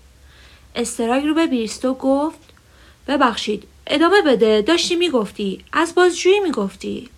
استراک 0.75 1.25
رو 1.25 1.35
به 1.35 1.47
بیرستو 1.47 1.95
گفت 1.95 2.39
ببخشید 3.07 3.65
ادامه 3.87 4.23
بده 4.23 4.63
داشتی 4.63 4.97
می‌گفتی 4.97 5.65
از 5.73 5.95
بازجویی 5.95 6.41
می‌گفتی 6.41 7.09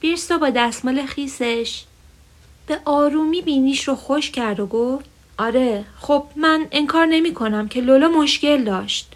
بیرستو 0.00 0.38
با 0.38 0.50
دستمال 0.50 1.06
خیسش. 1.06 1.84
به 2.66 2.80
آرومی 2.84 3.42
بینیش 3.42 3.88
رو 3.88 3.94
خوش 3.94 4.30
کرد 4.30 4.60
و 4.60 4.66
گفت 4.66 5.04
آره 5.38 5.84
خب 6.00 6.24
من 6.36 6.66
انکار 6.72 7.06
نمی 7.06 7.34
کنم 7.34 7.68
که 7.68 7.80
لولا 7.80 8.08
مشکل 8.08 8.64
داشت. 8.64 9.12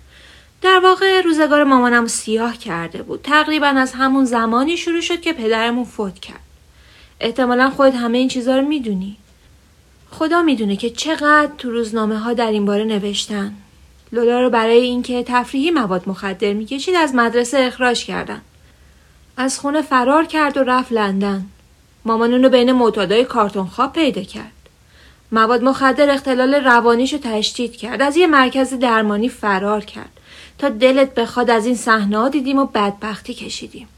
در 0.63 0.81
واقع 0.81 1.21
روزگار 1.21 1.65
مامانم 1.65 2.07
سیاه 2.07 2.59
کرده 2.59 3.03
بود. 3.03 3.21
تقریبا 3.23 3.67
از 3.67 3.93
همون 3.93 4.25
زمانی 4.25 4.77
شروع 4.77 5.01
شد 5.01 5.21
که 5.21 5.33
پدرمون 5.33 5.85
فوت 5.85 6.21
کرد. 6.21 6.41
احتمالا 7.21 7.71
خودت 7.71 7.95
همه 7.95 8.19
این 8.19 8.29
چیزها 8.29 8.57
رو 8.57 8.63
می‌دونی. 8.63 9.17
خدا 10.11 10.43
می‌دونه 10.43 10.77
که 10.77 10.91
چقدر 10.91 11.53
تو 11.59 11.71
روزنامه 11.71 12.19
ها 12.19 12.33
در 12.33 12.51
این 12.51 12.65
باره 12.65 12.85
نوشتن. 12.85 13.55
لولا 14.13 14.41
رو 14.41 14.51
برای 14.51 14.81
اینکه 14.81 15.25
تفریحی 15.27 15.71
مواد 15.71 16.09
مخدر 16.09 16.53
می‌کشید 16.53 16.95
از 16.95 17.15
مدرسه 17.15 17.59
اخراج 17.59 18.05
کردن. 18.05 18.41
از 19.37 19.59
خونه 19.59 19.83
فرار 19.83 20.25
کرد 20.25 20.57
و 20.57 20.63
رفت 20.63 20.93
لندن. 20.93 21.45
مامان 22.05 22.33
اونو 22.33 22.49
بین 22.49 22.73
معتادای 22.73 23.25
کارتون 23.25 23.67
خواب 23.67 23.93
پیدا 23.93 24.23
کرد. 24.23 24.53
مواد 25.33 25.63
مخدر 25.63 26.11
اختلال 26.11 26.55
روانیش 26.55 27.13
رو 27.13 27.19
تشدید 27.23 27.77
کرد. 27.77 28.03
از 28.03 28.17
یه 28.17 28.27
مرکز 28.27 28.75
درمانی 28.75 29.29
فرار 29.29 29.85
کرد. 29.85 30.11
تا 30.59 30.69
دلت 30.69 31.15
بخواد 31.15 31.51
از 31.51 31.67
این 31.67 31.75
صحنه 31.75 32.29
دیدیم 32.29 32.59
و 32.59 32.67
بدبختی 32.67 33.35
کشیدیم. 33.35 33.89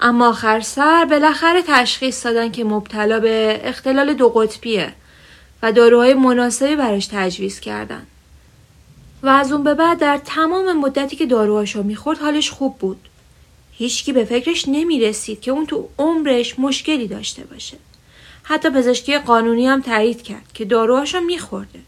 اما 0.00 0.28
آخر 0.28 0.60
سر 0.60 1.04
بالاخره 1.04 1.62
تشخیص 1.66 2.26
دادن 2.26 2.50
که 2.50 2.64
مبتلا 2.64 3.20
به 3.20 3.60
اختلال 3.64 4.14
دو 4.14 4.28
قطبیه 4.28 4.92
و 5.62 5.72
داروهای 5.72 6.14
مناسبی 6.14 6.76
براش 6.76 7.06
تجویز 7.06 7.60
کردن. 7.60 8.06
و 9.22 9.28
از 9.28 9.52
اون 9.52 9.62
به 9.62 9.74
بعد 9.74 9.98
در 9.98 10.20
تمام 10.24 10.78
مدتی 10.78 11.16
که 11.16 11.26
داروهاشو 11.26 11.82
می‌خورد 11.82 12.18
حالش 12.18 12.50
خوب 12.50 12.78
بود. 12.78 13.08
هیچکی 13.82 14.12
به 14.12 14.24
فکرش 14.24 14.64
نمی‌رسید 14.68 15.40
که 15.40 15.50
اون 15.50 15.66
تو 15.66 15.88
عمرش 15.98 16.58
مشکلی 16.58 17.08
داشته 17.08 17.44
باشه 17.44 17.76
حتی 18.42 18.70
پزشکی 18.70 19.18
قانونی 19.18 19.66
هم 19.66 19.80
تایید 19.80 20.22
کرد 20.22 20.50
که 20.54 20.64
داروهاشو 20.64 21.20
میخورده 21.20 21.78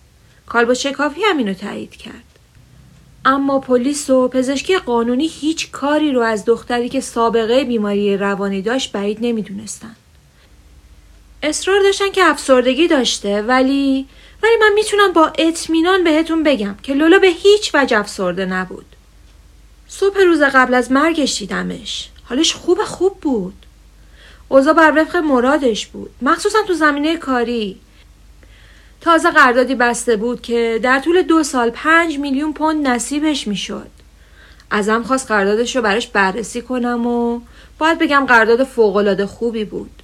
کالبد 0.46 0.74
شکافی 0.74 1.20
هم 1.24 1.38
اینو 1.38 1.54
تایید 1.54 1.96
کرد 1.96 2.24
اما 3.24 3.58
پلیس 3.58 4.10
و 4.10 4.28
پزشکی 4.28 4.78
قانونی 4.78 5.26
هیچ 5.26 5.70
کاری 5.70 6.12
رو 6.12 6.20
از 6.20 6.44
دختری 6.44 6.88
که 6.88 7.00
سابقه 7.00 7.64
بیماری 7.64 8.16
روانی 8.16 8.62
داشت 8.62 8.92
بعید 8.92 9.18
نمی‌دونستن. 9.20 9.96
اصرار 11.42 11.82
داشتن 11.82 12.10
که 12.10 12.24
افسردگی 12.24 12.88
داشته 12.88 13.42
ولی 13.42 14.06
ولی 14.42 14.56
من 14.60 14.72
می‌تونم 14.74 15.12
با 15.12 15.32
اطمینان 15.38 16.04
بهتون 16.04 16.42
بگم 16.42 16.76
که 16.82 16.94
لولا 16.94 17.18
به 17.18 17.28
هیچ 17.28 17.70
وجه 17.74 17.98
افسرده 17.98 18.46
نبود. 18.46 18.93
صبح 19.96 20.20
روز 20.20 20.42
قبل 20.42 20.74
از 20.74 20.92
مرگش 20.92 21.38
دیدمش. 21.38 22.08
حالش 22.24 22.54
خوب 22.54 22.84
خوب 22.84 23.20
بود. 23.20 23.66
اوضاع 24.48 24.74
بر 24.74 24.92
وفق 24.96 25.16
مرادش 25.16 25.86
بود. 25.86 26.10
مخصوصا 26.22 26.58
تو 26.66 26.74
زمینه 26.74 27.16
کاری. 27.16 27.80
تازه 29.00 29.30
قراردادی 29.30 29.74
بسته 29.74 30.16
بود 30.16 30.42
که 30.42 30.80
در 30.82 31.00
طول 31.00 31.22
دو 31.22 31.42
سال 31.42 31.70
پنج 31.70 32.18
میلیون 32.18 32.52
پوند 32.52 32.86
نصیبش 32.86 33.46
می‌شد. 33.48 33.90
ازم 34.70 35.02
خواست 35.02 35.28
قراردادش 35.28 35.76
رو 35.76 35.82
براش 35.82 36.06
بررسی 36.06 36.62
کنم 36.62 37.06
و 37.06 37.40
باید 37.78 37.98
بگم 37.98 38.26
قرارداد 38.28 38.64
فوقالعاده 38.64 39.26
خوبی 39.26 39.64
بود. 39.64 40.02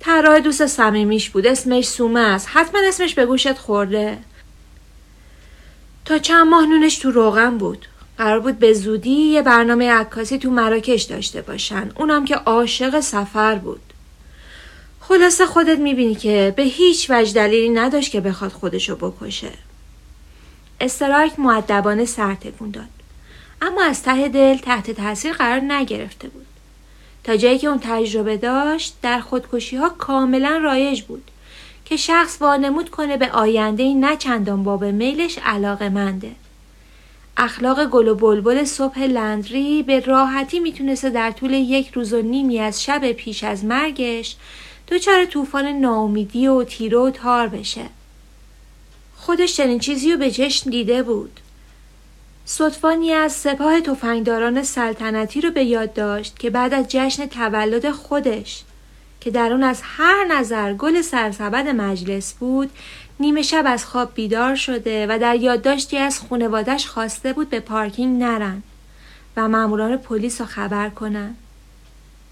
طراح 0.00 0.38
دوست 0.38 0.66
صمیمیش 0.66 1.30
بود 1.30 1.46
اسمش 1.46 1.88
سومه 1.88 2.20
است 2.20 2.48
حتما 2.50 2.80
اسمش 2.88 3.14
به 3.14 3.26
گوشت 3.26 3.58
خورده 3.58 4.18
تا 6.04 6.18
چند 6.18 6.46
ماه 6.46 6.66
نونش 6.66 6.98
تو 6.98 7.10
روغن 7.10 7.58
بود 7.58 7.86
قرار 8.18 8.40
بود 8.40 8.58
به 8.58 8.72
زودی 8.72 9.10
یه 9.10 9.42
برنامه 9.42 9.92
عکاسی 9.92 10.38
تو 10.38 10.50
مراکش 10.50 11.02
داشته 11.02 11.42
باشن 11.42 11.90
اونم 11.96 12.24
که 12.24 12.34
عاشق 12.34 13.00
سفر 13.00 13.54
بود 13.54 13.80
خلاصه 15.00 15.46
خودت 15.46 15.78
می‌بینی 15.78 16.14
که 16.14 16.54
به 16.56 16.62
هیچ 16.62 17.10
وجه 17.10 17.32
دلیلی 17.32 17.68
نداشت 17.68 18.12
که 18.12 18.20
بخواد 18.20 18.52
خودشو 18.52 18.96
بکشه. 18.96 19.50
استرایک 20.80 21.38
معدبانه 21.38 22.04
سر 22.04 22.34
تکون 22.34 22.70
داد. 22.70 22.84
اما 23.62 23.84
از 23.84 24.02
ته 24.02 24.28
دل 24.28 24.56
تحت 24.56 24.90
تاثیر 24.90 25.32
قرار 25.32 25.60
نگرفته 25.60 26.28
بود. 26.28 26.46
تا 27.24 27.36
جایی 27.36 27.58
که 27.58 27.66
اون 27.66 27.80
تجربه 27.82 28.36
داشت 28.36 28.94
در 29.02 29.20
خودکشی 29.20 29.76
ها 29.76 29.88
کاملا 29.88 30.60
رایج 30.62 31.02
بود 31.02 31.30
که 31.84 31.96
شخص 31.96 32.36
وانمود 32.40 32.90
کنه 32.90 33.16
به 33.16 33.32
آینده 33.32 33.94
نه 33.94 34.16
چندان 34.16 34.64
باب 34.64 34.84
میلش 34.84 35.38
علاقه 35.44 35.88
منده. 35.88 36.30
اخلاق 37.36 37.86
گل 37.86 38.08
و 38.08 38.14
بلبل 38.14 38.64
صبح 38.64 38.98
لندری 38.98 39.82
به 39.82 40.00
راحتی 40.00 40.60
می‌تونسته 40.60 41.10
در 41.10 41.30
طول 41.30 41.52
یک 41.52 41.90
روز 41.90 42.12
و 42.12 42.22
نیمی 42.22 42.58
از 42.58 42.82
شب 42.82 43.12
پیش 43.12 43.44
از 43.44 43.64
مرگش 43.64 44.36
دچار 44.88 45.24
طوفان 45.24 45.66
ناامیدی 45.66 46.46
و 46.46 46.64
تیره 46.64 46.98
و 46.98 47.10
تار 47.10 47.48
بشه. 47.48 47.84
خودش 49.16 49.56
چنین 49.56 49.78
چیزی 49.78 50.12
رو 50.12 50.18
به 50.18 50.30
چشم 50.30 50.70
دیده 50.70 51.02
بود. 51.02 51.40
صدفانی 52.44 53.12
از 53.12 53.32
سپاه 53.32 53.80
تفنگداران 53.80 54.62
سلطنتی 54.62 55.40
رو 55.40 55.50
به 55.50 55.64
یاد 55.64 55.92
داشت 55.92 56.38
که 56.38 56.50
بعد 56.50 56.74
از 56.74 56.86
جشن 56.88 57.26
تولد 57.26 57.90
خودش 57.90 58.64
که 59.20 59.30
در 59.30 59.52
اون 59.52 59.62
از 59.62 59.80
هر 59.82 60.24
نظر 60.24 60.74
گل 60.74 61.02
سرسبد 61.02 61.68
مجلس 61.68 62.34
بود 62.34 62.70
نیمه 63.20 63.42
شب 63.42 63.64
از 63.66 63.84
خواب 63.84 64.14
بیدار 64.14 64.54
شده 64.54 65.06
و 65.06 65.18
در 65.18 65.36
یادداشتی 65.36 65.96
از 65.96 66.18
خونوادش 66.18 66.86
خواسته 66.86 67.32
بود 67.32 67.50
به 67.50 67.60
پارکینگ 67.60 68.22
نرن 68.22 68.62
و 69.36 69.48
ماموران 69.48 69.96
پلیس 69.96 70.40
رو 70.40 70.46
خبر 70.46 70.88
کنن 70.88 71.34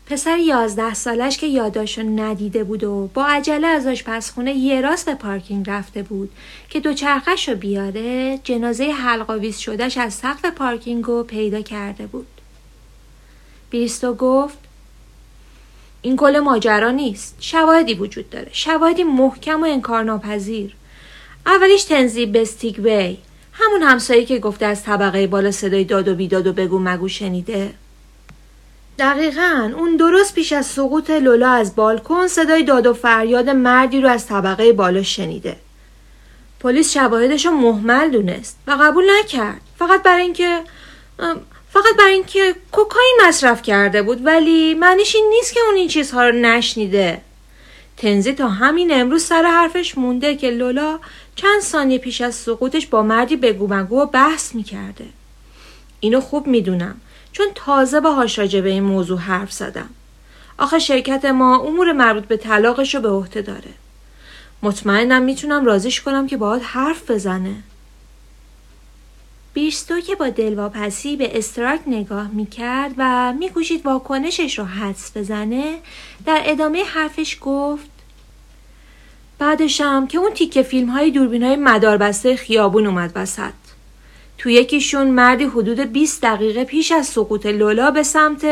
پسر 0.07 0.39
یازده 0.39 0.95
سالش 0.95 1.39
که 1.39 1.47
یاداشو 1.47 2.03
ندیده 2.03 2.65
بود 2.65 2.85
و 2.85 3.11
با 3.15 3.27
عجله 3.27 3.67
از 3.67 3.87
آشپزخونه 3.87 4.53
یه 4.55 4.81
راست 4.81 5.07
به 5.07 5.15
پارکینگ 5.15 5.71
رفته 5.71 6.03
بود 6.03 6.31
که 6.71 6.81
دوچرخش 6.81 7.49
رو 7.49 7.55
بیاره 7.55 8.39
جنازه 8.45 8.85
حلقاویز 8.85 9.59
شدهش 9.59 9.99
از 9.99 10.15
سقف 10.15 10.45
پارکینگ 10.45 11.05
رو 11.05 11.23
پیدا 11.23 11.63
کرده 11.63 12.07
بود. 12.07 12.27
بیستو 13.71 14.15
گفت 14.15 14.59
این 16.03 16.17
کل 16.17 16.39
ماجرا 16.39 16.91
نیست. 16.91 17.37
شواهدی 17.41 17.95
وجود 17.95 18.31
داره. 18.31 18.49
شواهدی 18.53 19.05
محکم 19.05 19.63
و 19.63 19.67
انکارناپذیر. 19.67 20.75
اولیش 21.47 21.85
تنزیب 21.85 22.33
به 22.33 22.49
وی 22.79 23.19
همون 23.53 23.83
همسایی 23.83 24.25
که 24.25 24.39
گفته 24.39 24.67
از 24.67 24.83
طبقه 24.83 25.27
بالا 25.27 25.51
صدای 25.51 25.85
داد 25.85 26.09
و 26.09 26.15
بیداد 26.15 26.47
و 26.47 26.53
بگو 26.53 26.79
مگو 26.79 27.09
شنیده. 27.09 27.75
دقیقا 28.99 29.73
اون 29.77 29.97
درست 29.97 30.35
پیش 30.35 30.53
از 30.53 30.67
سقوط 30.67 31.11
لولا 31.11 31.51
از 31.51 31.77
بالکن 31.77 32.27
صدای 32.27 32.63
داد 32.63 32.87
و 32.87 32.95
فریاد 32.95 33.51
مردی 33.51 34.01
رو 34.01 34.09
از 34.09 34.27
طبقه 34.27 34.73
بالا 34.73 35.03
شنیده 35.03 35.57
پلیس 36.61 36.93
شواهدش 36.93 37.47
رو 37.47 37.53
محمل 37.53 38.11
دونست 38.11 38.59
و 38.67 38.77
قبول 38.81 39.05
نکرد 39.21 39.61
فقط 39.79 40.03
برای 40.03 40.23
اینکه 40.23 40.61
فقط 41.73 41.97
برای 41.99 42.15
اینکه 42.15 42.55
کوکائین 42.73 43.21
مصرف 43.29 43.63
کرده 43.63 44.03
بود 44.03 44.27
ولی 44.27 44.75
معنیش 44.75 45.15
این 45.15 45.27
نیست 45.31 45.55
که 45.55 45.61
اون 45.67 45.75
این 45.75 45.89
چیزها 45.89 46.29
رو 46.29 46.33
نشنیده 46.33 47.21
تنزی 47.97 48.33
تا 48.33 48.49
همین 48.49 48.93
امروز 48.93 49.23
سر 49.23 49.43
حرفش 49.43 49.99
مونده 49.99 50.37
که 50.37 50.51
لولا 50.51 50.99
چند 51.35 51.61
ثانیه 51.61 51.99
پیش 51.99 52.21
از 52.21 52.35
سقوطش 52.35 52.87
با 52.87 53.03
مردی 53.03 53.37
مگو 53.53 54.01
و 54.01 54.07
بحث 54.07 54.55
می‌کرده 54.55 55.05
اینو 56.01 56.21
خوب 56.21 56.47
می‌دونم 56.47 57.01
چون 57.33 57.47
تازه 57.55 58.01
باهاش 58.01 58.39
راجع 58.39 58.61
به 58.61 58.69
این 58.69 58.83
موضوع 58.83 59.19
حرف 59.19 59.53
زدم. 59.53 59.91
آخه 60.59 60.79
شرکت 60.79 61.25
ما 61.25 61.59
امور 61.59 61.93
مربوط 61.93 62.25
به 62.25 62.37
طلاقش 62.37 62.95
رو 62.95 63.01
به 63.01 63.09
عهده 63.09 63.43
داره. 63.43 63.71
مطمئنم 64.63 65.23
می‌تونم 65.23 65.65
رازیش 65.65 66.01
کنم 66.01 66.27
که 66.27 66.37
باهات 66.37 66.63
حرف 66.65 67.11
بزنه. 67.11 67.55
بیرستو 69.55 70.01
که 70.01 70.15
با 70.15 70.29
دلواپسی 70.29 71.17
به 71.17 71.39
استراک 71.39 71.81
نگاه 71.87 72.29
می‌کرد 72.29 72.95
و 72.99 73.33
میکوشید 73.33 73.87
واکنشش 73.87 74.59
رو 74.59 74.65
حدس 74.65 75.17
بزنه 75.17 75.79
در 76.27 76.43
ادامه 76.45 76.85
حرفش 76.85 77.39
گفت 77.41 77.91
بعدشم 79.39 80.07
که 80.07 80.19
اون 80.19 80.31
تیکه 80.31 80.63
فیلم 80.63 80.89
های 80.89 81.11
دوربین 81.11 81.43
های 81.43 81.57
مداربسته 81.57 82.37
خیابون 82.37 82.87
اومد 82.87 83.13
وسط 83.15 83.53
تو 84.39 84.51
یکیشون 84.51 85.11
مردی 85.11 85.45
حدود 85.45 85.81
20 85.81 86.23
دقیقه 86.23 86.65
پیش 86.65 86.93
از 86.93 87.07
سقوط 87.07 87.47
لولا 87.47 87.91
به 87.91 88.03
سمت 88.03 88.47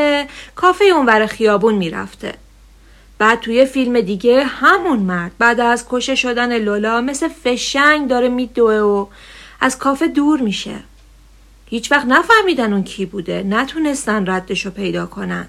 کافه 0.54 0.84
اونور 0.84 1.26
خیابون 1.26 1.74
می‌رفته. 1.74 2.34
بعد 3.18 3.40
توی 3.40 3.64
فیلم 3.64 4.00
دیگه 4.00 4.44
همون 4.44 4.98
مرد 4.98 5.32
بعد 5.38 5.60
از 5.60 5.88
کشه 5.88 6.14
شدن 6.14 6.58
لولا 6.58 7.00
مثل 7.00 7.28
فشنگ 7.28 8.08
داره 8.08 8.28
میدوه 8.28 8.74
و 8.74 9.06
از 9.60 9.78
کافه 9.78 10.08
دور 10.08 10.40
میشه. 10.40 10.74
هیچ 11.70 11.92
وقت 11.92 12.06
نفهمیدن 12.06 12.72
اون 12.72 12.84
کی 12.84 13.06
بوده 13.06 13.42
نتونستن 13.42 14.30
ردشو 14.30 14.70
پیدا 14.70 15.06
کنن. 15.06 15.48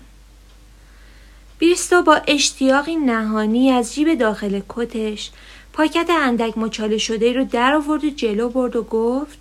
بیستو 1.60 2.02
با 2.02 2.22
اشتیاقی 2.28 2.96
نهانی 2.96 3.72
از 3.72 3.96
جیب 3.96 4.14
داخل 4.14 4.62
کتش 4.70 5.32
پاکت 5.74 6.10
اندک 6.10 6.58
مچاله 6.58 6.98
شده 6.98 7.34
رو 7.34 7.44
در 7.44 7.74
آورد 7.74 8.04
و 8.04 8.10
جلو 8.10 8.50
برد 8.50 8.76
و 8.76 8.84
گفت 8.84 9.38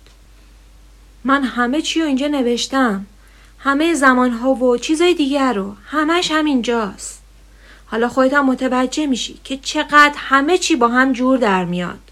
من 1.23 1.43
همه 1.43 1.81
چی 1.81 2.01
رو 2.01 2.07
اینجا 2.07 2.27
نوشتم. 2.27 3.05
همه 3.59 3.93
زمانها 3.93 4.53
و 4.53 4.77
چیزای 4.77 5.13
دیگر 5.13 5.53
رو. 5.53 5.75
همش 5.85 6.31
همینجاست. 6.31 7.21
حالا 7.85 8.09
خودت 8.09 8.33
هم 8.33 8.45
متوجه 8.45 9.05
میشی 9.05 9.39
که 9.43 9.57
چقدر 9.57 10.13
همه 10.15 10.57
چی 10.57 10.75
با 10.75 10.87
هم 10.87 11.13
جور 11.13 11.37
در 11.37 11.65
میاد. 11.65 12.10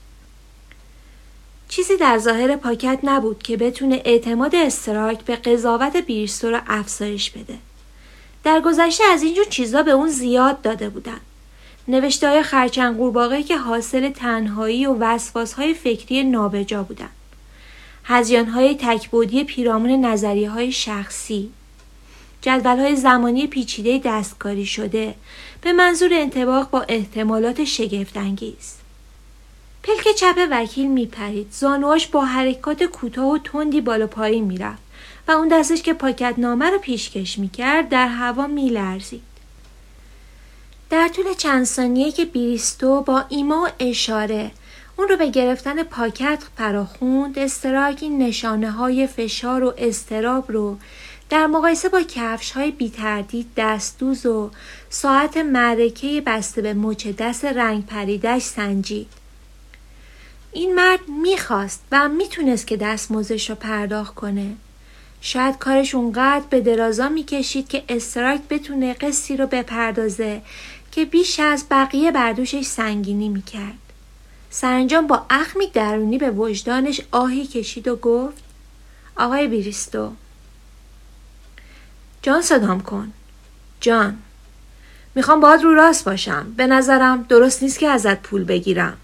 چیزی 1.69 1.97
در 1.97 2.17
ظاهر 2.17 2.55
پاکت 2.55 2.99
نبود 3.03 3.43
که 3.43 3.57
بتونه 3.57 4.01
اعتماد 4.05 4.55
استراک 4.55 5.21
به 5.21 5.35
قضاوت 5.35 5.97
بیرستو 5.97 6.49
رو 6.49 6.59
افزایش 6.67 7.31
بده. 7.31 7.57
در 8.43 8.61
گذشته 8.61 9.03
از 9.03 9.23
اینجور 9.23 9.45
چیزا 9.45 9.83
به 9.83 9.91
اون 9.91 10.09
زیاد 10.09 10.61
داده 10.61 10.89
بودن. 10.89 11.19
نوشته 11.87 12.29
های 12.29 12.43
خرچنگ 12.43 13.45
که 13.47 13.57
حاصل 13.57 14.09
تنهایی 14.09 14.85
و 14.85 14.95
وسواس 14.99 15.53
های 15.53 15.73
فکری 15.73 16.23
نابجا 16.23 16.83
بودن. 16.83 17.09
هزیان 18.03 18.45
های 18.45 18.75
تکبودی 18.75 19.43
پیرامون 19.43 20.05
نظریه 20.05 20.49
های 20.49 20.71
شخصی. 20.71 21.51
جدول 22.41 22.79
های 22.79 22.95
زمانی 22.95 23.47
پیچیده 23.47 24.01
دستکاری 24.05 24.65
شده 24.65 25.15
به 25.61 25.73
منظور 25.73 26.13
انتباق 26.13 26.69
با 26.69 26.81
احتمالات 26.81 27.63
شگفتانگیز. 27.63 28.78
پلک 29.89 30.15
چپ 30.15 30.47
وکیل 30.51 30.87
میپرید 30.87 31.47
زانواش 31.51 32.07
با 32.07 32.25
حرکات 32.25 32.83
کوتاه 32.83 33.33
و 33.33 33.37
تندی 33.37 33.81
بالا 33.81 34.07
پایین 34.07 34.43
می‌رفت 34.43 34.81
و 35.27 35.31
اون 35.31 35.47
دستش 35.47 35.81
که 35.81 35.93
پاکت 35.93 36.33
نامه 36.37 36.69
رو 36.69 36.77
پیشکش 36.77 37.39
می‌کرد 37.39 37.89
در 37.89 38.07
هوا 38.07 38.47
میلرزید 38.47 39.21
در 40.89 41.07
طول 41.07 41.33
چند 41.33 41.65
ثانیه 41.65 42.11
که 42.11 42.25
بیریستو 42.25 43.01
با 43.01 43.25
ایما 43.29 43.69
اشاره 43.79 44.51
اون 44.97 45.07
رو 45.07 45.17
به 45.17 45.29
گرفتن 45.29 45.83
پاکت 45.83 46.43
فراخوند 46.57 47.39
استراک 47.39 48.03
نشانه 48.03 48.71
های 48.71 49.07
فشار 49.07 49.63
و 49.63 49.73
استراب 49.77 50.51
رو 50.51 50.77
در 51.29 51.47
مقایسه 51.47 51.89
با 51.89 52.01
کفش 52.01 52.51
های 52.51 52.71
بیتردید 52.71 53.47
دستدوز 53.57 54.25
و 54.25 54.51
ساعت 54.89 55.37
معرکه 55.37 56.23
بسته 56.25 56.61
به 56.61 56.73
مچ 56.73 57.07
دست 57.07 57.45
رنگ 57.45 57.85
پریدش 57.85 58.41
سنجید. 58.41 59.18
این 60.51 60.75
مرد 60.75 60.99
می‌خواست 61.07 61.83
و 61.91 62.09
می‌تونست 62.09 62.67
که 62.67 62.77
دستمزدش 62.77 63.49
رو 63.49 63.55
پرداخت 63.55 64.15
کنه. 64.15 64.55
شاید 65.21 65.57
کارش 65.57 65.95
اونقدر 65.95 66.45
به 66.49 66.61
درازا 66.61 67.09
می‌کشید 67.09 67.67
که 67.67 67.83
استراک 67.89 68.41
بتونه 68.49 68.93
قصی 68.93 69.37
رو 69.37 69.47
بپردازه 69.47 70.41
که 70.91 71.05
بیش 71.05 71.39
از 71.39 71.65
بقیه 71.71 72.11
بردوشش 72.11 72.65
سنگینی 72.65 73.29
می‌کرد. 73.29 73.77
سرانجام 74.49 75.07
با 75.07 75.25
اخمی 75.29 75.67
درونی 75.67 76.17
به 76.17 76.31
وجدانش 76.31 77.01
آهی 77.11 77.47
کشید 77.47 77.87
و 77.87 77.95
گفت 77.95 78.43
آقای 79.15 79.47
بیریستو 79.47 80.11
جان 82.21 82.41
صدام 82.41 82.81
کن 82.81 83.13
جان 83.81 84.17
می‌خوام 85.15 85.39
باید 85.39 85.63
رو 85.63 85.73
راست 85.73 86.05
باشم 86.05 86.53
به 86.57 86.67
نظرم 86.67 87.25
درست 87.29 87.63
نیست 87.63 87.79
که 87.79 87.87
ازت 87.87 88.21
پول 88.21 88.43
بگیرم 88.43 88.97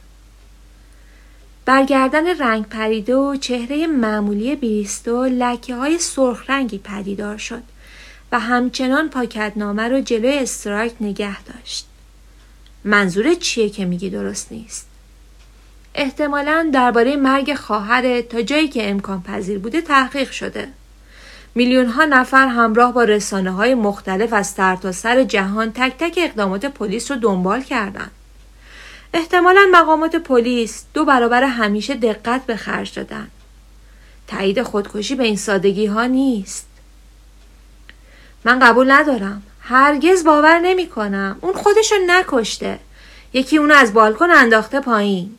برگردن 1.66 2.38
رنگ 2.38 2.66
پریده 2.66 3.16
و 3.16 3.36
چهره 3.36 3.88
معمولی 3.88 4.56
بیریستو 4.56 5.24
لکه 5.24 5.76
های 5.76 5.98
سرخ 6.00 6.50
رنگی 6.50 6.78
پدیدار 6.78 7.38
شد 7.38 7.64
و 8.32 8.40
همچنان 8.40 9.10
پاکتنامه 9.10 9.88
رو 9.88 10.02
جلوی 10.02 10.38
استرایک 10.38 10.94
نگه 11.02 11.44
داشت. 11.44 11.88
منظور 12.84 13.34
چیه 13.34 13.70
که 13.70 13.86
میگی 13.86 14.10
درست 14.10 14.52
نیست؟ 14.52 14.88
احتمالا 15.96 16.70
درباره 16.74 17.16
مرگ 17.16 17.54
خواهر 17.54 18.22
تا 18.22 18.42
جایی 18.42 18.68
که 18.68 18.90
امکان 18.90 19.24
پذیر 19.24 19.60
بوده 19.60 19.82
تحقیق 19.82 20.32
شده. 20.32 20.68
میلیون 21.56 21.86
ها 21.86 22.06
نفر 22.06 22.48
همراه 22.48 22.94
با 22.94 23.04
رسانه 23.04 23.52
های 23.52 23.76
مختلف 23.76 24.34
از 24.34 24.48
سرتاسر 24.48 25.16
سر 25.16 25.24
جهان 25.24 25.72
تک 25.72 25.94
تک 25.98 26.20
اقدامات 26.24 26.66
پلیس 26.66 27.12
رو 27.12 27.18
دنبال 27.18 27.62
کردند. 27.62 28.12
احتمالا 29.16 29.70
مقامات 29.72 30.16
پلیس 30.16 30.84
دو 30.94 31.06
برابر 31.06 31.44
همیشه 31.44 31.96
دقت 31.96 32.46
به 32.46 32.56
خرج 32.56 32.94
دادن. 32.94 33.28
تایید 34.28 34.64
خودکشی 34.64 35.16
به 35.16 35.24
این 35.24 35.36
سادگی 35.36 35.86
ها 35.86 36.06
نیست. 36.06 36.68
من 38.46 38.60
قبول 38.60 38.92
ندارم. 38.92 39.44
هرگز 39.62 40.24
باور 40.24 40.60
نمی 40.60 40.88
کنم. 40.88 41.38
اون 41.42 41.54
خودشو 41.54 41.96
نکشته. 42.08 42.80
یکی 43.34 43.58
اونو 43.58 43.76
از 43.76 43.94
بالکن 43.94 44.32
انداخته 44.32 44.80
پایین. 44.80 45.38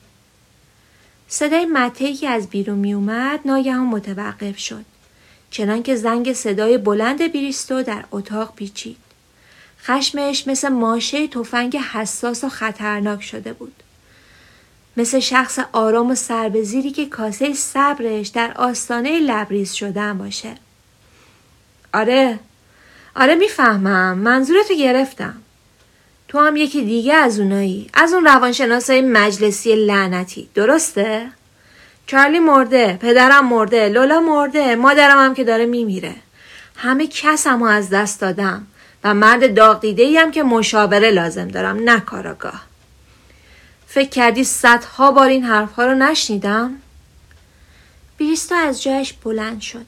صدای 1.28 1.64
مته 1.64 2.14
که 2.14 2.28
از 2.28 2.48
بیرون 2.48 2.78
می 2.78 2.94
اومد 2.94 3.40
ناگهان 3.44 3.86
متوقف 3.86 4.58
شد. 4.58 4.84
چنان 5.50 5.82
که 5.82 5.96
زنگ 5.96 6.32
صدای 6.32 6.78
بلند 6.78 7.32
بریستو 7.32 7.82
در 7.82 8.04
اتاق 8.10 8.54
پیچید. 8.54 9.05
خشمش 9.86 10.46
مثل 10.46 10.68
ماشه 10.68 11.28
تفنگ 11.28 11.76
حساس 11.76 12.44
و 12.44 12.48
خطرناک 12.48 13.22
شده 13.22 13.52
بود. 13.52 13.82
مثل 14.96 15.20
شخص 15.20 15.58
آرام 15.72 16.10
و 16.10 16.14
سربزیری 16.14 16.90
که 16.90 17.06
کاسه 17.06 17.54
صبرش 17.54 18.28
در 18.28 18.52
آستانه 18.56 19.18
لبریز 19.18 19.72
شدن 19.72 20.18
باشه. 20.18 20.54
آره 21.94 22.38
آره 23.16 23.34
می‌فهمم 23.34 24.18
منظورتو 24.18 24.74
گرفتم 24.74 25.34
تو 26.28 26.38
هم 26.38 26.56
یکی 26.56 26.84
دیگه 26.84 27.14
از 27.14 27.40
اونایی 27.40 27.90
از 27.94 28.12
اون 28.12 28.24
روانشناسای 28.24 29.00
مجلسی 29.00 29.74
لعنتی 29.74 30.48
درسته؟ 30.54 31.26
چارلی 32.06 32.38
مرده 32.38 32.98
پدرم 33.02 33.48
مرده 33.48 33.88
لولا 33.88 34.20
مرده 34.20 34.74
مادرم 34.74 35.18
هم 35.18 35.34
که 35.34 35.44
داره 35.44 35.66
میمیره 35.66 36.14
همه 36.76 37.06
کسمو 37.06 37.64
از 37.64 37.90
دست 37.90 38.20
دادم 38.20 38.66
و 39.06 39.14
مرد 39.14 39.54
داغ 39.54 39.80
دیده 39.80 40.20
هم 40.20 40.30
که 40.30 40.42
مشاوره 40.42 41.10
لازم 41.10 41.48
دارم 41.48 41.76
نه 41.76 42.00
کاراگاه. 42.00 42.62
فکر 43.86 44.08
کردی 44.08 44.44
صدها 44.44 45.10
بار 45.10 45.28
این 45.28 45.44
حرفها 45.44 45.86
رو 45.86 45.94
نشنیدم؟ 45.94 46.74
بیریستا 48.16 48.56
از 48.56 48.82
جایش 48.82 49.12
بلند 49.12 49.60
شد. 49.60 49.86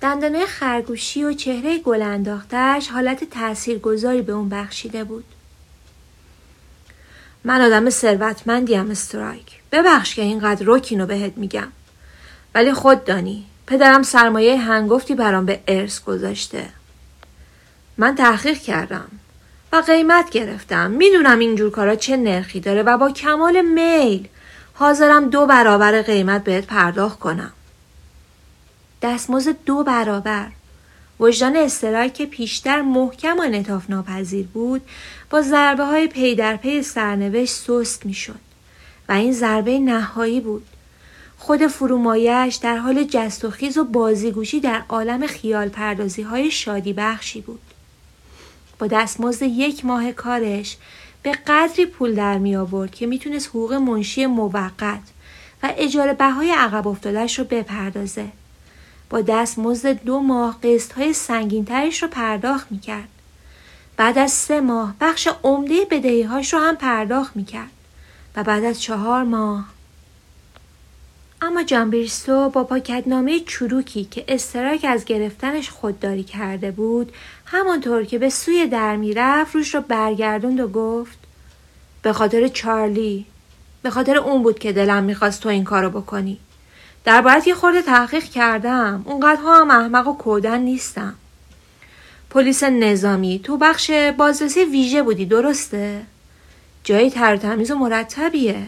دندانه 0.00 0.46
خرگوشی 0.46 1.24
و 1.24 1.32
چهره 1.32 1.78
گل 1.78 2.02
انداختهش 2.02 2.88
حالت 2.88 3.24
تاثیرگذاری 3.24 4.22
به 4.22 4.32
اون 4.32 4.48
بخشیده 4.48 5.04
بود. 5.04 5.24
من 7.44 7.60
آدم 7.60 7.90
ثروتمندیم 7.90 8.90
استرایک. 8.90 9.46
ببخش 9.72 10.14
که 10.14 10.22
اینقدر 10.22 10.66
روکینو 10.66 11.06
بهت 11.06 11.32
میگم. 11.36 11.68
ولی 12.54 12.72
خود 12.72 13.04
دانی 13.04 13.46
پدرم 13.66 14.02
سرمایه 14.02 14.56
هنگفتی 14.56 15.14
برام 15.14 15.46
به 15.46 15.60
ارث 15.68 16.00
گذاشته. 16.00 16.68
من 17.98 18.14
تحقیق 18.14 18.58
کردم 18.58 19.08
و 19.72 19.76
قیمت 19.76 20.30
گرفتم. 20.30 20.90
می‌دونم 20.90 21.38
اینجور 21.38 21.70
کارا 21.70 21.96
چه 21.96 22.16
نرخی 22.16 22.60
داره 22.60 22.82
و 22.82 22.98
با 22.98 23.10
کمال 23.10 23.60
میل 23.60 24.28
حاضرم 24.74 25.30
دو 25.30 25.46
برابر 25.46 26.02
قیمت 26.02 26.44
بهت 26.44 26.66
پرداخت 26.66 27.18
کنم. 27.18 27.52
دستمزد 29.02 29.56
دو 29.64 29.84
برابر. 29.84 30.48
وجدان 31.20 31.56
استرای 31.56 32.10
که 32.10 32.26
پیشتر 32.26 32.82
محکم 32.82 33.38
و 33.38 33.42
انطاف 33.42 33.90
ناپذیر 33.90 34.46
بود 34.46 34.82
با 35.30 35.42
ضربه 35.42 35.84
های 35.84 36.06
پی 36.06 36.34
در 36.34 36.56
پی 36.56 36.82
سرنوشت 36.82 37.54
سست 37.54 38.06
می‌شد 38.06 38.40
و 39.08 39.12
این 39.12 39.32
ضربه 39.32 39.78
نهایی 39.78 40.40
بود. 40.40 40.66
خود 41.38 41.66
فرومایش 41.66 42.54
در 42.54 42.76
حال 42.76 43.04
جست 43.04 43.44
و 43.44 43.50
خیز 43.50 43.78
و 43.78 43.84
بازیگوشی 43.84 44.60
در 44.60 44.82
عالم 44.88 45.26
خیال 45.26 45.68
پردازی 45.68 46.22
های 46.22 46.50
شادی 46.50 46.92
بخشی 46.92 47.40
بود. 47.40 47.60
با 48.78 48.86
دستمزد 48.86 49.42
یک 49.42 49.84
ماه 49.84 50.12
کارش 50.12 50.76
به 51.22 51.32
قدری 51.32 51.86
پول 51.86 52.14
در 52.14 52.38
می 52.38 52.56
آورد 52.56 52.90
که 52.90 53.06
می‌تونست 53.06 53.48
حقوق 53.48 53.72
منشی 53.72 54.26
موقت 54.26 55.02
و 55.62 55.72
اجاره 55.76 56.12
بهای 56.12 56.52
عقب 56.52 56.88
افتادش 56.88 57.38
رو 57.38 57.44
بپردازه 57.44 58.28
با 59.10 59.20
دستمزد 59.20 60.02
دو 60.02 60.20
ماه 60.20 60.58
قسط 60.62 60.92
های 60.92 61.12
سنگینترش 61.12 62.02
رو 62.02 62.08
پرداخت 62.08 62.72
می‌کرد. 62.72 63.08
بعد 63.96 64.18
از 64.18 64.32
سه 64.32 64.60
ماه 64.60 64.94
بخش 65.00 65.28
عمده 65.42 65.84
بدهی 65.90 66.22
هاش 66.22 66.52
رو 66.52 66.58
هم 66.60 66.76
پرداخت 66.76 67.36
می‌کرد 67.36 67.70
و 68.36 68.44
بعد 68.44 68.64
از 68.64 68.82
چهار 68.82 69.24
ماه 69.24 69.64
اما 71.42 71.62
جان 71.62 71.90
بریستو 71.90 72.50
با 72.50 72.64
پاکتنامه 72.64 73.40
چروکی 73.40 74.04
که 74.04 74.24
استراک 74.28 74.86
از 74.88 75.04
گرفتنش 75.04 75.70
خودداری 75.70 76.24
کرده 76.24 76.70
بود 76.70 77.12
همانطور 77.46 78.04
که 78.04 78.18
به 78.18 78.30
سوی 78.30 78.66
در 78.66 78.96
می‌رفت 78.96 79.54
روش 79.54 79.74
رو 79.74 79.80
برگردوند 79.80 80.60
و 80.60 80.68
گفت 80.68 81.18
به 82.02 82.12
خاطر 82.12 82.48
چارلی 82.48 83.26
به 83.82 83.90
خاطر 83.90 84.16
اون 84.16 84.42
بود 84.42 84.58
که 84.58 84.72
دلم 84.72 85.04
می‌خواست 85.04 85.42
تو 85.42 85.48
این 85.48 85.64
کارو 85.64 85.90
بکنی. 85.90 86.38
دربارت 87.04 87.46
یه 87.46 87.54
خورده 87.54 87.82
تحقیق 87.82 88.24
کردم. 88.24 89.02
اونقدرها 89.04 89.60
هم 89.60 89.70
احمق 89.70 90.08
و 90.08 90.16
کودن 90.16 90.60
نیستم. 90.60 91.14
پلیس 92.30 92.62
نظامی 92.62 93.40
تو 93.44 93.56
بخش 93.56 93.90
بازرسی 93.90 94.64
ویژه 94.64 95.02
بودی 95.02 95.26
درسته؟ 95.26 96.02
جایی 96.84 97.10
تر 97.10 97.36
تمیز 97.36 97.70
و 97.70 97.74
مرتبیه. 97.74 98.62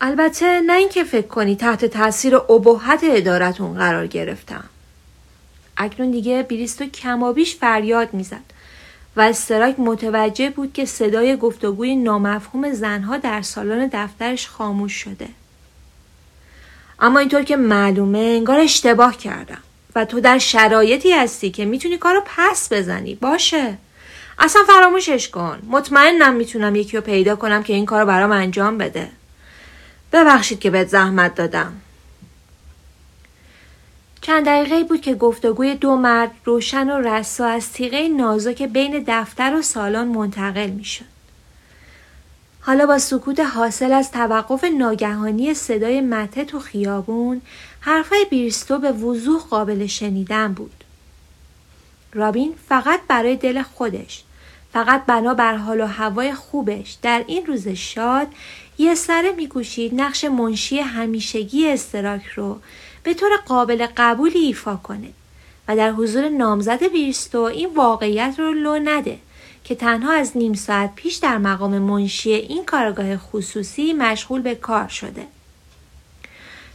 البته 0.00 0.60
نه 0.60 0.72
اینکه 0.72 1.04
فکر 1.04 1.26
کنی 1.26 1.56
تحت 1.56 1.84
تاثیر 1.84 2.36
ابهت 2.36 3.00
ادارتون 3.02 3.74
قرار 3.74 4.06
گرفتم. 4.06 4.64
اکنون 5.76 6.10
دیگه 6.10 6.42
بریستو 6.42 6.86
کمابیش 6.86 7.56
فریاد 7.56 8.14
می‌زد. 8.14 8.52
و 9.16 9.20
استراک 9.20 9.80
متوجه 9.80 10.50
بود 10.50 10.72
که 10.72 10.84
صدای 10.84 11.36
گفتگوی 11.36 11.96
نامفهوم 11.96 12.72
زنها 12.72 13.16
در 13.16 13.42
سالن 13.42 13.90
دفترش 13.92 14.48
خاموش 14.48 14.92
شده. 14.92 15.28
اما 17.00 17.18
اینطور 17.18 17.42
که 17.42 17.56
معلومه 17.56 18.18
انگار 18.18 18.58
اشتباه 18.58 19.16
کردم 19.16 19.58
و 19.94 20.04
تو 20.04 20.20
در 20.20 20.38
شرایطی 20.38 21.12
هستی 21.12 21.50
که 21.50 21.64
می‌تونی 21.64 21.98
کارو 21.98 22.22
پس 22.26 22.72
بزنی. 22.72 23.14
باشه. 23.14 23.78
اصلا 24.38 24.62
فراموشش 24.66 25.28
کن. 25.28 25.62
مطمئنم 25.70 26.34
می‌تونم 26.34 26.76
یکی 26.76 26.96
رو 26.96 27.02
پیدا 27.02 27.36
کنم 27.36 27.62
که 27.62 27.72
این 27.72 27.86
کارو 27.86 28.06
برام 28.06 28.32
انجام 28.32 28.78
بده. 28.78 29.08
ببخشید 30.12 30.60
که 30.60 30.70
بهت 30.70 30.88
زحمت 30.88 31.34
دادم. 31.34 31.72
چند 34.22 34.46
دقیقه 34.46 34.84
بود 34.84 35.00
که 35.00 35.14
گفتگوی 35.14 35.74
دو 35.74 35.96
مرد 35.96 36.30
روشن 36.44 36.90
و 36.90 37.08
رسا 37.08 37.46
از 37.46 37.72
تیغه 37.72 38.08
نازک 38.08 38.62
بین 38.62 39.04
دفتر 39.06 39.54
و 39.56 39.62
سالن 39.62 40.04
منتقل 40.04 40.70
می‌شد. 40.70 41.04
حالا 42.60 42.86
با 42.86 42.98
سکوت 42.98 43.40
حاصل 43.40 43.92
از 43.92 44.10
توقف 44.10 44.64
ناگهانی 44.64 45.54
صدای 45.54 46.00
مته 46.00 46.44
تو 46.44 46.60
خیابون 46.60 47.40
حرفای 47.80 48.26
بیرستو 48.30 48.78
به 48.78 48.92
وضوح 48.92 49.42
قابل 49.42 49.86
شنیدن 49.86 50.52
بود. 50.52 50.84
رابین 52.14 52.54
فقط 52.68 53.00
برای 53.08 53.36
دل 53.36 53.62
خودش 53.62 54.22
فقط 54.72 55.06
بنا 55.06 55.34
بر 55.34 55.56
حال 55.56 55.80
و 55.80 55.86
هوای 55.86 56.34
خوبش 56.34 56.96
در 57.02 57.24
این 57.26 57.46
روز 57.46 57.68
شاد 57.68 58.26
یه 58.78 58.94
سره 58.94 59.32
میکوشید 59.32 60.00
نقش 60.00 60.24
منشی 60.24 60.78
همیشگی 60.78 61.68
استراک 61.68 62.24
رو 62.24 62.60
به 63.02 63.14
طور 63.14 63.30
قابل 63.46 63.86
قبولی 63.96 64.38
ایفا 64.38 64.76
کنه 64.76 65.08
و 65.68 65.76
در 65.76 65.90
حضور 65.90 66.28
نامزد 66.28 66.84
بیرستو 66.84 67.40
این 67.40 67.74
واقعیت 67.74 68.34
رو 68.38 68.52
لو 68.52 68.78
نده 68.84 69.18
که 69.64 69.74
تنها 69.74 70.12
از 70.12 70.36
نیم 70.36 70.54
ساعت 70.54 70.94
پیش 70.94 71.16
در 71.16 71.38
مقام 71.38 71.78
منشی 71.78 72.32
این 72.32 72.64
کارگاه 72.64 73.16
خصوصی 73.16 73.92
مشغول 73.92 74.40
به 74.40 74.54
کار 74.54 74.88
شده. 74.88 75.26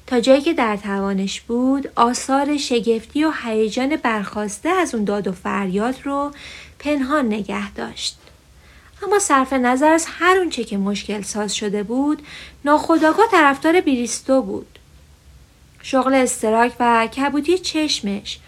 تا 0.08 0.20
جایی 0.20 0.42
که 0.42 0.54
در 0.54 0.78
توانش 0.78 1.42
بود 1.42 1.92
آثار 1.96 2.58
شگفتی 2.58 3.24
و 3.24 3.32
هیجان 3.44 3.96
برخواسته 3.96 4.70
از 4.70 4.96
اون 4.96 5.04
داد 5.04 5.28
و 5.28 5.32
فریاد 5.32 5.96
رو 6.04 6.32
پنهان 6.80 7.26
نگه 7.26 7.74
داشت. 7.74 8.18
اما 9.04 9.20
صرف 9.20 9.54
نظر 9.54 9.92
از 9.92 10.06
هر 10.10 10.38
اونچه 10.38 10.64
که 10.64 10.78
مشکل 10.78 11.22
ساز 11.22 11.56
شده 11.56 11.84
بود 11.84 12.22
ناخداگاه 12.66 13.28
طرفدار 13.32 13.82
بیریستو 13.82 14.42
بود. 14.42 14.77
شغل 15.90 16.14
استراک 16.14 16.74
و 16.80 17.08
کبودی 17.08 17.58
چشمش. 17.58 18.40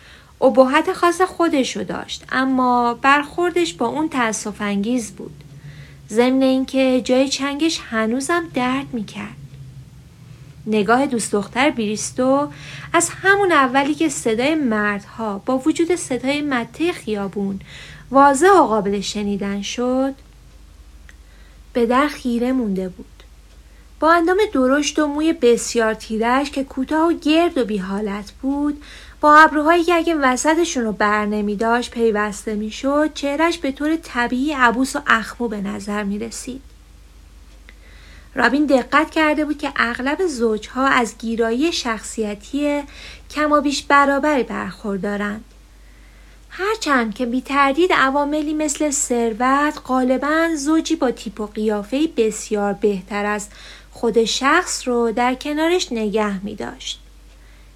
ابهت 0.41 0.93
خاص 0.93 1.21
خودش 1.21 1.77
رو 1.77 1.83
داشت 1.83 2.23
اما 2.31 2.93
برخوردش 2.93 3.73
با 3.73 3.87
اون 3.87 4.09
تأصف 4.09 4.61
انگیز 4.61 5.11
بود. 5.11 5.43
ضمن 6.09 6.41
اینکه 6.41 7.01
جای 7.01 7.29
چنگش 7.29 7.79
هنوزم 7.89 8.43
درد 8.53 8.85
می‌کرد. 8.93 9.35
نگاه 10.67 11.05
دوست 11.05 11.31
دختر 11.31 11.69
بریستو 11.69 12.47
از 12.93 13.09
همون 13.09 13.51
اولی 13.51 13.95
که 13.95 14.09
صدای 14.09 14.55
مردها 14.55 15.41
با 15.45 15.57
وجود 15.57 15.95
صدای 15.95 16.41
مته 16.41 16.93
خیابون 16.93 17.59
واضح 18.11 18.49
و 18.49 18.67
قابل 18.67 19.01
شنیدن 19.01 19.61
شد 19.61 20.13
به 21.73 21.85
در 21.85 22.07
خیره 22.07 22.51
مونده 22.51 22.89
بود. 22.89 23.08
با 23.99 24.13
اندام 24.13 24.37
درشت 24.53 24.99
و 24.99 25.07
موی 25.07 25.33
بسیار 25.33 25.93
تیرش 25.93 26.51
که 26.51 26.63
کوتاه 26.63 27.09
و 27.09 27.13
گرد 27.13 27.57
و 27.57 27.65
بیحالت 27.65 28.31
بود 28.31 28.83
با 29.21 29.37
ابروهایی 29.37 29.83
که 29.83 29.95
اگه 29.95 30.15
وسطشون 30.15 30.83
رو 30.83 30.91
بر 30.91 31.25
نمی 31.25 31.55
داشت 31.55 31.91
پیوسته 31.91 32.55
می 32.55 32.71
شد 32.71 33.13
چهرش 33.13 33.57
به 33.57 33.71
طور 33.71 33.95
طبیعی 33.95 34.53
عبوس 34.53 34.95
و 34.95 34.99
اخمو 35.07 35.47
به 35.47 35.61
نظر 35.61 36.03
می 36.03 36.19
رسید. 36.19 36.61
رابین 38.35 38.65
دقت 38.65 39.09
کرده 39.09 39.45
بود 39.45 39.57
که 39.57 39.71
اغلب 39.75 40.27
زوجها 40.27 40.87
از 40.87 41.17
گیرایی 41.17 41.71
شخصیتی 41.71 42.83
کم 43.29 43.61
بیش 43.61 43.83
برابری 43.83 44.43
برخوردارند. 44.43 45.43
هرچند 46.49 47.13
که 47.13 47.25
بی 47.25 47.41
تردید 47.41 47.93
عواملی 47.93 48.53
مثل 48.53 48.91
ثروت 48.91 49.81
غالبا 49.85 50.49
زوجی 50.55 50.95
با 50.95 51.11
تیپ 51.11 51.39
و 51.39 51.45
قیافه 51.45 52.09
بسیار 52.17 52.73
بهتر 52.73 53.25
از 53.25 53.47
خود 53.99 54.25
شخص 54.25 54.87
رو 54.87 55.11
در 55.11 55.35
کنارش 55.35 55.91
نگه 55.91 56.45
می 56.45 56.55
داشت. 56.55 56.99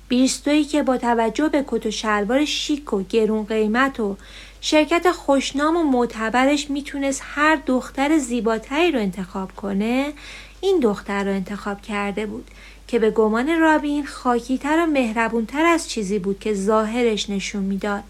بیستویی 0.08 0.64
که 0.64 0.84
با 0.84 0.98
توجه 0.98 1.50
به 1.50 1.66
کت 1.68 1.86
و 1.86 1.92
شلوار 1.92 2.46
شیک 2.46 2.94
و 2.94 3.04
گرون 3.04 3.46
قیمت 3.46 4.00
و 4.00 4.18
شرکت 4.62 5.12
خوشنام 5.12 5.78
و 5.78 5.84
معتبرش 5.84 6.70
می‌تونست 6.70 7.22
هر 7.26 7.56
دختر 7.66 8.18
زیباتری 8.18 8.92
رو 8.92 9.00
انتخاب 9.00 9.56
کنه 9.56 10.14
این 10.62 10.80
دختر 10.80 11.24
رو 11.24 11.32
انتخاب 11.32 11.82
کرده 11.82 12.26
بود 12.26 12.52
که 12.88 13.00
به 13.00 13.12
گمان 13.12 13.60
رابین 13.60 14.06
خاکیتر 14.06 14.84
و 14.84 14.86
مهربونتر 14.86 15.66
از 15.66 15.90
چیزی 15.90 16.20
بود 16.20 16.40
که 16.40 16.54
ظاهرش 16.54 17.30
نشون 17.30 17.64
می‌داد 17.64 18.04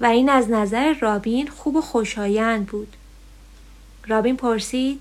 و 0.00 0.06
این 0.06 0.28
از 0.28 0.50
نظر 0.50 0.92
رابین 0.92 1.48
خوب 1.48 1.76
و 1.76 1.80
خوشایند 1.80 2.66
بود 2.66 2.96
رابین 4.06 4.36
پرسید 4.36 5.00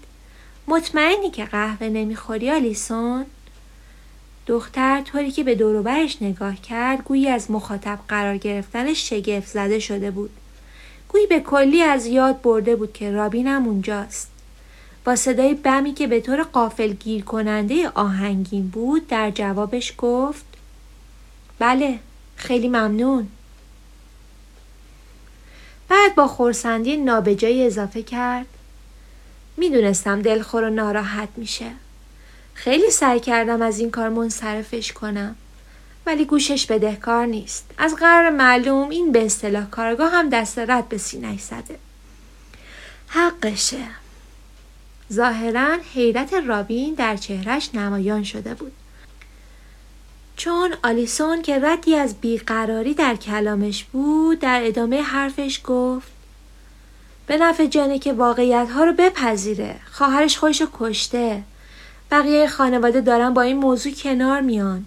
مطمئنی 0.68 1.30
که 1.30 1.46
قهوه 1.46 1.88
نمی‌خوری 1.88 2.52
آلیسون؟ 2.52 3.26
دختر 4.48 5.02
طوری 5.02 5.32
که 5.32 5.44
به 5.44 5.56
دوروبرش 5.56 6.22
نگاه 6.22 6.56
کرد 6.56 7.04
گویی 7.04 7.28
از 7.28 7.52
مخاطب 7.52 8.00
قرار 8.08 8.38
گرفتنش 8.38 9.10
شگفت 9.10 9.48
زده 9.48 9.80
شده 9.80 10.12
بود. 10.12 10.30
گویی 11.10 11.28
به 11.28 11.40
کلی 11.40 11.82
از 11.82 12.06
یاد 12.06 12.42
برده 12.42 12.76
بود 12.76 12.94
که 12.94 13.12
رابین 13.12 13.48
هم 13.48 13.68
اونجاست. 13.68 14.32
با 15.06 15.16
صدای 15.16 15.54
بمی 15.54 15.94
که 15.94 16.08
به 16.08 16.22
طور 16.22 16.44
قافل 16.44 16.94
گیر 16.94 17.24
کننده 17.24 17.90
آهنگین 17.90 18.68
بود 18.68 19.08
در 19.08 19.32
جوابش 19.32 19.94
گفت 19.98 20.46
بله 21.60 22.00
خیلی 22.36 22.68
ممنون. 22.68 23.28
بعد 25.90 26.16
با 26.16 26.28
خورسندی 26.28 26.98
نابجایی 26.98 27.66
اضافه 27.66 28.04
کرد 28.04 28.46
می‌دونستم 29.58 30.22
دلخور 30.22 30.64
و 30.64 30.70
ناراحت 30.70 31.30
میشه. 31.38 31.72
خیلی 32.54 32.92
سعی 32.92 33.20
کردم 33.20 33.62
از 33.62 33.80
این 33.80 33.92
کار 33.92 34.10
منصرفش 34.10 34.92
کنم. 34.92 35.36
ولی 36.06 36.26
گوشش 36.26 36.66
بدهکار 36.66 37.26
نیست. 37.26 37.72
از 37.78 37.96
قرار 37.96 38.30
معلوم 38.30 38.90
این 38.90 39.12
به 39.12 39.26
اصطلاح 39.26 39.70
کارگاه 39.70 40.12
هم 40.12 40.30
دست 40.30 40.60
رد 40.60 40.90
به 40.90 40.98
سینه 40.98 41.38
زده. 41.38 41.80
حقشه. 43.08 43.88
ظاهرا 45.14 45.78
حیرت 45.94 46.34
رابین 46.34 46.94
در 46.94 47.18
چهرش 47.18 47.70
نمایان 47.74 48.24
شده 48.24 48.54
بود. 48.54 48.72
چون 50.38 50.74
آلیسون 50.84 51.42
که 51.42 51.60
ردی 51.60 51.96
از 51.96 52.16
بیقراری 52.16 52.94
در 52.94 53.16
کلامش 53.16 53.84
بود 53.84 54.40
در 54.40 54.62
ادامه 54.64 55.02
حرفش 55.02 55.62
گفت 55.64 56.13
به 57.28 57.38
نفع 57.38 57.66
جانه 57.66 58.00
که 58.00 58.14
واقعیت 58.14 58.68
ها 58.70 58.84
رو 58.84 58.94
بپذیره. 58.94 59.76
خواهرش 59.92 60.38
خودش 60.38 60.64
کشته. 60.80 61.44
بقیه 62.12 62.48
خانواده 62.48 63.02
دارن 63.02 63.34
با 63.34 63.42
این 63.42 63.58
موضوع 63.58 63.92
کنار 63.92 64.42
میان. 64.42 64.86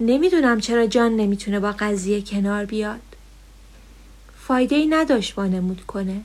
نمی‌دونم 0.00 0.60
چرا 0.60 0.86
جان 0.86 1.16
نمی‌تونه 1.16 1.60
با 1.60 1.72
قضیه 1.78 2.22
کنار 2.22 2.64
بیاد. 2.64 3.00
فایده 4.46 4.76
ای 4.76 4.86
نداشت 4.86 5.38
وانمود 5.38 5.82
کنه. 5.86 6.20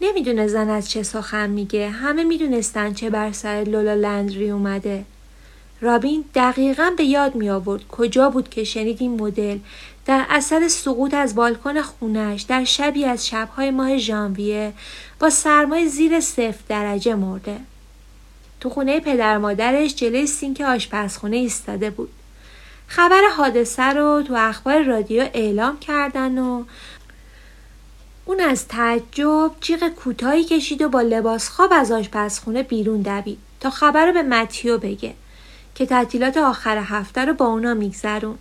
نمی‌دونه 0.00 0.46
زن 0.46 0.70
از 0.70 0.90
چه 0.90 1.02
سخن 1.02 1.50
میگه. 1.50 1.88
همه 1.88 2.24
می‌دونستن 2.24 2.94
چه 2.94 3.10
بر 3.10 3.32
سر 3.32 3.64
لولا 3.68 3.94
لندری 3.94 4.50
اومده. 4.50 5.04
رابین 5.80 6.24
دقیقا 6.34 6.90
به 6.96 7.04
یاد 7.04 7.34
می 7.34 7.50
آورد 7.50 7.88
کجا 7.88 8.30
بود 8.30 8.48
که 8.48 8.64
شنید 8.64 8.96
این 9.00 9.20
مدل. 9.20 9.58
در 10.06 10.26
اثر 10.30 10.68
سقوط 10.68 11.14
از 11.14 11.34
بالکن 11.34 11.82
خونش 11.82 12.42
در 12.42 12.64
شبی 12.64 13.04
از 13.04 13.26
شبهای 13.26 13.70
ماه 13.70 13.98
ژانویه 13.98 14.72
با 15.20 15.30
سرمای 15.30 15.88
زیر 15.88 16.20
صفر 16.20 16.62
درجه 16.68 17.14
مرده 17.14 17.60
تو 18.60 18.70
خونه 18.70 19.00
پدر 19.00 19.38
مادرش 19.38 19.94
جلوی 19.94 20.26
سینک 20.26 20.60
آشپزخونه 20.60 21.36
ایستاده 21.36 21.90
بود. 21.90 22.10
خبر 22.88 23.22
حادثه 23.36 23.82
رو 23.82 24.22
تو 24.22 24.34
اخبار 24.34 24.82
رادیو 24.82 25.28
اعلام 25.34 25.78
کردن 25.78 26.38
و 26.38 26.64
اون 28.24 28.40
از 28.40 28.68
تعجب 28.68 29.50
جیغ 29.60 29.88
کوتاهی 29.88 30.44
کشید 30.44 30.82
و 30.82 30.88
با 30.88 31.02
لباس 31.02 31.48
خواب 31.48 31.72
از 31.72 31.92
آشپزخونه 31.92 32.62
بیرون 32.62 33.02
دوید 33.02 33.38
تا 33.60 33.70
خبر 33.70 34.06
رو 34.06 34.12
به 34.12 34.22
متیو 34.22 34.78
بگه 34.78 35.14
که 35.74 35.86
تعطیلات 35.86 36.36
آخر 36.36 36.78
هفته 36.78 37.24
رو 37.24 37.34
با 37.34 37.46
اونا 37.46 37.74
میگذروند. 37.74 38.38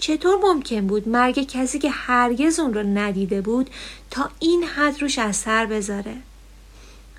چطور 0.00 0.38
ممکن 0.42 0.86
بود 0.86 1.08
مرگ 1.08 1.46
کسی 1.46 1.78
که 1.78 1.90
هرگز 1.90 2.60
اون 2.60 2.74
رو 2.74 2.82
ندیده 2.82 3.40
بود 3.40 3.70
تا 4.10 4.30
این 4.40 4.64
حد 4.64 5.02
روش 5.02 5.18
اثر 5.18 5.66
بذاره؟ 5.66 6.16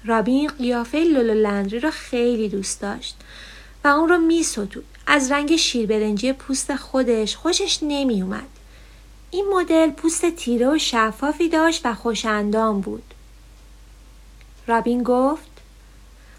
رابین 0.06 0.48
قیافه 0.48 0.98
لولو 0.98 1.34
لندری 1.34 1.80
را 1.80 1.92
خیلی 1.92 2.50
دوست 2.50 2.82
داشت 2.82 3.16
و 3.84 3.88
اون 3.88 4.10
رو 4.10 4.18
می 4.18 4.46
از 5.08 5.32
رنگ 5.32 5.56
شیربرنجی 5.56 6.34
پوست 6.34 6.76
خودش 6.76 7.36
خوشش 7.36 7.80
نمی 7.82 8.22
اومد. 8.22 8.48
این 9.32 9.46
مدل 9.54 9.90
پوست 9.90 10.30
تیره 10.30 10.70
و 10.70 10.78
شفافی 10.78 11.50
داشت 11.50 11.82
و 11.86 11.94
خوشندام 11.94 12.82
بود. 12.82 13.14
رابین 14.68 15.04
گفت 15.04 15.52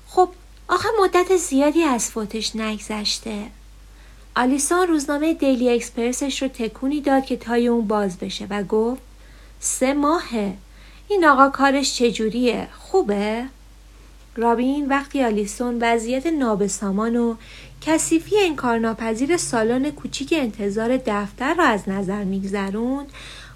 خب 0.08 0.28
آخه 0.68 0.88
مدت 1.02 1.36
زیادی 1.36 1.82
از 1.82 2.10
فوتش 2.10 2.56
نگذشته. 2.56 3.46
آلیسان 4.36 4.88
روزنامه 4.88 5.34
دیلی 5.34 5.70
اکسپرسش 5.70 6.42
رو 6.42 6.48
تکونی 6.48 7.00
داد 7.00 7.24
که 7.24 7.36
تای 7.36 7.68
اون 7.68 7.86
باز 7.86 8.18
بشه 8.18 8.46
و 8.50 8.62
گفت 8.62 9.02
سه 9.60 9.94
ماهه 9.94 10.54
این 11.08 11.24
آقا 11.24 11.48
کارش 11.48 11.94
چجوریه 11.94 12.68
خوبه؟ 12.78 13.44
رابین 14.36 14.88
وقتی 14.88 15.24
آلیسون 15.24 15.78
وضعیت 15.80 16.26
نابسامان 16.26 17.16
و 17.16 17.34
کثیفی 17.80 18.36
انکارناپذیر 18.40 19.36
سالن 19.36 19.90
کوچیک 19.90 20.34
انتظار 20.36 20.96
دفتر 20.96 21.54
را 21.54 21.64
از 21.64 21.88
نظر 21.88 22.24
میگذروند 22.24 23.06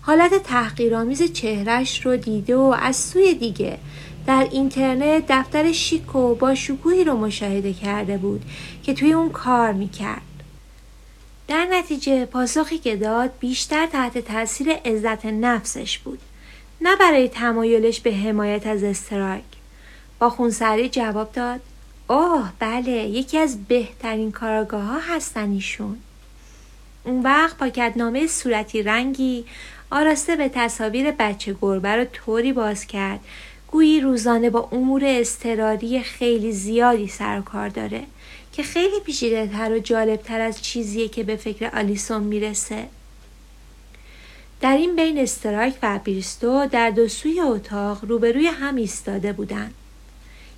حالت 0.01 0.43
تحقیرآمیز 0.43 1.33
چهرش 1.33 2.07
رو 2.07 2.17
دیده 2.17 2.57
و 2.57 2.77
از 2.81 2.97
سوی 2.97 3.35
دیگه 3.35 3.79
در 4.27 4.49
اینترنت 4.51 5.25
دفتر 5.29 5.73
شیک 5.73 6.17
و 6.17 6.35
با 6.35 6.55
شکوهی 6.55 7.05
رو 7.05 7.17
مشاهده 7.17 7.73
کرده 7.73 8.19
بود 8.19 8.43
که 8.83 8.95
توی 8.95 9.13
اون 9.13 9.31
کار 9.31 9.73
می‌کرد. 9.73 10.26
در 11.49 11.67
نتیجه 11.71 12.27
پاسخی 12.27 12.79
که 12.79 12.97
داد 12.97 13.31
بیشتر 13.41 13.87
تحت 13.87 14.19
تاثیر 14.19 14.73
عزت 14.73 15.27
نفسش 15.27 15.99
بود 15.99 16.19
نه 16.81 16.97
برای 16.97 17.29
تمایلش 17.29 18.01
به 18.01 18.15
حمایت 18.15 18.67
از 18.67 18.83
استرایک. 18.83 19.45
با 20.19 20.31
خونسردی 20.31 20.89
جواب 20.89 21.33
داد 21.33 21.61
اوه 22.09 22.51
بله 22.59 22.93
یکی 22.93 23.39
از 23.39 23.65
بهترین 23.65 24.33
کاراگاه 24.33 24.83
ها 24.83 24.99
هستن 24.99 25.51
ایشون. 25.51 25.97
اون 27.05 27.23
وقت 27.23 27.57
پاکتنامه 27.57 28.27
صورتی 28.27 28.83
رنگی 28.83 29.45
آراسته 29.91 30.37
به 30.37 30.49
تصاویر 30.49 31.11
بچه 31.11 31.57
گربه 31.63 31.97
رو 31.97 32.05
طوری 32.05 32.53
باز 32.53 32.87
کرد 32.87 33.21
گویی 33.71 34.01
روزانه 34.01 34.51
با 34.51 34.69
امور 34.73 35.03
استراری 35.05 36.01
خیلی 36.01 36.53
زیادی 36.53 37.09
سر 37.09 37.41
کار 37.41 37.69
داره. 37.69 38.03
که 38.57 38.63
خیلی 38.63 39.01
پیچیده 39.01 39.47
تر 39.47 39.73
و 39.73 39.79
جالب 39.79 40.23
تر 40.23 40.41
از 40.41 40.63
چیزیه 40.63 41.09
که 41.09 41.23
به 41.23 41.37
فکر 41.37 41.71
آلیسون 41.79 42.23
می‌رسه. 42.23 42.89
در 44.61 44.77
این 44.77 44.97
بین 44.97 45.19
استرایک 45.19 45.75
و 45.83 45.99
بریستو 45.99 46.67
در 46.67 46.91
دو 46.91 47.09
سوی 47.09 47.41
اتاق 47.41 48.05
روبروی 48.05 48.47
هم 48.47 48.77
ایستاده 48.77 49.33
بودند. 49.33 49.75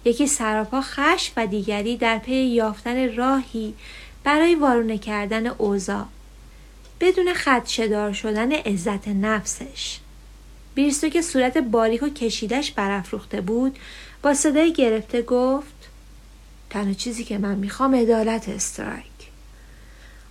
یکی 0.04 0.26
سراپا 0.26 0.80
خش 0.80 1.30
و 1.36 1.46
دیگری 1.46 1.96
در 1.96 2.18
پی 2.18 2.34
یافتن 2.34 3.16
راهی 3.16 3.74
برای 4.24 4.54
وارونه 4.54 4.98
کردن 4.98 5.46
اوضاع 5.46 6.04
بدون 7.00 7.34
خدشدار 7.34 8.12
شدن 8.12 8.52
عزت 8.52 9.08
نفسش 9.08 9.98
بیرستو 10.74 11.08
که 11.08 11.22
صورت 11.22 11.58
باریک 11.58 12.02
و 12.02 12.08
کشیدش 12.08 12.72
برافروخته 12.72 13.40
بود 13.40 13.78
با 14.22 14.34
صدای 14.34 14.72
گرفته 14.72 15.22
گفت 15.22 15.77
تنها 16.70 16.92
چیزی 16.92 17.24
که 17.24 17.38
من 17.38 17.54
می‌خوام 17.54 17.94
عدالت 17.94 18.48
استرایک 18.48 19.04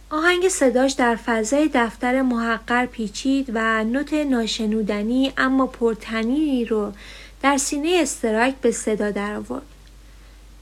آهنگ 0.10 0.50
صداش 0.50 0.92
در 0.92 1.16
فضای 1.16 1.70
دفتر 1.74 2.22
محقر 2.22 2.86
پیچید 2.86 3.52
و 3.54 3.84
نوت 3.84 4.14
ناشنودنی 4.14 5.34
اما 5.38 5.68
پرتنیری 5.68 6.66
رو 6.66 6.92
در 7.42 7.58
سینه 7.58 8.00
استرایک 8.02 8.56
به 8.56 8.72
صدا 8.72 9.12
در 9.12 9.36
آورد. 9.36 9.66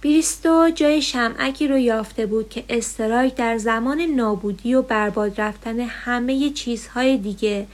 بریستو 0.04 0.70
جای 0.70 1.02
شمعکی 1.02 1.68
رو 1.68 1.78
یافته 1.78 2.26
بود 2.26 2.50
که 2.50 2.64
استرایک 2.70 3.36
در 3.36 3.58
زمان 3.58 4.02
نابودی 4.02 4.74
و 4.74 4.82
برباد 4.82 5.42
رفتن 5.42 5.80
همه 5.80 6.50
چیزهای 6.50 7.18
دیگه 7.18 7.68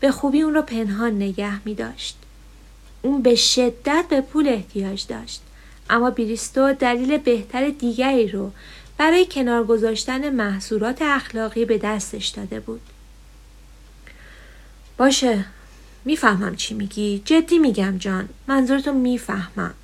به 0.00 0.10
خوبی 0.10 0.42
اون 0.42 0.54
رو 0.54 0.62
پنهان 0.62 1.16
نگه 1.16 1.66
می 1.66 1.74
داشت. 1.74 2.16
اون 3.02 3.22
به 3.22 3.34
شدت 3.34 4.04
به 4.08 4.20
پول 4.20 4.48
احتیاج 4.48 5.06
داشت. 5.06 5.42
اما 5.92 6.10
بریستو 6.10 6.72
دلیل 6.72 7.18
بهتر 7.18 7.68
دیگری 7.68 8.28
رو 8.28 8.52
برای 8.98 9.26
کنار 9.26 9.64
گذاشتن 9.64 10.30
محصولات 10.30 11.02
اخلاقی 11.02 11.64
به 11.64 11.78
دستش 11.78 12.26
داده 12.28 12.60
بود. 12.60 12.80
باشه 14.98 15.44
می‌فهمم 16.04 16.56
چی 16.56 16.74
میگی. 16.74 17.22
جدی 17.24 17.58
میگم 17.58 17.98
جان. 17.98 18.28
منظورتو 18.46 18.92
می‌فهمم. 18.92 19.74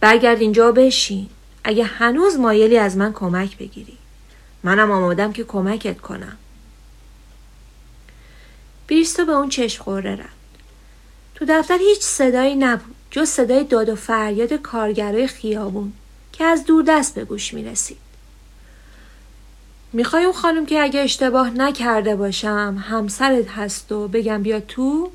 برگرد 0.00 0.40
اینجا 0.40 0.72
بشین. 0.72 1.28
اگه 1.64 1.84
هنوز 1.84 2.36
مایلی 2.36 2.78
از 2.78 2.96
من 2.96 3.12
کمک 3.12 3.58
بگیری. 3.58 3.98
منم 4.62 4.90
آمادم 4.90 5.32
که 5.32 5.44
کمکت 5.44 6.00
کنم. 6.00 6.36
بریستو 8.88 9.24
به 9.24 9.32
اون 9.32 9.48
چشم 9.48 9.82
خوره 9.82 10.16
رفت. 10.16 10.36
تو 11.34 11.44
دفتر 11.48 11.78
هیچ 11.78 12.00
صدایی 12.00 12.54
نبود. 12.54 12.95
جز 13.10 13.28
صدای 13.28 13.64
داد 13.64 13.88
و 13.88 13.96
فریاد 13.96 14.52
کارگرای 14.52 15.26
خیابون 15.26 15.92
که 16.32 16.44
از 16.44 16.64
دور 16.64 16.84
دست 16.88 17.14
به 17.14 17.24
گوش 17.24 17.54
می 17.54 17.64
رسید. 17.64 17.96
می‌خوای 19.92 20.24
اون 20.24 20.32
خانم 20.32 20.66
که 20.66 20.82
اگه 20.82 21.00
اشتباه 21.00 21.50
نکرده 21.50 22.16
باشم 22.16 22.84
همسرت 22.88 23.48
هست 23.48 23.92
و 23.92 24.08
بگم 24.08 24.42
بیا 24.42 24.60
تو؟ 24.60 25.10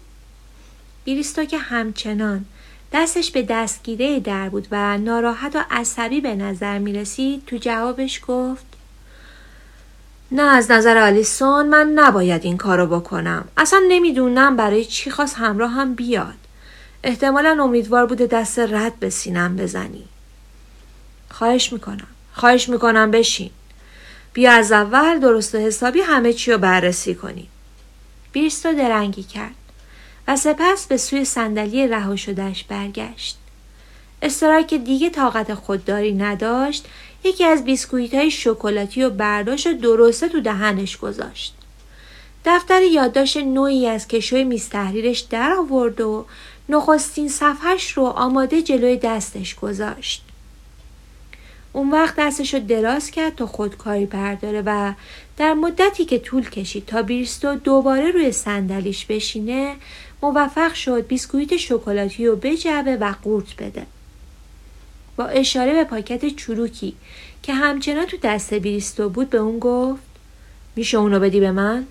بیریستا 1.04 1.46
که 1.46 1.58
همچنان 1.58 2.46
دستش 2.94 3.32
به 3.32 3.42
دستگیره 3.42 4.20
در 4.20 4.50
بود 4.50 4.68
و 4.72 4.98
ناراحت 4.98 5.56
و 5.56 5.66
عصبی 5.72 6.22
به 6.22 6.36
نظر 6.36 6.78
می 6.78 6.94
رسید 6.94 7.46
تو 7.46 7.58
جوابش 7.58 8.22
گفت 8.28 8.66
نه 10.32 10.42
از 10.42 10.72
نظر 10.72 10.98
آلیسون 10.98 11.68
من 11.68 11.92
نباید 11.96 12.46
این 12.46 12.58
کارو 12.58 12.88
بکنم 13.00 13.46
اصلا 13.58 13.82
نمی‌دونم 13.90 14.56
برای 14.56 14.86
چی 14.86 15.12
خواست 15.12 15.36
همراه 15.38 15.72
هم 15.72 15.96
بیاد 15.96 16.41
احتمالا 17.04 17.64
امیدوار 17.64 18.06
بوده 18.06 18.28
دست 18.28 18.60
رد 18.60 19.00
به 19.00 19.10
سینم 19.10 19.56
بزنی. 19.56 20.04
خواهش 21.30 21.74
می‌کنم. 21.74 22.08
خواهش 22.34 22.70
می‌کنم 22.70 23.12
بشین. 23.12 23.50
بیا 24.34 24.52
از 24.52 24.72
اول 24.72 25.20
درست 25.20 25.56
و 25.56 25.58
حسابی 25.58 26.02
همه 26.02 26.34
چی 26.34 26.52
رو 26.52 26.58
بررسی 26.58 27.16
کنیم 27.16 27.48
بیرستو 28.32 28.74
درنگی 28.74 29.24
کرد 29.24 29.56
و 30.28 30.36
سپس 30.36 30.86
به 30.88 30.98
سوی 30.98 31.26
صندلی 31.26 31.88
رها 31.88 32.16
شدهش 32.16 32.64
برگشت. 32.64 33.38
استرایک 34.22 34.68
که 34.68 34.78
دیگه 34.78 35.10
طاقت 35.10 35.54
خودداری 35.54 36.14
نداشت. 36.14 36.86
یکی 37.24 37.46
از 37.46 37.64
بیسکویت 37.64 38.14
های 38.14 38.32
شکلاتی 38.32 39.04
و 39.04 39.10
برداشت 39.10 39.68
و 39.68 39.74
درسته 39.74 40.30
تو 40.30 40.42
دهنش 40.42 40.98
گذاشت. 40.98 41.54
دفتر 42.46 42.82
یادداشت 42.82 43.38
نوعی 43.38 43.88
از 43.88 44.08
کشوی 44.08 44.44
میز 44.44 44.70
تحریرش 44.70 45.20
در 45.20 45.54
آورد 45.54 46.02
و 46.02 46.26
نخستین 46.72 47.30
صفحش 47.30 47.92
رو 47.92 48.04
آماده 48.04 48.62
جلوی 48.62 48.98
دستش 48.98 49.56
گذاشت. 49.56 50.24
اون 51.74 51.92
وقت 51.92 52.16
دستش 52.18 52.54
رو 52.54 52.60
دراز 52.60 53.12
کرد 53.12 53.36
تا 53.36 53.46
خودکاری 53.46 54.06
برداره 54.06 54.64
و 54.66 54.94
در 55.38 55.54
مدتی 55.54 56.06
که 56.06 56.20
طول 56.20 56.50
کشید 56.50 56.86
تا 56.86 57.02
بیرستو 57.02 57.56
دوباره 57.56 58.12
روی 58.12 58.32
صندلیش 58.32 59.06
بشینه 59.06 59.76
موفق 60.22 60.74
شد 60.74 61.08
بیسکویت 61.08 61.58
شکلاتی 61.58 62.28
رو 62.28 62.36
بجوه 62.36 62.98
و 63.02 63.14
قورت 63.24 63.56
بده. 63.56 63.86
با 65.18 65.26
اشاره 65.26 65.74
به 65.74 65.84
پاکت 65.84 66.36
چروکی 66.36 66.96
که 67.44 67.54
همچنان 67.54 68.06
تو 68.06 68.18
دست 68.24 68.54
بیریستو 68.54 69.10
بود 69.10 69.30
به 69.30 69.38
اون 69.38 69.60
گفت 69.60 70.02
میشه 70.76 70.98
اونو 70.98 71.20
بدی 71.20 71.40
به 71.40 71.52
من؟ 71.52 71.88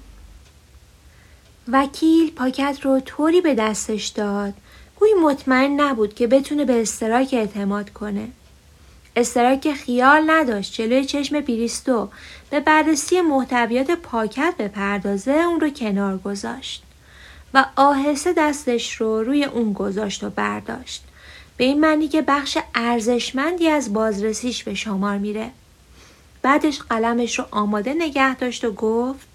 وکیل 1.68 2.31
پاکت 2.31 2.78
رو 2.83 3.01
طوری 3.01 3.41
به 3.41 3.55
دستش 3.55 4.07
داد 4.07 4.55
گویی 5.01 5.14
مطمئن 5.14 5.80
نبود 5.80 6.14
که 6.14 6.26
بتونه 6.26 6.64
به 6.64 6.82
استراک 6.82 7.28
اعتماد 7.32 7.90
کنه. 7.90 8.28
استراک 9.16 9.72
خیال 9.72 10.30
نداشت 10.30 10.74
جلوی 10.74 11.05
چشم 11.05 11.40
بیریستو 11.40 12.09
به 12.51 12.61
بررسی 12.61 13.20
محتویات 13.20 13.90
پاکت 13.90 14.55
به 14.59 14.68
پردازه 14.68 15.32
اون 15.32 15.61
رو 15.61 15.70
کنار 15.70 16.18
گذاشت 16.18 16.82
و 17.55 17.64
آهسته 17.76 18.32
دستش 18.32 18.94
رو 18.94 19.22
روی 19.22 19.44
اون 19.44 19.72
گذاشت 19.72 20.24
و 20.24 20.30
برداشت. 20.30 21.05
به 21.57 21.64
این 21.64 21.80
معنی 21.80 22.09
که 22.09 22.22
بخش 22.22 22.59
ارزشمندی 22.74 23.68
از 23.68 23.92
بازرسیش 23.92 24.64
به 24.64 24.74
شمار 24.74 25.18
میره 25.18 25.51
بعدش 26.42 26.78
قلمش 26.78 27.38
رو 27.38 27.44
آماده 27.51 27.94
نگه 27.94 28.34
داشت 28.34 28.64
و 28.64 28.72
گفت 28.72 29.28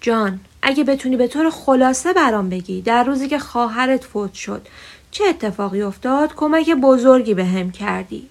جان 0.00 0.40
اگه 0.62 0.84
بتونی 0.84 1.16
به 1.16 1.28
طور 1.28 1.50
خلاصه 1.50 2.12
برام 2.12 2.48
بگی 2.48 2.82
در 2.82 3.04
روزی 3.04 3.28
که 3.28 3.38
خواهرت 3.38 4.04
فوت 4.04 4.34
شد 4.34 4.66
چه 5.10 5.24
اتفاقی 5.24 5.82
افتاد؟ 5.82 6.34
کمک 6.36 6.70
بزرگی 6.70 7.34
به 7.34 7.44
هم 7.44 7.70
کردی. 7.70 8.28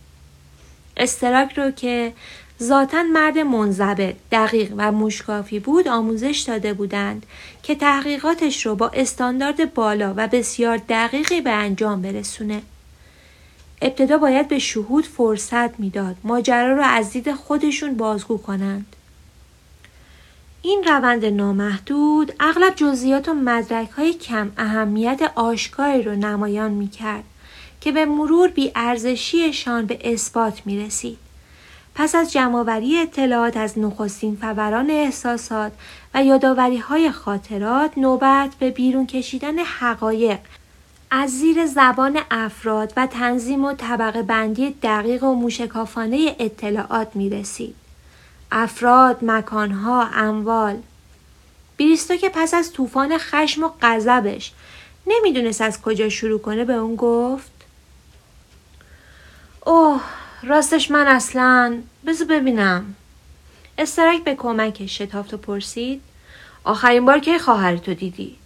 استراک 0.98 1.54
رو 1.54 1.72
که 1.72 2.14
ذاتا 2.64 3.04
مرد 3.04 3.38
منضبط 3.38 4.16
دقیق 4.32 4.74
و 4.78 4.92
مشکافی 4.92 5.60
بود 5.60 5.88
آموزش 5.88 6.44
داده 6.48 6.74
بودند 6.74 7.26
که 7.64 7.76
تحقیقاتش 7.76 8.66
رو 8.66 8.76
با 8.76 8.90
استاندارد 8.94 9.74
بالا 9.74 10.14
و 10.18 10.28
بسیار 10.28 10.78
دقیقی 10.78 11.42
به 11.42 11.52
انجام 11.52 12.02
برسونه. 12.02 12.62
ابتدا 13.82 14.18
باید 14.18 14.48
به 14.48 14.60
شهود 14.60 15.06
فرصت 15.06 15.80
می‌داد 15.80 16.16
ماجرا 16.24 16.76
رو 16.76 16.84
از 16.84 17.12
دید 17.12 17.34
خودشون 17.34 17.98
بازگو 17.98 18.38
کنند. 18.38 18.96
این 20.64 20.84
روند 20.84 21.26
نامحدود 21.26 22.34
اغلب 22.40 22.76
جزئیات 22.76 23.30
و 23.30 23.34
مدرک 23.34 23.90
های 23.90 24.14
کم 24.14 24.52
اهمیت 24.58 25.32
آشکاری 25.36 26.04
رو 26.04 26.16
نمایان 26.16 26.72
می 26.72 26.88
کرد 26.88 27.24
که 27.82 27.92
به 27.92 28.06
مرور 28.06 28.50
بی 28.50 28.72
ارزشیشان 28.76 29.86
به 29.86 30.00
اثبات 30.14 30.62
می 30.66 30.86
رسید. 30.86 31.18
پس 31.96 32.16
از 32.16 32.32
جمعآوری 32.32 32.98
اطلاعات 32.98 33.58
از 33.58 33.80
نخستین 33.80 34.36
فوران 34.36 34.90
احساسات 34.90 35.72
و 36.14 36.24
یادآوری 36.24 36.78
های 36.78 37.12
خاطرات 37.12 37.98
نوبت 37.98 38.56
به 38.60 38.72
بیرون 38.72 39.08
کشیدن 39.08 39.60
حقایق 39.60 40.40
از 41.12 41.30
زیر 41.30 41.66
زبان 41.66 42.20
افراد 42.32 42.94
و 42.98 43.08
تنظیم 43.08 43.66
و 43.66 43.74
طبقه 43.74 44.22
بندی 44.22 44.76
دقیق 44.84 45.24
و 45.24 45.34
موشکافانه 45.34 46.36
اطلاعات 46.40 47.16
می 47.16 47.30
رسید. 47.30 47.76
افراد، 48.52 49.18
مکانها، 49.22 50.08
اموال. 50.14 50.78
بریستو 51.80 52.16
که 52.16 52.30
پس 52.30 52.54
از 52.54 52.74
طوفان 52.74 53.18
خشم 53.18 53.64
و 53.64 53.70
غضبش 53.82 54.52
نمی‌دونست 55.08 55.62
از 55.62 55.82
کجا 55.82 56.10
شروع 56.10 56.40
کنه 56.42 56.66
به 56.66 56.74
اون 56.74 56.96
گفت 56.96 57.52
اوه 59.66 60.02
راستش 60.44 60.92
من 60.92 61.08
اصلا 61.08 61.82
بذار 62.06 62.28
ببینم. 62.28 62.96
استرک 63.78 64.24
به 64.24 64.36
کمکش 64.36 65.02
شتافت 65.02 65.34
و 65.34 65.38
پرسید 65.38 66.02
آخرین 66.64 67.06
بار 67.06 67.20
که 67.20 67.40
خواهرتو 67.40 67.94
دیدی؟ 67.94 68.38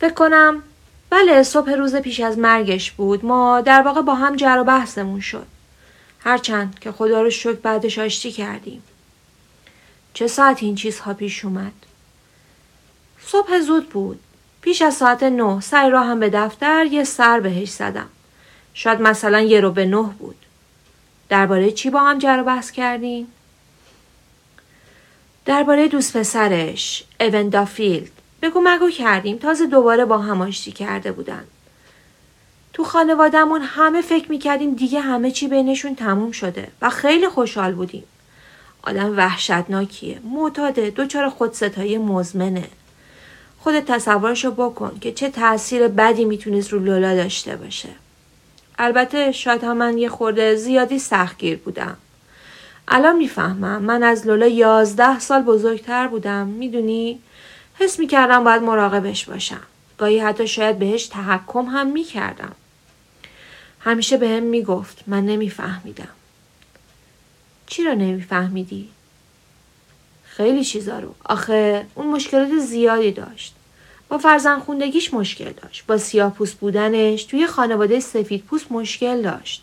فکر 0.00 0.14
کنم 0.14 0.62
بله 1.10 1.42
صبح 1.42 1.70
روز 1.70 1.96
پیش 1.96 2.20
از 2.20 2.38
مرگش 2.38 2.92
بود. 2.92 3.24
ما 3.24 3.60
در 3.60 3.82
واقع 3.82 4.02
با 4.02 4.14
هم 4.14 4.36
جر 4.36 4.58
و 4.58 4.64
بحثمون 4.64 5.20
شد. 5.20 5.46
هرچند 6.24 6.78
که 6.78 6.92
خدا 6.92 7.22
رو 7.22 7.30
شکر 7.30 7.52
بعدش 7.52 7.98
آشتی 7.98 8.32
کردیم. 8.32 8.82
چه 10.14 10.26
ساعت 10.26 10.62
این 10.62 10.74
چیزها 10.74 11.14
پیش 11.14 11.44
اومد؟ 11.44 11.72
صبح 13.26 13.60
زود 13.60 13.88
بود. 13.88 14.20
پیش 14.60 14.82
از 14.82 14.94
ساعت 14.94 15.22
نه 15.22 15.60
سعی 15.60 15.90
را 15.90 16.02
هم 16.02 16.20
به 16.20 16.30
دفتر 16.30 16.86
یه 16.86 17.04
سر 17.04 17.40
بهش 17.40 17.70
زدم. 17.70 18.08
شاید 18.74 19.00
مثلا 19.00 19.40
یه 19.40 19.60
رو 19.60 19.70
به 19.70 19.86
نه 19.86 20.02
بود. 20.18 20.36
درباره 21.28 21.70
چی 21.70 21.90
با 21.90 22.00
هم 22.00 22.18
جر 22.18 22.42
بحث 22.42 22.70
کردیم؟ 22.70 23.26
درباره 25.44 25.88
دوست 25.88 26.16
پسرش 26.16 27.04
اوندا-فیلد 27.20 28.10
بگو 28.42 28.60
مگو 28.64 28.90
کردیم. 28.90 29.38
تازه 29.38 29.66
دوباره 29.66 30.04
با 30.04 30.18
هم 30.18 30.42
آشتی 30.42 30.72
کرده 30.72 31.12
بودن. 31.12 31.44
تو 32.72 32.84
خانوادهمون 32.84 33.62
همه 33.62 34.02
فکر 34.02 34.30
می‌کردیم 34.30 34.74
دیگه 34.74 35.00
همه 35.00 35.30
چی 35.30 35.48
بینشون 35.48 35.94
تموم 35.94 36.32
شده 36.32 36.68
و 36.82 36.90
خیلی 36.90 37.28
خوشحال 37.28 37.72
بودیم. 37.72 38.04
آدم 38.82 39.16
وحشتناکیه. 39.16 40.20
معتاده. 40.24 40.90
دوچار 40.90 41.28
خودستایی 41.28 41.98
مزمنه. 41.98 42.68
خودت 43.58 43.84
تصورشو 43.84 44.50
بکن 44.50 44.98
که 45.00 45.12
چه 45.12 45.30
تاثیر 45.30 45.88
بدی 45.88 46.24
می‌تونست 46.24 46.72
رو 46.72 46.78
لولا 46.78 47.14
داشته 47.14 47.56
باشه. 47.56 47.88
البته 48.78 49.32
شاید 49.32 49.64
هم 49.64 49.76
من 49.76 49.98
یه 49.98 50.08
خورده 50.08 50.56
زیادی 50.56 50.98
سختگیر 50.98 51.56
بودم. 51.56 51.96
الان 52.88 53.16
می‌فهمم 53.16 53.82
من 53.82 54.02
از 54.02 54.26
لولا 54.26 54.46
یازده 54.46 55.18
سال 55.18 55.42
بزرگتر 55.42 56.08
بودم 56.08 56.46
می‌دونی؟ 56.46 57.20
حس 57.74 57.98
می‌کردم 57.98 58.44
باید 58.44 58.62
مراقبش 58.62 59.24
باشم. 59.24 59.60
گاهی 59.98 60.18
حتی 60.18 60.46
شاید 60.46 60.78
بهش 60.78 61.06
تحکم 61.06 61.66
هم 61.66 61.86
می‌کردم. 61.86 62.52
همیشه 63.84 64.16
به 64.16 64.28
هم 64.28 64.42
می‌گفت 64.42 65.04
من 65.06 65.26
نمیفهمیدم. 65.26 66.08
چی 67.66 67.84
رو 67.84 67.94
نمیفهمیدی؟ 67.94 68.88
خیلی 70.24 70.64
چیزا 70.64 70.98
رو. 70.98 71.14
آخه 71.24 71.86
اون 71.94 72.06
مشکلات 72.06 72.58
زیادی 72.58 73.12
داشت. 73.12 73.54
با 74.08 74.18
فرزن 74.18 74.58
خوندگیش 74.58 75.14
مشکل 75.14 75.52
داشت. 75.52 75.86
با 75.86 75.98
سیاه 75.98 76.34
پوست 76.34 76.54
بودنش 76.54 77.24
توی 77.24 77.46
خانواده 77.46 78.00
سفید 78.00 78.44
پوست 78.44 78.72
مشکل 78.72 79.22
داشت. 79.22 79.62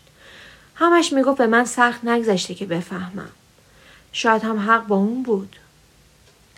همش 0.74 1.12
می‌گفت 1.12 1.38
به 1.38 1.46
من 1.46 1.64
سخت 1.64 2.04
نگذشته 2.04 2.54
که 2.54 2.66
بفهمم. 2.66 3.30
شاید 4.12 4.42
هم 4.42 4.58
حق 4.58 4.86
با 4.86 4.96
اون 4.96 5.22
بود. 5.22 5.56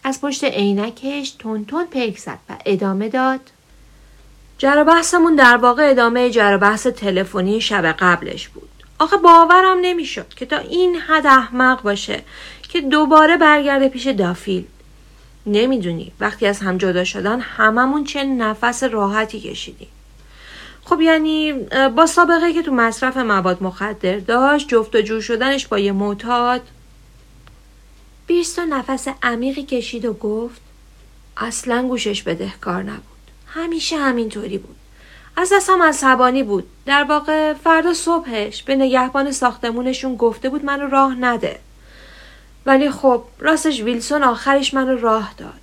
از 0.04 0.20
پشت 0.20 0.44
عینکش 0.44 1.30
تون 1.30 1.64
تون 1.64 1.86
پک 1.86 2.18
زد 2.18 2.38
و 2.48 2.56
ادامه 2.66 3.08
داد. 3.08 3.40
جر 4.62 4.84
بحثمون 4.84 5.34
در 5.34 5.56
واقع 5.56 5.90
ادامه 5.90 6.30
جر 6.30 6.56
بحث 6.56 6.86
تلفنی 6.86 7.60
شب 7.60 7.86
قبلش 7.92 8.48
بود. 8.48 8.68
آخه 8.98 9.16
باورم 9.16 9.78
نمی‌شد 9.80 10.28
که 10.28 10.46
تا 10.46 10.56
این 10.58 10.96
حد 10.96 11.26
احمق 11.26 11.82
باشه 11.82 12.22
که 12.62 12.80
دوباره 12.80 13.36
برگرده 13.36 13.88
پیش 13.88 14.06
دافیل. 14.06 14.64
نمی‌دونی 15.46 16.12
وقتی 16.20 16.46
از 16.46 16.60
هم 16.60 16.78
جدا 16.78 17.04
شدن 17.04 17.40
هممون 17.40 18.04
چه 18.04 18.24
نفس 18.24 18.82
راحتی 18.82 19.40
کشیدیم. 19.40 19.88
خب 20.84 21.00
یعنی 21.00 21.52
با 21.96 22.06
سابقه 22.06 22.52
که 22.52 22.62
تو 22.62 22.72
مصرف 22.72 23.16
مواد 23.16 23.62
مخدر 23.62 24.18
داشت 24.18 24.68
جفت 24.68 24.94
و 24.94 25.00
جور 25.00 25.20
شدنش 25.20 25.66
با 25.66 25.78
یه 25.78 25.92
معتاد 25.92 26.60
بیرستو 28.26 28.62
نفس 28.62 29.08
عمیقی 29.22 29.62
کشید 29.62 30.04
و 30.04 30.12
گفت 30.12 30.60
اصلا 31.36 31.88
گوشش 31.88 32.22
بدهکار 32.22 32.82
نبود 32.82 33.11
همیشه 33.55 33.96
همینطوری 33.96 34.59
بود. 34.59 34.76
از 35.36 35.53
دستم 35.53 35.82
عصبانی 35.82 36.42
بود. 36.42 36.66
در 36.86 37.05
واقع 37.05 37.53
فردا 37.53 37.94
صبحش 37.94 38.62
به 38.62 38.76
نگهبان 38.76 39.32
ساختمونشون 39.32 40.16
گفته 40.16 40.48
بود 40.48 40.64
منو 40.64 40.86
راه 40.86 41.14
نده. 41.14 41.59
ولی 42.66 42.90
خب 42.90 43.24
راستش 43.38 43.80
ویلسون 43.80 44.22
آخرش 44.22 44.74
منو 44.74 45.00
راه 45.00 45.34
داد. 45.38 45.61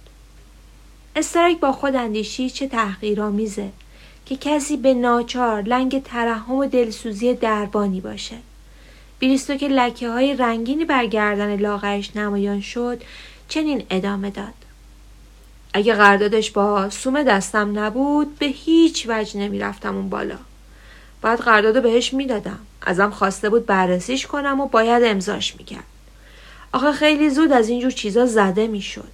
استرک 1.16 1.60
با 1.60 1.72
خود 1.72 1.96
اندیشی 1.96 2.50
چه 2.50 2.68
تحقیرآمیزه 2.68 3.70
که 4.26 4.36
کسی 4.36 4.78
به 4.78 4.94
ناچار 4.94 5.62
لنگ 5.62 6.04
ترحم 6.04 6.52
و 6.52 6.66
دلسوزی 6.66 7.34
دربانی 7.34 8.02
باشه. 8.02 8.36
بیریستو 9.20 9.56
که 9.56 9.68
لکه 9.68 10.10
های 10.10 10.34
رنگینی 10.34 10.86
بر 10.86 11.06
گردن 11.06 11.56
لاغرش 11.56 12.16
نمایان 12.16 12.62
شد 12.62 13.02
چنین 13.48 13.86
ادامه 13.90 14.30
داد. 14.30 14.69
اگه 15.74 15.96
قراردادش 15.96 16.52
با 16.52 16.90
سوم 16.90 17.24
دستم 17.24 17.80
نبود 17.80 18.40
به 18.40 18.46
هیچ 18.46 19.06
وجه 19.10 19.40
نمی‌رفتم 19.40 19.96
اون 19.96 20.10
بالا. 20.10 20.38
باید 21.22 21.40
قرارداد 21.40 21.84
بهش 21.84 22.14
می‌دادم. 22.14 22.60
ازم 22.82 23.10
خواسته 23.10 23.50
بود 23.50 23.66
بررسیش 23.66 24.28
کنم 24.28 24.60
و 24.60 24.68
باید 24.68 25.04
امضاش 25.04 25.56
می‌کرد. 25.56 25.84
آخه 26.72 26.92
خیلی 26.92 27.30
زود 27.30 27.52
از 27.52 27.70
اینجور 27.70 27.92
چیزا 27.92 28.26
زده 28.26 28.68
می‌شد. 28.68 29.12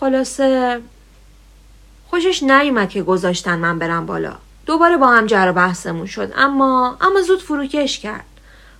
خلاصه 0.00 0.80
خوشش 2.10 2.42
نیومد 2.42 2.88
که 2.88 3.02
گذاشتن 3.02 3.58
من 3.58 3.78
برم 3.78 4.06
بالا. 4.06 4.36
دوباره 4.66 4.96
با 4.96 5.08
هم 5.08 5.26
جر 5.26 5.52
بحثمون 5.52 6.06
شد. 6.06 6.32
اما 6.36 6.96
اما 7.00 7.22
زود 7.22 7.42
فروکش 7.42 7.98
کرد. 7.98 8.24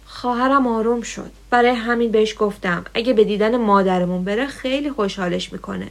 خواهرم 0.07 0.66
آروم 0.66 1.03
شد. 1.03 1.31
برای 1.51 1.70
همین 1.70 2.11
بهش 2.11 2.35
گفتم 2.39 2.85
اگه 2.95 3.12
به 3.12 3.24
دیدن 3.24 3.57
مادرمون 3.57 4.24
بره 4.24 4.47
خیلی 4.47 4.91
خوشحالش 4.91 5.53
می‌کنه. 5.53 5.89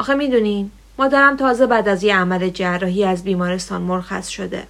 آخه 0.00 0.14
می‌دونین 0.14 0.70
مادرم 0.98 1.36
تازه 1.36 1.66
بعد 1.66 1.88
از 1.88 2.02
یه 2.02 2.16
عمل 2.16 2.48
جراحی 2.48 3.04
از 3.04 3.24
بیمارستان 3.24 3.82
مرخص 3.82 4.28
شده. 4.28 4.66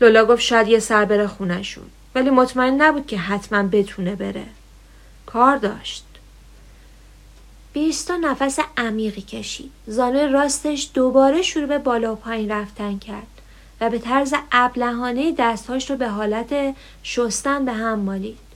لولا 0.00 0.24
گفت 0.24 0.40
شاید 0.40 0.68
یه 0.68 0.78
سر 0.78 1.04
بره 1.04 1.26
خونشون 1.26 1.84
ولی 2.14 2.30
مطمئن 2.30 2.82
نبود 2.82 3.06
که 3.06 3.18
حتما 3.18 3.62
بتونه 3.62 4.14
بره. 4.14 4.44
کار 5.26 5.56
داشت. 5.56 6.04
بیستا 7.72 8.16
نفس 8.16 8.58
عمیقی 8.76 9.22
کشید. 9.22 9.70
زانوی 9.86 10.28
راستش 10.28 10.90
دوباره 10.94 11.42
شروع 11.42 11.66
به 11.66 11.78
بالا 11.78 12.12
و 12.12 12.16
پایین 12.16 12.50
رفتن 12.50 12.98
کرد 12.98 13.26
و 13.80 13.90
به 13.90 13.98
طرز 13.98 14.34
ابلهانه 14.52 15.34
دستهاش 15.38 15.90
رو 15.90 15.96
به 15.96 16.08
حالت 16.08 16.74
شستن 17.02 17.64
به 17.64 17.72
هم 17.72 17.98
مالید. 17.98 18.47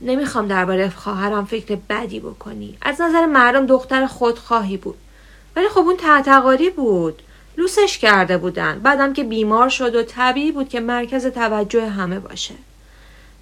نمی‌خوام 0.00 0.48
درباره 0.48 0.90
خواهرم 0.90 1.44
فکر 1.44 1.78
بدی 1.88 2.20
بکنی. 2.20 2.78
از 2.82 3.00
نظر 3.00 3.26
مردم 3.26 3.66
دختر 3.66 4.06
خودخواهی 4.06 4.76
بود. 4.76 4.98
ولی 5.56 5.68
خب 5.68 5.78
اون 5.78 5.96
تعتقاری 5.96 6.70
بود. 6.70 7.22
لوسش 7.56 7.98
کرده 7.98 8.38
بودن. 8.38 8.78
بعدم 8.78 9.12
که 9.12 9.24
بیمار 9.24 9.68
شد 9.68 9.94
و 9.94 10.02
طبیعی 10.02 10.52
بود 10.52 10.68
که 10.68 10.80
مرکز 10.80 11.26
توجه 11.26 11.88
همه 11.88 12.18
باشه. 12.18 12.54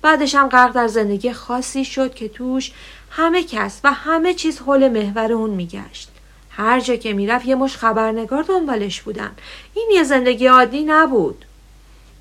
بعدش 0.03 0.35
هم 0.35 0.49
غرق 0.49 0.73
در 0.73 0.89
زندگی 0.89 1.33
خاصی 1.33 1.85
شد 1.85 2.15
که 2.15 2.29
توش 2.29 2.73
همه 3.11 3.43
کس 3.43 3.81
و 3.85 3.93
همه 3.93 4.35
چیز 4.35 4.59
حول 4.59 4.89
محور 4.89 5.33
اون 5.33 5.51
میگشت. 5.51 6.11
هر 6.51 6.81
جا 6.81 6.97
که 6.97 7.13
می‌رفت 7.13 7.47
یه 7.47 7.55
مش 7.55 7.77
خبرنگار 7.77 8.43
دنبالش 8.43 9.03
بودن. 9.03 9.31
این 9.75 9.91
یه 9.95 10.05
زندگی 10.05 10.47
عادی 10.47 10.83
نبود. 10.83 11.45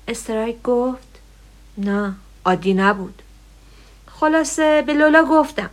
استرایک 0.08 0.62
گفت 0.62 1.18
نه 1.78 2.14
عادی 2.44 2.74
نبود. 2.74 3.22
خلاصه 4.20 4.82
به 4.82 4.94
لولا 4.94 5.24
گفتم. 5.24 5.70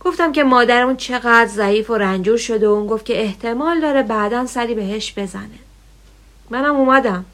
گفتم 0.00 0.32
که 0.32 0.44
مادرمون 0.44 0.96
چقدر 0.96 1.46
ضعیف 1.46 1.90
و 1.90 1.94
رنجور 1.94 2.36
شده 2.36 2.68
و 2.68 2.70
اون 2.70 2.86
گفت 2.86 3.04
که 3.04 3.22
احتمال 3.22 3.80
داره 3.80 4.02
بعدا 4.02 4.46
سری 4.46 4.74
بهش 4.74 5.14
بزنه. 5.16 5.58
منم 6.50 6.76
اومدم. 6.76 7.24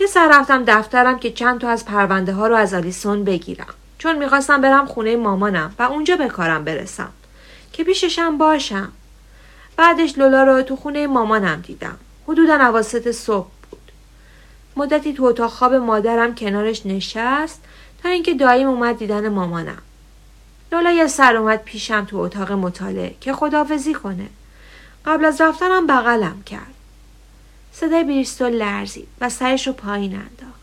یه 0.00 0.06
سر 0.06 0.28
رفتم 0.32 0.64
دفترم 0.64 1.18
که 1.18 1.30
چند 1.30 1.60
تا 1.60 1.68
از 1.68 1.84
پرونده 1.84 2.32
ها 2.32 2.46
رو 2.46 2.56
از 2.56 2.74
آلیسون 2.74 3.24
بگیرم. 3.24 3.74
چون 3.98 4.18
می‌خواستم 4.18 4.60
برم 4.60 4.86
خونه 4.86 5.16
مامانم 5.16 5.74
و 5.78 5.82
اونجا 5.82 6.16
به 6.16 6.28
کارم 6.28 6.64
برسم. 6.64 7.08
که 7.72 7.84
پیششم 7.84 8.38
باشم. 8.38 8.92
بعدش 9.76 10.18
لولا 10.18 10.44
رو 10.44 10.62
تو 10.62 10.76
خونه 10.76 11.06
مامانم 11.06 11.60
دیدم. 11.60 11.96
حدودا 12.28 12.54
عواسط 12.54 13.10
صبح 13.10 13.50
بود. 13.70 13.92
مدتی 14.76 15.12
تو 15.12 15.24
اتاق 15.24 15.50
خواب 15.50 15.74
مادرم 15.74 16.34
کنارش 16.34 16.86
نشست 16.86 17.62
تا 18.02 18.08
اینکه 18.08 18.34
دایم 18.34 18.68
اومد 18.68 18.98
دیدن 18.98 19.28
مامانم 19.28 19.82
یه 20.72 21.06
سر 21.06 21.36
اومد 21.36 21.62
پیشم 21.62 22.04
تو 22.04 22.16
اتاق 22.16 22.52
مطالعه 22.52 23.14
که 23.20 23.32
خدافزی 23.32 23.94
کنه 23.94 24.26
قبل 25.04 25.24
از 25.24 25.40
رفتنم 25.40 25.86
بغلم 25.86 26.42
کرد 26.42 26.74
صدای 27.72 28.04
بریستو 28.04 28.48
لرزید 28.48 29.08
و 29.20 29.28
سرش 29.28 29.66
رو 29.66 29.72
پایین 29.72 30.12
انداخت 30.12 30.60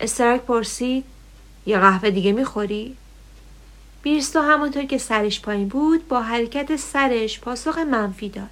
استرک 0.00 0.40
پرسید 0.40 1.04
یه 1.66 1.78
قهوه 1.78 2.10
دیگه 2.10 2.32
می‌خوری؟ 2.32 2.96
بیرستو 4.02 4.40
همونطور 4.40 4.84
که 4.84 4.98
سرش 4.98 5.40
پایین 5.40 5.68
بود 5.68 6.08
با 6.08 6.22
حرکت 6.22 6.76
سرش 6.76 7.40
پاسخ 7.40 7.78
منفی 7.78 8.28
داد. 8.28 8.50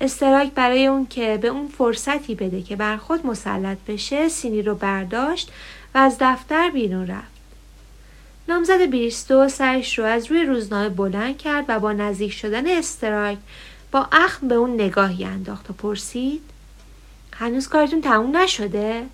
استراک 0.00 0.52
برای 0.52 0.86
اون 0.86 1.06
که 1.06 1.38
به 1.42 1.48
اون 1.48 1.68
فرصتی 1.68 2.34
بده 2.34 2.62
که 2.62 2.76
بر 2.76 2.96
خود 2.96 3.26
مسلط 3.26 3.78
بشه 3.88 4.28
سینی 4.28 4.62
رو 4.62 4.74
برداشت 4.74 5.50
و 5.96 5.98
از 5.98 6.16
دفتر 6.20 6.70
بیرون 6.70 7.06
رفت. 7.06 7.36
نامزد 8.48 8.82
بیرستو 8.82 9.48
سرش 9.48 9.98
رو 9.98 10.04
از 10.04 10.30
روی 10.30 10.44
روزنامه 10.44 10.88
بلند 10.88 11.38
کرد 11.38 11.64
و 11.68 11.80
با 11.80 11.92
نزدیک 11.92 12.32
شدن 12.32 12.66
استرایک 12.66 13.38
با 13.92 14.08
اخم 14.12 14.48
به 14.48 14.54
اون 14.54 14.74
نگاهی 14.74 15.24
انداخت 15.24 15.70
و 15.70 15.72
پرسید 15.72 16.42
هنوز 17.32 17.68
کارتون 17.68 18.00
تموم 18.00 18.36
نشده؟ 18.36 19.06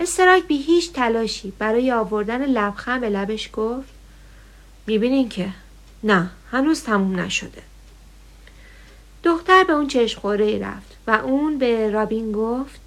استراک 0.00 0.46
بی 0.46 0.56
هیچ 0.56 0.92
تلاشی 0.92 1.52
برای 1.58 1.92
آوردن 1.92 2.46
لبخند 2.46 3.00
به 3.00 3.08
لبش 3.08 3.50
گفت 3.52 3.92
می‌بینین 4.86 5.28
که 5.28 5.48
نه 6.02 6.30
هنوز 6.50 6.82
تموم 6.82 7.20
نشده 7.20 7.62
دختر 9.22 9.64
به 9.64 9.72
اون 9.72 9.88
چشم 9.88 10.20
خوره 10.20 10.58
رفت 10.58 10.96
و 11.06 11.10
اون 11.10 11.58
به 11.58 11.90
رابین 11.90 12.32
گفت 12.32 12.83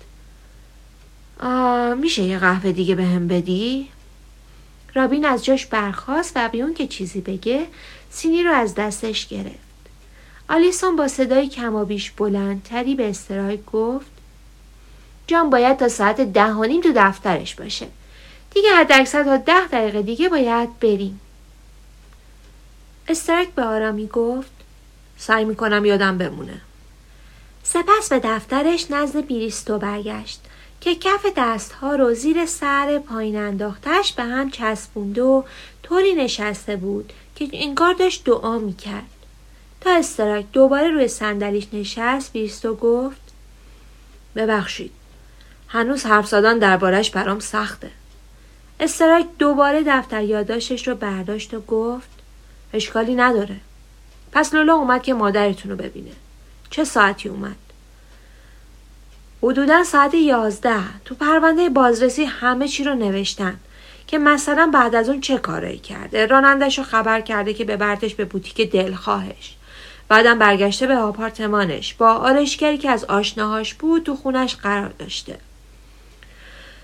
میشه 1.97 2.23
یه 2.23 2.39
قهوه 2.39 2.71
دیگه 2.71 2.95
به 2.95 3.05
هم 3.05 3.27
بدی؟ 3.27 3.89
رابین 4.93 5.25
از 5.25 5.45
جاش 5.45 5.65
برخاست 5.65 6.31
و 6.35 6.49
بیون 6.49 6.73
که 6.73 6.88
چیزی 6.88 7.21
بگه 7.21 7.67
سینی 8.09 8.43
رو 8.43 8.51
از 8.51 8.75
دستش 8.75 9.27
گرفت. 9.27 9.67
آلیسون 10.49 10.95
با 10.95 11.07
صدای 11.07 11.47
کمابیش 11.47 12.11
بلندتری 12.11 12.95
به 12.95 13.09
استرایک 13.09 13.65
گفت 13.65 14.11
جان 15.27 15.49
باید 15.49 15.77
تا 15.77 15.89
ساعت 15.89 16.21
ده 16.21 16.51
و 16.51 16.63
نیم 16.63 16.81
تو 16.81 16.91
دفترش 16.95 17.55
باشه 17.55 17.88
دیگه 18.53 18.69
حد 18.75 18.91
اکثر 18.91 19.23
تا 19.23 19.38
ده 19.38 19.67
دقیقه 19.67 20.01
دیگه 20.01 20.29
باید 20.29 20.79
بریم 20.79 21.19
استرک 23.07 23.47
به 23.49 23.63
آرامی 23.63 24.07
گفت 24.07 24.51
سعی 25.17 25.45
می‌کنم 25.45 25.85
یادم 25.85 26.17
بمونه 26.17 26.61
سپس 27.63 28.09
به 28.09 28.19
دفترش 28.23 28.91
نزد 28.91 29.25
بیریستو 29.25 29.77
برگشت 29.77 30.41
که 30.88 30.95
کف 30.95 31.25
دستها 31.38 31.95
رو 31.95 32.13
زیر 32.13 32.45
سر 32.45 32.99
پایین 32.99 33.38
انداختش 33.38 34.13
به 34.13 34.23
هم 34.23 34.49
چسبونده 34.49 35.21
و 35.21 35.43
طوری 35.83 36.13
نشسته 36.13 36.75
بود 36.75 37.13
که 37.35 37.49
انگار 37.53 37.93
داشت 37.93 38.23
دعا 38.23 38.57
می‌کرد. 38.57 39.09
تا 39.81 39.91
استرک 39.91 40.45
دوباره 40.53 40.89
روی 40.89 41.07
صندلیش 41.07 41.67
نشست 41.73 42.33
بیریستو 42.33 42.75
گفت 42.75 43.21
ببخشید 44.35 44.91
هنوز 45.67 46.05
حرف 46.05 46.27
زدن 46.27 46.59
دربارش 46.59 47.11
برام 47.11 47.39
سخته. 47.39 47.91
استرایک 48.79 49.27
دوباره 49.39 49.83
دفتر 49.88 50.23
یادداشتش 50.23 50.88
رو 50.88 50.95
برداشت 50.95 51.53
و 51.53 51.61
گفت 51.61 52.09
اشکالی 52.73 53.15
نداره. 53.15 53.57
پس 54.31 54.53
لولا 54.53 54.75
اومد 54.75 55.03
که 55.03 55.13
مادرتون 55.13 55.71
رو 55.71 55.77
ببینه. 55.77 56.11
چه 56.69 56.83
ساعتی 56.83 57.29
اومد؟ 57.29 57.66
حدودا 59.43 59.83
ساعت 59.83 60.13
یازده. 60.13 60.83
تو 61.05 61.15
پرونده 61.15 61.69
بازرسی 61.69 62.23
همه 62.23 62.67
چی 62.67 62.83
رو 62.83 62.95
نوشتن 62.95 63.59
که 64.07 64.17
مثلا 64.17 64.71
بعد 64.73 64.95
از 64.95 65.09
اون 65.09 65.21
چه 65.21 65.38
کارایی 65.38 65.77
کرده. 65.77 66.25
رانندش 66.25 66.77
رو 66.77 66.83
خبر 66.83 67.21
کرده 67.21 67.53
که 67.53 67.65
ببرتش 67.65 68.15
به 68.15 68.25
بوتیک 68.25 68.71
دلخواهش. 68.71 69.55
بعدم 70.07 70.39
برگشته 70.39 70.88
به 70.88 70.95
آپارتمانش. 70.95 71.93
با 71.93 72.13
آرشگری 72.13 72.77
که 72.77 72.89
از 72.89 73.05
آشناهاش 73.05 73.73
بود 73.73 74.03
تو 74.03 74.15
خونش 74.15 74.55
قرار 74.55 74.93
داشته. 74.99 75.38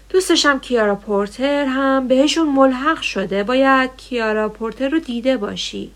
دوستشم 0.10 0.60
کیارا 0.60 0.96
پورتر 0.96 1.66
هم 1.66 2.08
بهشون 2.08 2.50
ملحق 2.50 3.02
شده. 3.02 3.44
باید 3.44 3.90
کیارا 3.98 4.50
پورتر 4.50 4.90
رو 4.90 5.00
دیده 5.00 5.38
باشی. 5.38 5.92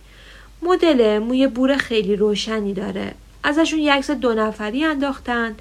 مدل 0.61 1.19
موی 1.19 1.47
بور 1.47 1.77
خیلی 1.77 2.15
روشنی 2.15 2.73
داره. 2.73 3.13
ازشون 3.43 3.79
یک 3.79 3.89
عکس 3.89 4.11
دو 4.11 4.33
نفری 4.33 4.85
انداختن. 4.85 5.55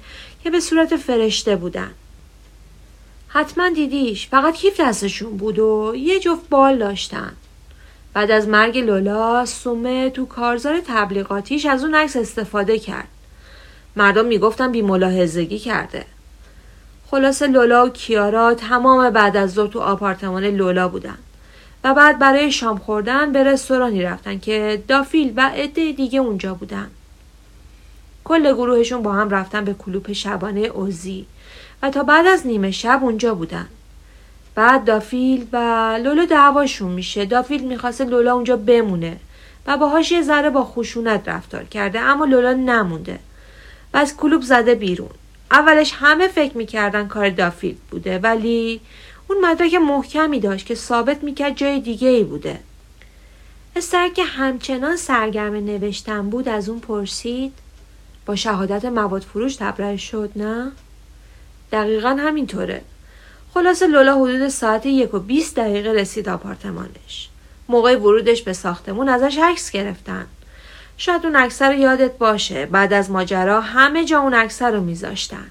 که 0.47 0.51
به 0.51 0.59
صورت 0.59 0.95
فرشته 0.95 1.55
بودن. 1.55 1.91
حتما 3.27 3.69
دیدیش 3.69 4.27
فقط 4.27 4.53
کیف 4.53 4.79
دستشون 4.79 5.37
بود 5.37 5.59
و 5.59 5.93
یه 5.95 6.19
جفت 6.19 6.49
بال 6.49 6.77
داشتن. 6.77 7.33
بعد 8.13 8.31
از 8.31 8.47
مرگ 8.47 8.77
لولا 8.77 9.45
سومه 9.45 10.09
تو 10.09 10.25
کارزار 10.25 10.81
تبلیغاتیش 10.87 11.65
از 11.65 11.83
اون 11.83 11.95
عکس 11.95 12.15
استفاده 12.15 12.79
کرد. 12.79 13.07
مردم 13.95 14.25
می‌گفتن 14.25 14.71
بی 14.71 14.81
ملاحظگی 14.81 15.59
کرده. 15.59 16.05
خلاصه 17.11 17.47
لولا 17.47 17.85
و 17.85 17.89
کیارا 17.89 18.53
تمام 18.53 19.09
بعد 19.09 19.37
از 19.37 19.53
ظهر 19.53 19.67
تو 19.67 19.79
آپارتمان 19.79 20.45
لولا 20.45 20.87
بودن. 20.87 21.17
و 21.83 21.93
بعد 21.93 22.19
برای 22.19 22.51
شام 22.51 22.77
خوردن 22.77 23.31
به 23.31 23.43
رستورانی 23.43 24.01
رفتن 24.01 24.39
که 24.39 24.83
دافیل 24.87 25.33
و 25.35 25.49
عده 25.49 25.91
دیگه 25.91 26.19
اونجا 26.19 26.53
بودن. 26.53 26.91
کل 28.27 28.53
گروهشون 28.53 29.01
با 29.01 29.13
هم 29.13 29.29
رفتن 29.29 29.65
به 29.65 29.73
کلوپ 29.73 30.11
شبانه 30.11 30.59
اوزی 30.59 31.25
و 31.81 31.89
تا 31.89 32.03
بعد 32.03 32.27
از 32.27 32.47
نیمه 32.47 32.71
شب 32.71 32.99
اونجا 33.03 33.35
بودن. 33.35 33.67
بعد 34.55 34.85
دافیل 34.85 35.47
و 35.53 35.57
لولا 36.03 36.25
دعواشون 36.25 36.91
میشه. 36.91 37.25
دافیل 37.25 37.67
می‌خواسته 37.67 38.05
لولا 38.05 38.33
اونجا 38.33 38.57
بمونه 38.57 39.17
و 39.67 39.77
باهاش 39.77 40.11
یه 40.11 40.21
ذره 40.21 40.49
با 40.49 40.63
خشونت 40.63 41.29
رفتار 41.29 41.63
کرده 41.63 41.99
اما 41.99 42.25
لولا 42.25 42.53
نمونده 42.53 43.19
و 43.93 43.97
از 43.97 44.17
کلوب 44.17 44.41
زده 44.41 44.75
بیرون. 44.75 45.09
اولش 45.51 45.93
همه 45.95 46.27
فکر 46.27 46.57
می‌کردن 46.57 47.07
کار 47.07 47.29
دافیل 47.29 47.75
بوده 47.91 48.19
ولی 48.19 48.81
اون 49.27 49.45
مدرک 49.45 49.73
محکمی 49.73 50.39
داشت 50.39 50.65
که 50.65 50.75
ثابت 50.75 51.23
می‌کرد 51.23 51.55
جای 51.55 51.79
دیگه 51.79 52.07
ای 52.07 52.23
بوده. 52.23 52.59
استر 53.75 54.09
که 54.09 54.23
همچنان 54.23 54.95
سرگرم 54.95 55.53
نوشتن 55.53 56.29
بود 56.29 56.49
از 56.49 56.69
اون 56.69 56.79
پرسید 56.79 57.53
با 58.27 58.35
شهادت 58.35 58.85
مواد 58.85 59.21
فروش 59.21 59.55
تبرئه 59.55 59.97
شد 59.97 60.31
نه؟ 60.35 60.71
دقیقا 61.71 62.09
همینطوره. 62.09 62.81
خلاصه 63.53 63.87
لولا 63.87 64.15
حدود 64.15 64.47
ساعت 64.47 64.85
یک 64.85 65.13
و 65.13 65.19
بیست 65.19 65.55
دقیقه 65.55 65.91
رسید 65.91 66.29
آپارتمانش. 66.29 67.29
موقع 67.69 67.95
ورودش 67.95 68.41
به 68.41 68.53
ساختمون 68.53 69.09
ازش 69.09 69.37
عکس 69.37 69.71
گرفتن. 69.71 70.27
شاید 70.97 71.25
اون 71.25 71.35
اکثر 71.35 71.75
یادت 71.75 72.17
باشه 72.17 72.65
بعد 72.65 72.93
از 72.93 73.11
ماجرا 73.11 73.61
همه 73.61 74.05
جا 74.05 74.19
اون 74.19 74.33
اکثر 74.33 74.71
رو 74.71 74.81
میذاشتن. 74.81 75.47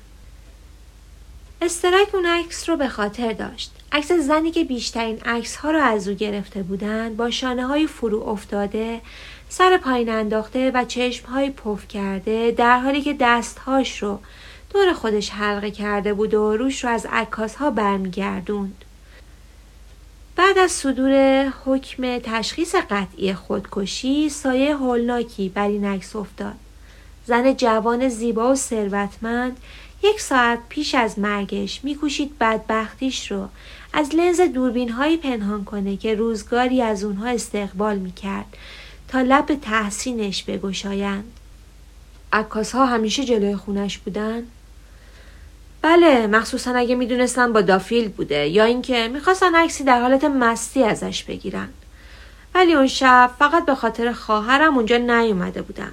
استرک 1.63 2.15
اون 2.15 2.27
عکس 2.27 2.69
رو 2.69 2.77
به 2.77 2.89
خاطر 2.89 3.33
داشت. 3.33 3.71
عکس 3.93 4.13
زنی 4.13 4.51
که 4.51 4.65
بیشترین 4.65 5.21
عکس 5.21 5.57
ها 5.57 5.71
رو 5.71 5.79
از 5.79 6.09
او 6.09 6.15
گرفته 6.15 6.63
بودند 6.63 7.17
با 7.17 7.31
شانه 7.31 7.67
های 7.67 7.87
فرو 7.87 8.29
افتاده 8.29 9.01
سر 9.49 9.77
پایین 9.77 10.09
انداخته 10.09 10.71
و 10.71 10.85
چشم 10.85 11.27
های 11.27 11.51
پف 11.51 11.89
کرده 11.89 12.51
در 12.51 12.79
حالی 12.79 13.03
که 13.03 13.17
دستهاش 13.21 14.03
رو 14.03 14.19
دور 14.71 14.93
خودش 14.93 15.31
حلقه 15.31 15.71
کرده 15.71 16.15
بود 16.15 16.35
و 16.35 16.57
روش 16.57 16.85
رو 16.85 16.91
از 16.91 17.07
عکاس 17.13 17.55
ها 17.55 17.71
برمیگردوند. 17.71 18.85
بعد 20.37 20.59
از 20.59 20.73
صدور 20.73 21.45
حکم 21.65 22.19
تشخیص 22.19 22.75
قطعی 22.91 23.35
خودکشی 23.35 24.29
سایه 24.29 24.77
هولناکی 24.77 25.49
بر 25.49 25.69
این 25.69 25.85
عکس 25.85 26.17
افتاد. 26.17 26.55
زن 27.27 27.55
جوان 27.57 28.09
زیبا 28.09 28.53
و 28.53 28.55
ثروتمند 28.55 29.57
یک 30.03 30.21
ساعت 30.21 30.59
پیش 30.69 30.95
از 30.95 31.19
مرگش 31.19 31.85
میکوشید 31.85 32.39
بدبختیش 32.39 33.31
رو 33.31 33.49
از 33.93 34.15
لنز 34.15 34.41
دوربین 34.41 34.89
هایی 34.89 35.17
پنهان 35.17 35.65
کنه 35.65 35.97
که 35.97 36.15
روزگاری 36.15 36.83
از 36.83 37.05
اونها 37.05 37.29
استقبال 37.29 37.99
می‌کرد. 37.99 38.57
تا 39.09 39.21
لب 39.23 39.55
تحسینش 39.63 40.43
بگشایند. 40.43 41.33
عکاس 42.33 42.75
ها 42.75 42.87
همیشه 42.87 43.25
جلوی 43.25 43.57
خونش 43.57 43.99
بودن؟ 43.99 44.43
بله 45.83 46.27
مخصوصا 46.27 46.75
اگه 46.75 46.95
می‌دونستن 46.95 47.53
با 47.53 47.61
دافیل 47.61 48.09
بوده 48.09 48.49
یا 48.49 48.65
اینکه 48.65 49.09
می‌خواستن 49.09 49.55
عکسی 49.55 49.85
در 49.85 50.01
حالت 50.01 50.25
مستی 50.25 50.85
ازش 50.85 51.25
بگیرن. 51.25 51.69
ولی 52.55 52.73
اون 52.73 52.87
شب 52.87 53.31
فقط 53.39 53.67
به 53.67 53.75
خاطر 53.75 54.13
خواهرم 54.13 54.77
اونجا 54.77 54.97
نیومده 54.97 55.63
بودن. 55.63 55.93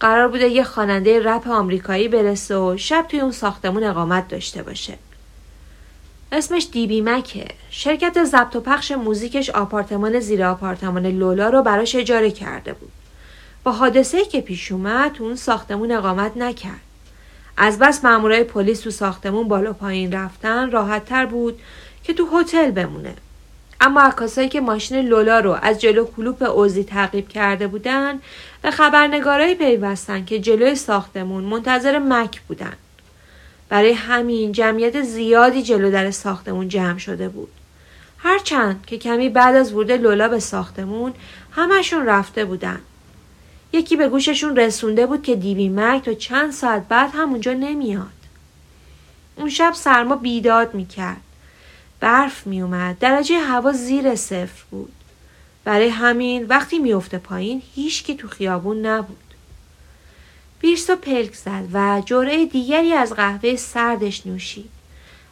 قرار 0.00 0.28
بوده 0.28 0.48
یه 0.48 0.64
خواننده 0.64 1.20
رپ 1.22 1.48
آمریکایی 1.48 2.08
برسه 2.08 2.56
و 2.56 2.76
شب 2.76 3.06
توی 3.08 3.20
اون 3.20 3.32
ساختمون 3.32 3.84
اقامت 3.84 4.28
داشته 4.28 4.62
باشه. 4.62 4.98
اسمش 6.34 6.68
دیبی 6.72 7.00
مکه. 7.00 7.46
شرکت 7.70 8.24
ضبط 8.24 8.56
و 8.56 8.60
پخش 8.60 8.92
موزیکش 8.92 9.50
آپارتمان 9.50 10.20
زیر 10.20 10.44
آپارتمان 10.44 11.06
لولا 11.06 11.48
رو 11.48 11.62
براش 11.62 11.94
اجاره 11.94 12.30
کرده 12.30 12.72
بود. 12.72 12.92
با 13.64 13.72
حادثه 13.72 14.24
که 14.24 14.40
پیش 14.40 14.72
اومد 14.72 15.16
اون 15.18 15.36
ساختمون 15.36 15.92
اقامت 15.92 16.36
نکرد. 16.36 16.80
از 17.56 17.78
بس 17.78 18.04
مامورای 18.04 18.44
پلیس 18.44 18.80
تو 18.80 18.90
ساختمون 18.90 19.48
بالا 19.48 19.72
پایین 19.72 20.12
رفتن 20.12 20.70
راحت 20.70 21.04
تر 21.04 21.26
بود 21.26 21.58
که 22.04 22.14
تو 22.14 22.38
هتل 22.38 22.70
بمونه. 22.70 23.14
اما 23.80 24.00
عکاسایی 24.00 24.48
که 24.48 24.60
ماشین 24.60 25.08
لولا 25.08 25.40
رو 25.40 25.58
از 25.62 25.80
جلو 25.80 26.04
کلوپ 26.16 26.42
اوزی 26.42 26.84
تعقیب 26.84 27.28
کرده 27.28 27.66
بودن 27.66 28.18
و 28.64 28.70
خبرنگارایی 28.70 29.54
پیوستن 29.54 30.24
که 30.24 30.38
جلوی 30.38 30.74
ساختمون 30.74 31.44
منتظر 31.44 31.98
مک 31.98 32.40
بودن. 32.40 32.72
برای 33.72 33.92
همین 33.92 34.52
جمعیت 34.52 35.02
زیادی 35.02 35.62
جلو 35.62 35.90
در 35.90 36.10
ساختمون 36.10 36.68
جمع 36.68 36.98
شده 36.98 37.28
بود. 37.28 37.48
هرچند 38.18 38.86
که 38.86 38.98
کمی 38.98 39.28
بعد 39.28 39.54
از 39.54 39.72
ورود 39.72 39.92
لولا 39.92 40.28
به 40.28 40.40
ساختمون 40.40 41.12
همشون 41.52 42.06
رفته 42.06 42.44
بودن. 42.44 42.80
یکی 43.72 43.96
به 43.96 44.08
گوششون 44.08 44.56
رسونده 44.56 45.06
بود 45.06 45.22
که 45.22 45.36
دیوی 45.36 45.68
مک 45.68 46.04
تا 46.04 46.14
چند 46.14 46.52
ساعت 46.52 46.88
بعد 46.88 47.10
همونجا 47.14 47.52
نمیاد. 47.52 48.06
اون 49.36 49.48
شب 49.48 49.72
سرما 49.74 50.16
بیداد 50.16 50.74
می‌کرد. 50.74 51.20
برف 52.00 52.46
میومد 52.46 52.98
درجه 52.98 53.38
هوا 53.38 53.72
زیر 53.72 54.14
صفر 54.14 54.64
بود. 54.70 54.92
برای 55.64 55.88
همین 55.88 56.46
وقتی 56.46 56.78
میفته 56.78 57.18
پایین 57.18 57.62
هیچ 57.74 58.04
کی 58.04 58.14
تو 58.14 58.28
خیابون 58.28 58.86
نبود. 58.86 59.21
بیرسو 60.62 60.96
پلک 60.96 61.34
زد 61.34 61.64
و 61.72 62.02
جرعه 62.06 62.46
دیگری 62.46 62.92
از 62.92 63.12
قهوه 63.12 63.56
سردش 63.56 64.26
نوشید 64.26 64.70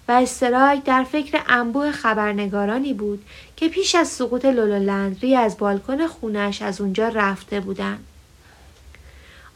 و 0.08 0.12
استرایک 0.12 0.84
در 0.84 1.04
فکر 1.04 1.40
انبوه 1.46 1.92
خبرنگارانی 1.92 2.94
بود 2.94 3.24
که 3.56 3.68
پیش 3.68 3.94
از 3.94 4.08
سقوط 4.08 4.44
لولولندری 4.44 5.36
از 5.36 5.58
بالکن 5.58 6.06
خونش 6.06 6.62
از 6.62 6.80
اونجا 6.80 7.08
رفته 7.08 7.60
بودند. 7.60 8.04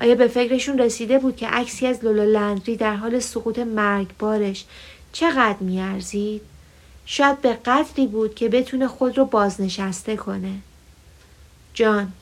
آیا 0.01 0.15
به 0.15 0.29
فکرشون 0.29 0.79
رسیده 0.79 1.19
بود 1.19 1.37
که 1.37 1.49
عکسی 1.49 1.87
از 1.87 2.05
لولولندری 2.05 2.77
در 2.77 2.95
حال 2.95 3.19
سقوط 3.19 3.59
مرگبارش 3.59 4.65
چقدر 5.13 5.59
میارزید؟ 5.61 6.43
شاید 7.07 7.41
به 7.41 7.53
قدری 7.53 8.07
بود 8.07 8.35
که 8.35 8.49
بتونه 8.49 8.89
خود 8.89 9.19
رو 9.19 9.25
بازنشسته 9.25 10.17
کنه. 10.17 10.55
جان، 11.75 12.13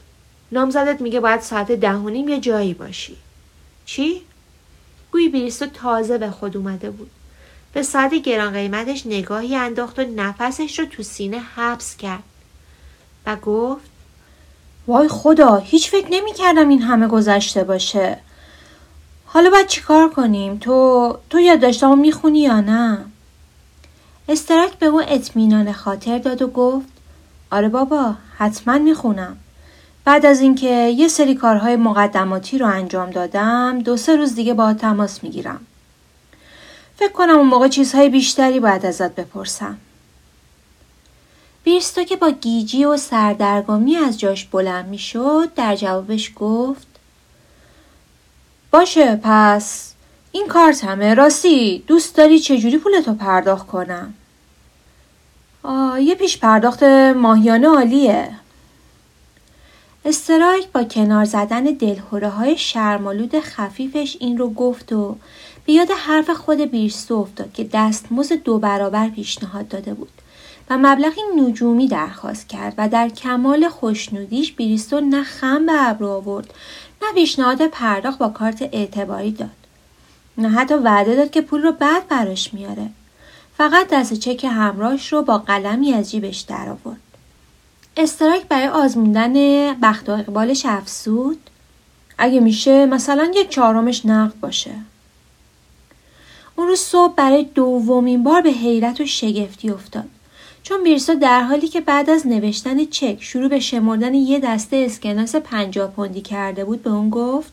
نامزدت 0.52 1.00
میگه 1.00 1.20
باید 1.20 1.40
ساعت 1.40 1.72
ده 1.72 1.92
و 1.92 2.08
نیم 2.08 2.28
یه 2.28 2.40
جایی 2.40 2.74
باشی. 2.74 3.16
چی؟ 3.86 4.22
گویی 5.12 5.28
بریستو 5.28 5.66
تازه 5.66 6.18
به 6.18 6.30
خود 6.30 6.56
اومده 6.56 6.90
بود. 6.90 7.10
به 7.72 7.82
ساعت 7.82 8.14
گران 8.14 8.52
قیمتش 8.52 9.06
نگاهی 9.06 9.56
انداخت 9.56 9.98
و 9.98 10.02
نفسش 10.02 10.78
رو 10.78 10.84
تو 10.84 11.02
سینه 11.02 11.38
حبس 11.38 11.96
کرد. 11.96 12.22
و 13.26 13.36
گفت 13.36 13.90
وای 14.86 15.08
خدا 15.08 15.56
هیچ 15.56 15.90
فکر 15.90 16.06
نمی 16.10 16.32
کردم 16.32 16.68
این 16.68 16.82
همه 16.82 17.08
گذشته 17.08 17.64
باشه. 17.64 18.18
حالا 19.26 19.50
باید 19.50 19.66
چیکار 19.66 20.08
کنیم؟ 20.10 20.58
تو 20.58 21.18
تو 21.30 21.40
یادداشتامو 21.40 21.96
می‌خونی 21.96 22.40
یا 22.40 22.60
نه؟ 22.60 23.04
استراک 24.28 24.72
به 24.72 24.86
او 24.86 25.02
اطمینان 25.08 25.72
خاطر 25.72 26.18
داد 26.18 26.42
و 26.42 26.46
گفت 26.48 26.86
آره 27.50 27.68
بابا 27.68 28.14
حتما 28.38 28.78
می‌خونم. 28.78 29.36
بعد 30.04 30.26
از 30.26 30.40
اینکه 30.40 30.94
یه 30.96 31.08
سری 31.08 31.34
کارهای 31.34 31.76
مقدماتی 31.76 32.58
رو 32.58 32.66
انجام 32.66 33.10
دادم 33.10 33.78
دو 33.78 33.96
سه 33.96 34.16
روز 34.16 34.34
دیگه 34.34 34.54
با 34.54 34.74
تماس 34.74 35.24
می‌گیرم. 35.24 35.66
فکر 36.96 37.12
کنم 37.12 37.36
اون 37.36 37.46
موقع 37.46 37.68
چیزهای 37.68 38.08
بیشتری 38.08 38.60
باید 38.60 38.86
ازت 38.86 39.14
بپرسم. 39.14 39.78
بیرستو 41.64 42.04
که 42.04 42.16
با 42.16 42.30
گیجی 42.30 42.84
و 42.84 42.96
سردرگمی 42.96 43.96
از 43.96 44.20
جاش 44.20 44.44
بلند 44.44 44.88
می‌شد 44.88 45.54
در 45.54 45.76
جوابش 45.76 46.32
گفت 46.36 46.86
باشه 48.70 49.20
پس 49.22 49.92
این 50.32 50.48
کارت 50.48 50.84
همه 50.84 51.14
راستی 51.14 51.84
دوست 51.86 52.16
داری 52.16 52.38
چجوری 52.40 52.78
پولتو 52.78 53.14
پرداخت 53.14 53.66
کنم 53.66 54.14
آه 55.62 56.02
یه 56.02 56.14
پیش 56.14 56.38
پرداخت 56.38 56.82
ماهیانه 57.16 57.68
عالیه 57.68 58.28
استرایک 60.04 60.68
با 60.68 60.84
کنار 60.84 61.24
زدن 61.24 61.64
دلهوره 61.64 62.28
های 62.28 62.58
شرمالود 62.58 63.40
خفیفش 63.40 64.16
این 64.20 64.38
رو 64.38 64.50
گفت 64.50 64.92
و 64.92 65.16
به 65.66 65.72
یاد 65.72 65.88
حرف 65.90 66.30
خود 66.30 66.60
بیرستو 66.60 67.14
افتاد 67.14 67.52
که 67.52 67.68
دستمزد 67.72 68.34
دو 68.34 68.58
برابر 68.58 69.08
پیشنهاد 69.08 69.68
داده 69.68 69.94
بود 69.94 70.12
و 70.70 70.78
مبلغی 70.78 71.20
نجومی 71.36 71.88
درخواست 71.88 72.48
کرد 72.48 72.74
و 72.78 72.88
در 72.88 73.08
کمال 73.08 73.68
خوشنودیش 73.68 74.52
بیریستو 74.52 75.00
نه 75.00 75.22
خم 75.22 75.66
به 75.66 75.88
ابرو 75.88 76.08
آورد 76.08 76.54
نه 77.02 77.12
پیشنهاد 77.14 77.66
پرداخت 77.66 78.18
با 78.18 78.28
کارت 78.28 78.62
اعتباری 78.62 79.30
داد. 79.30 79.50
نه 80.38 80.48
حتی 80.48 80.74
وعده 80.74 81.16
داد 81.16 81.30
که 81.30 81.40
پول 81.40 81.62
رو 81.62 81.72
بعد 81.72 82.08
براش 82.08 82.54
میاره. 82.54 82.90
فقط 83.56 83.88
دست 83.88 84.14
چک 84.14 84.44
همراهش 84.44 85.12
رو 85.12 85.22
با 85.22 85.38
قلمی 85.38 85.92
از 85.92 86.10
جیبش 86.10 86.40
در 86.40 86.68
آورد 87.96 88.04
استراک 88.08 88.48
برای 88.48 88.68
آزموندن 88.68 89.34
بخت 89.80 90.08
و 90.08 90.12
اقبالش 90.12 90.66
افسود 90.66 91.38
اگه 92.18 92.40
میشه 92.40 92.86
مثلا 92.86 93.32
یک 93.34 93.48
چهارمش 93.48 94.06
نقد 94.06 94.40
باشه. 94.40 94.74
اون 96.56 96.68
روز 96.68 96.80
صبح 96.80 97.14
برای 97.14 97.44
دومین 97.54 98.22
بار 98.22 98.42
به 98.42 98.50
حیرت 98.50 99.00
و 99.00 99.06
شگفتی 99.06 99.70
افتاد. 99.70 100.08
چون 100.62 100.84
بیرسا 100.84 101.14
در 101.14 101.42
حالی 101.42 101.68
که 101.68 101.80
بعد 101.80 102.10
از 102.10 102.26
نوشتن 102.26 102.84
چک 102.84 103.18
شروع 103.20 103.48
به 103.48 103.60
شمردن 103.60 104.14
یه 104.14 104.38
دسته 104.38 104.76
اسکناس 104.76 105.36
پنجاه 105.36 105.90
پوندی 105.90 106.20
کرده 106.20 106.64
بود 106.64 106.82
به 106.82 106.90
اون 106.90 107.10
گفت 107.10 107.52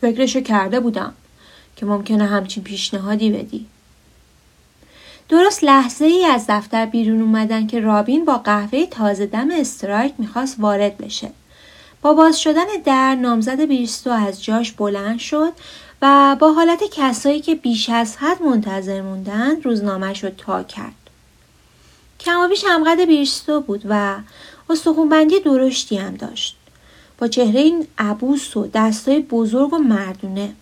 فکرشو 0.00 0.40
کرده 0.40 0.80
بودم 0.80 1.12
که 1.76 1.86
ممکنه 1.86 2.26
همچین 2.26 2.64
پیشنهادی 2.64 3.30
بدی. 3.30 3.66
درست 5.28 5.64
لحظه 5.64 6.04
ای 6.04 6.24
از 6.24 6.44
دفتر 6.48 6.86
بیرون 6.86 7.22
اومدن 7.22 7.66
که 7.66 7.80
رابین 7.80 8.24
با 8.24 8.38
قهوه 8.38 8.86
تازه 8.86 9.26
دم 9.26 9.50
استرایک 9.50 10.14
می‌خواست 10.18 10.56
وارد 10.58 10.98
بشه. 10.98 11.30
با 12.02 12.14
باز 12.14 12.40
شدن 12.40 12.66
در 12.84 13.14
نامزد 13.14 13.60
بیرستو 13.60 14.10
از 14.10 14.44
جاش 14.44 14.72
بلند 14.72 15.18
شد 15.18 15.52
و 16.02 16.36
با 16.40 16.52
حالت 16.52 16.82
کسایی 16.92 17.40
که 17.40 17.54
بیش 17.54 17.90
از 17.90 18.16
حد 18.16 18.42
منتظر 18.42 19.02
موندن 19.02 19.62
روزنامهش 19.62 20.24
رو 20.24 20.30
تا 20.30 20.62
کرد. 20.62 20.94
کمابیش 22.20 22.64
همقدر 22.68 23.04
بیرستو 23.04 23.60
بود 23.60 23.82
و 23.88 24.16
استخونبندی 24.70 25.40
درشتی 25.40 25.96
هم 25.96 26.14
داشت. 26.14 26.56
با 27.18 27.28
چهره 27.28 27.60
این 27.60 27.86
عبوس 27.98 28.56
و 28.56 28.66
دستای 28.66 29.20
بزرگ 29.20 29.72
و 29.72 29.78
مردونه. 29.78 30.52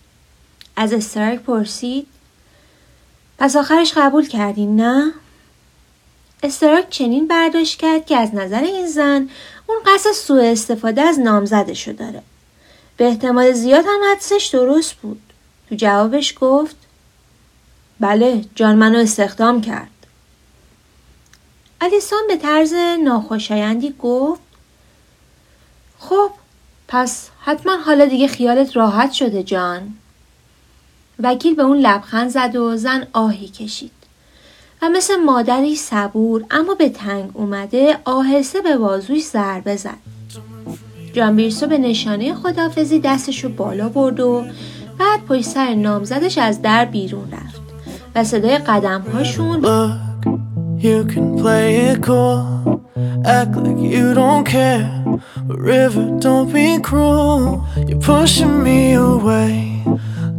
از 0.75 0.93
استرایک 0.93 1.39
پرسید 1.39 2.07
پس 3.37 3.55
آخرش 3.55 3.93
قبول 3.95 4.27
کردین 4.27 4.75
نه؟ 4.75 5.13
استراک 6.43 6.89
چنین 6.89 7.27
برداشت 7.27 7.79
کرد 7.79 8.05
که 8.05 8.17
از 8.17 8.35
نظر 8.35 8.61
این 8.61 8.87
زن 8.87 9.29
اون 9.67 9.77
قصد 9.85 10.11
سوء 10.11 10.51
استفاده 10.51 11.01
از 11.01 11.19
نامزدشو 11.19 11.91
داره. 11.91 12.21
به 12.97 13.07
احتمال 13.07 13.51
زیاد 13.51 13.85
هم 13.87 13.99
حدسش 14.11 14.49
درست 14.53 14.93
بود. 14.93 15.21
تو 15.69 15.75
جوابش 15.75 16.35
گفت 16.41 16.75
بله 17.99 18.45
جان 18.55 18.75
منو 18.75 18.97
استخدام 18.97 19.61
کرد. 19.61 19.89
الیسون 21.81 22.19
به 22.27 22.37
طرز 22.37 22.73
ناخوشایندی 23.03 23.95
گفت 23.99 24.41
خب 25.99 26.31
پس 26.87 27.29
حتما 27.41 27.77
حالا 27.77 28.05
دیگه 28.05 28.27
خیالت 28.27 28.75
راحت 28.75 29.11
شده 29.11 29.43
جان. 29.43 29.93
وکیل 31.23 31.55
به 31.55 31.63
اون 31.63 31.77
لبخند 31.77 32.29
زد 32.29 32.55
و 32.55 32.75
زن 32.75 33.07
آهی 33.13 33.47
کشید. 33.47 33.91
و 34.81 34.89
مثل 34.89 35.15
مادری 35.15 35.75
صبور 35.75 36.45
اما 36.51 36.73
به 36.73 36.89
تنگ 36.89 37.29
اومده 37.33 37.97
آهسته 38.05 38.61
به 38.61 38.77
بازوش 38.77 39.23
ضربه 39.23 39.75
زد. 39.75 39.97
جانبیرسو 41.13 41.67
به 41.67 41.77
نشانه 41.77 42.33
خدافزی 42.33 42.99
دستش 42.99 43.43
رو 43.43 43.49
بالا 43.49 43.89
برد 43.89 44.19
و 44.19 44.45
بعد 44.99 45.25
پشت 45.27 45.45
سر 45.45 45.73
نامزدش 45.73 46.37
از 46.37 46.61
در 46.61 46.85
بیرون 46.85 47.31
رفت 47.31 47.61
و 48.15 48.23
صدای 48.23 48.57
قدم 48.57 49.01
هاشون. 49.01 49.61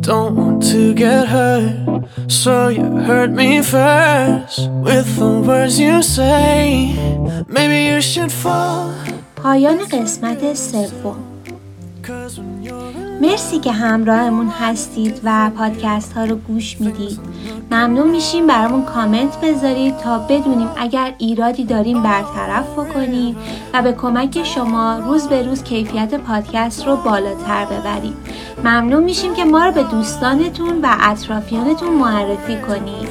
Don't 0.01 0.35
want 0.35 0.63
to 0.71 0.93
get 0.93 1.27
hurt, 1.27 2.07
so 2.27 2.67
you 2.67 2.83
hurt 3.09 3.31
me 3.31 3.61
first 3.61 4.69
with 4.69 5.07
the 5.17 5.41
words 5.47 5.79
you 5.79 6.01
say. 6.01 6.93
Maybe 7.47 7.85
you 7.89 8.01
should 8.01 8.31
fall. 8.31 8.91
پایان 9.35 9.79
قسمت 9.91 10.53
سوم 10.53 11.15
مرسی 13.20 13.58
که 13.58 13.72
همراهمون 13.72 14.48
هستید 14.48 15.20
و 15.24 15.50
پادکست 15.58 16.12
ها 16.12 16.24
رو 16.24 16.36
گوش 16.36 16.80
می‌دید. 16.80 17.20
ممنون 17.70 18.10
میشیم 18.10 18.46
برامون 18.46 18.84
کامنت 18.84 19.40
بذارید 19.40 19.96
تا 19.96 20.18
بدونیم 20.18 20.68
اگر 20.76 21.14
ایرادی 21.18 21.64
داریم 21.64 22.02
برطرف 22.02 22.72
بکنیم 22.72 23.36
و 23.74 23.82
به 23.82 23.92
کمک 23.92 24.44
شما 24.44 24.98
روز 24.98 25.28
به 25.28 25.42
روز 25.42 25.62
کیفیت 25.62 26.14
پادکست 26.14 26.86
رو 26.86 26.96
بالاتر 26.96 27.64
ببریم. 27.64 28.16
ممنون 28.64 29.04
میشیم 29.04 29.34
که 29.34 29.44
ما 29.44 29.64
رو 29.64 29.72
به 29.72 29.82
دوستانتون 29.82 30.80
و 30.82 30.96
اطرافیانتون 31.00 31.94
معرفی 31.94 32.56
کنید. 32.56 33.08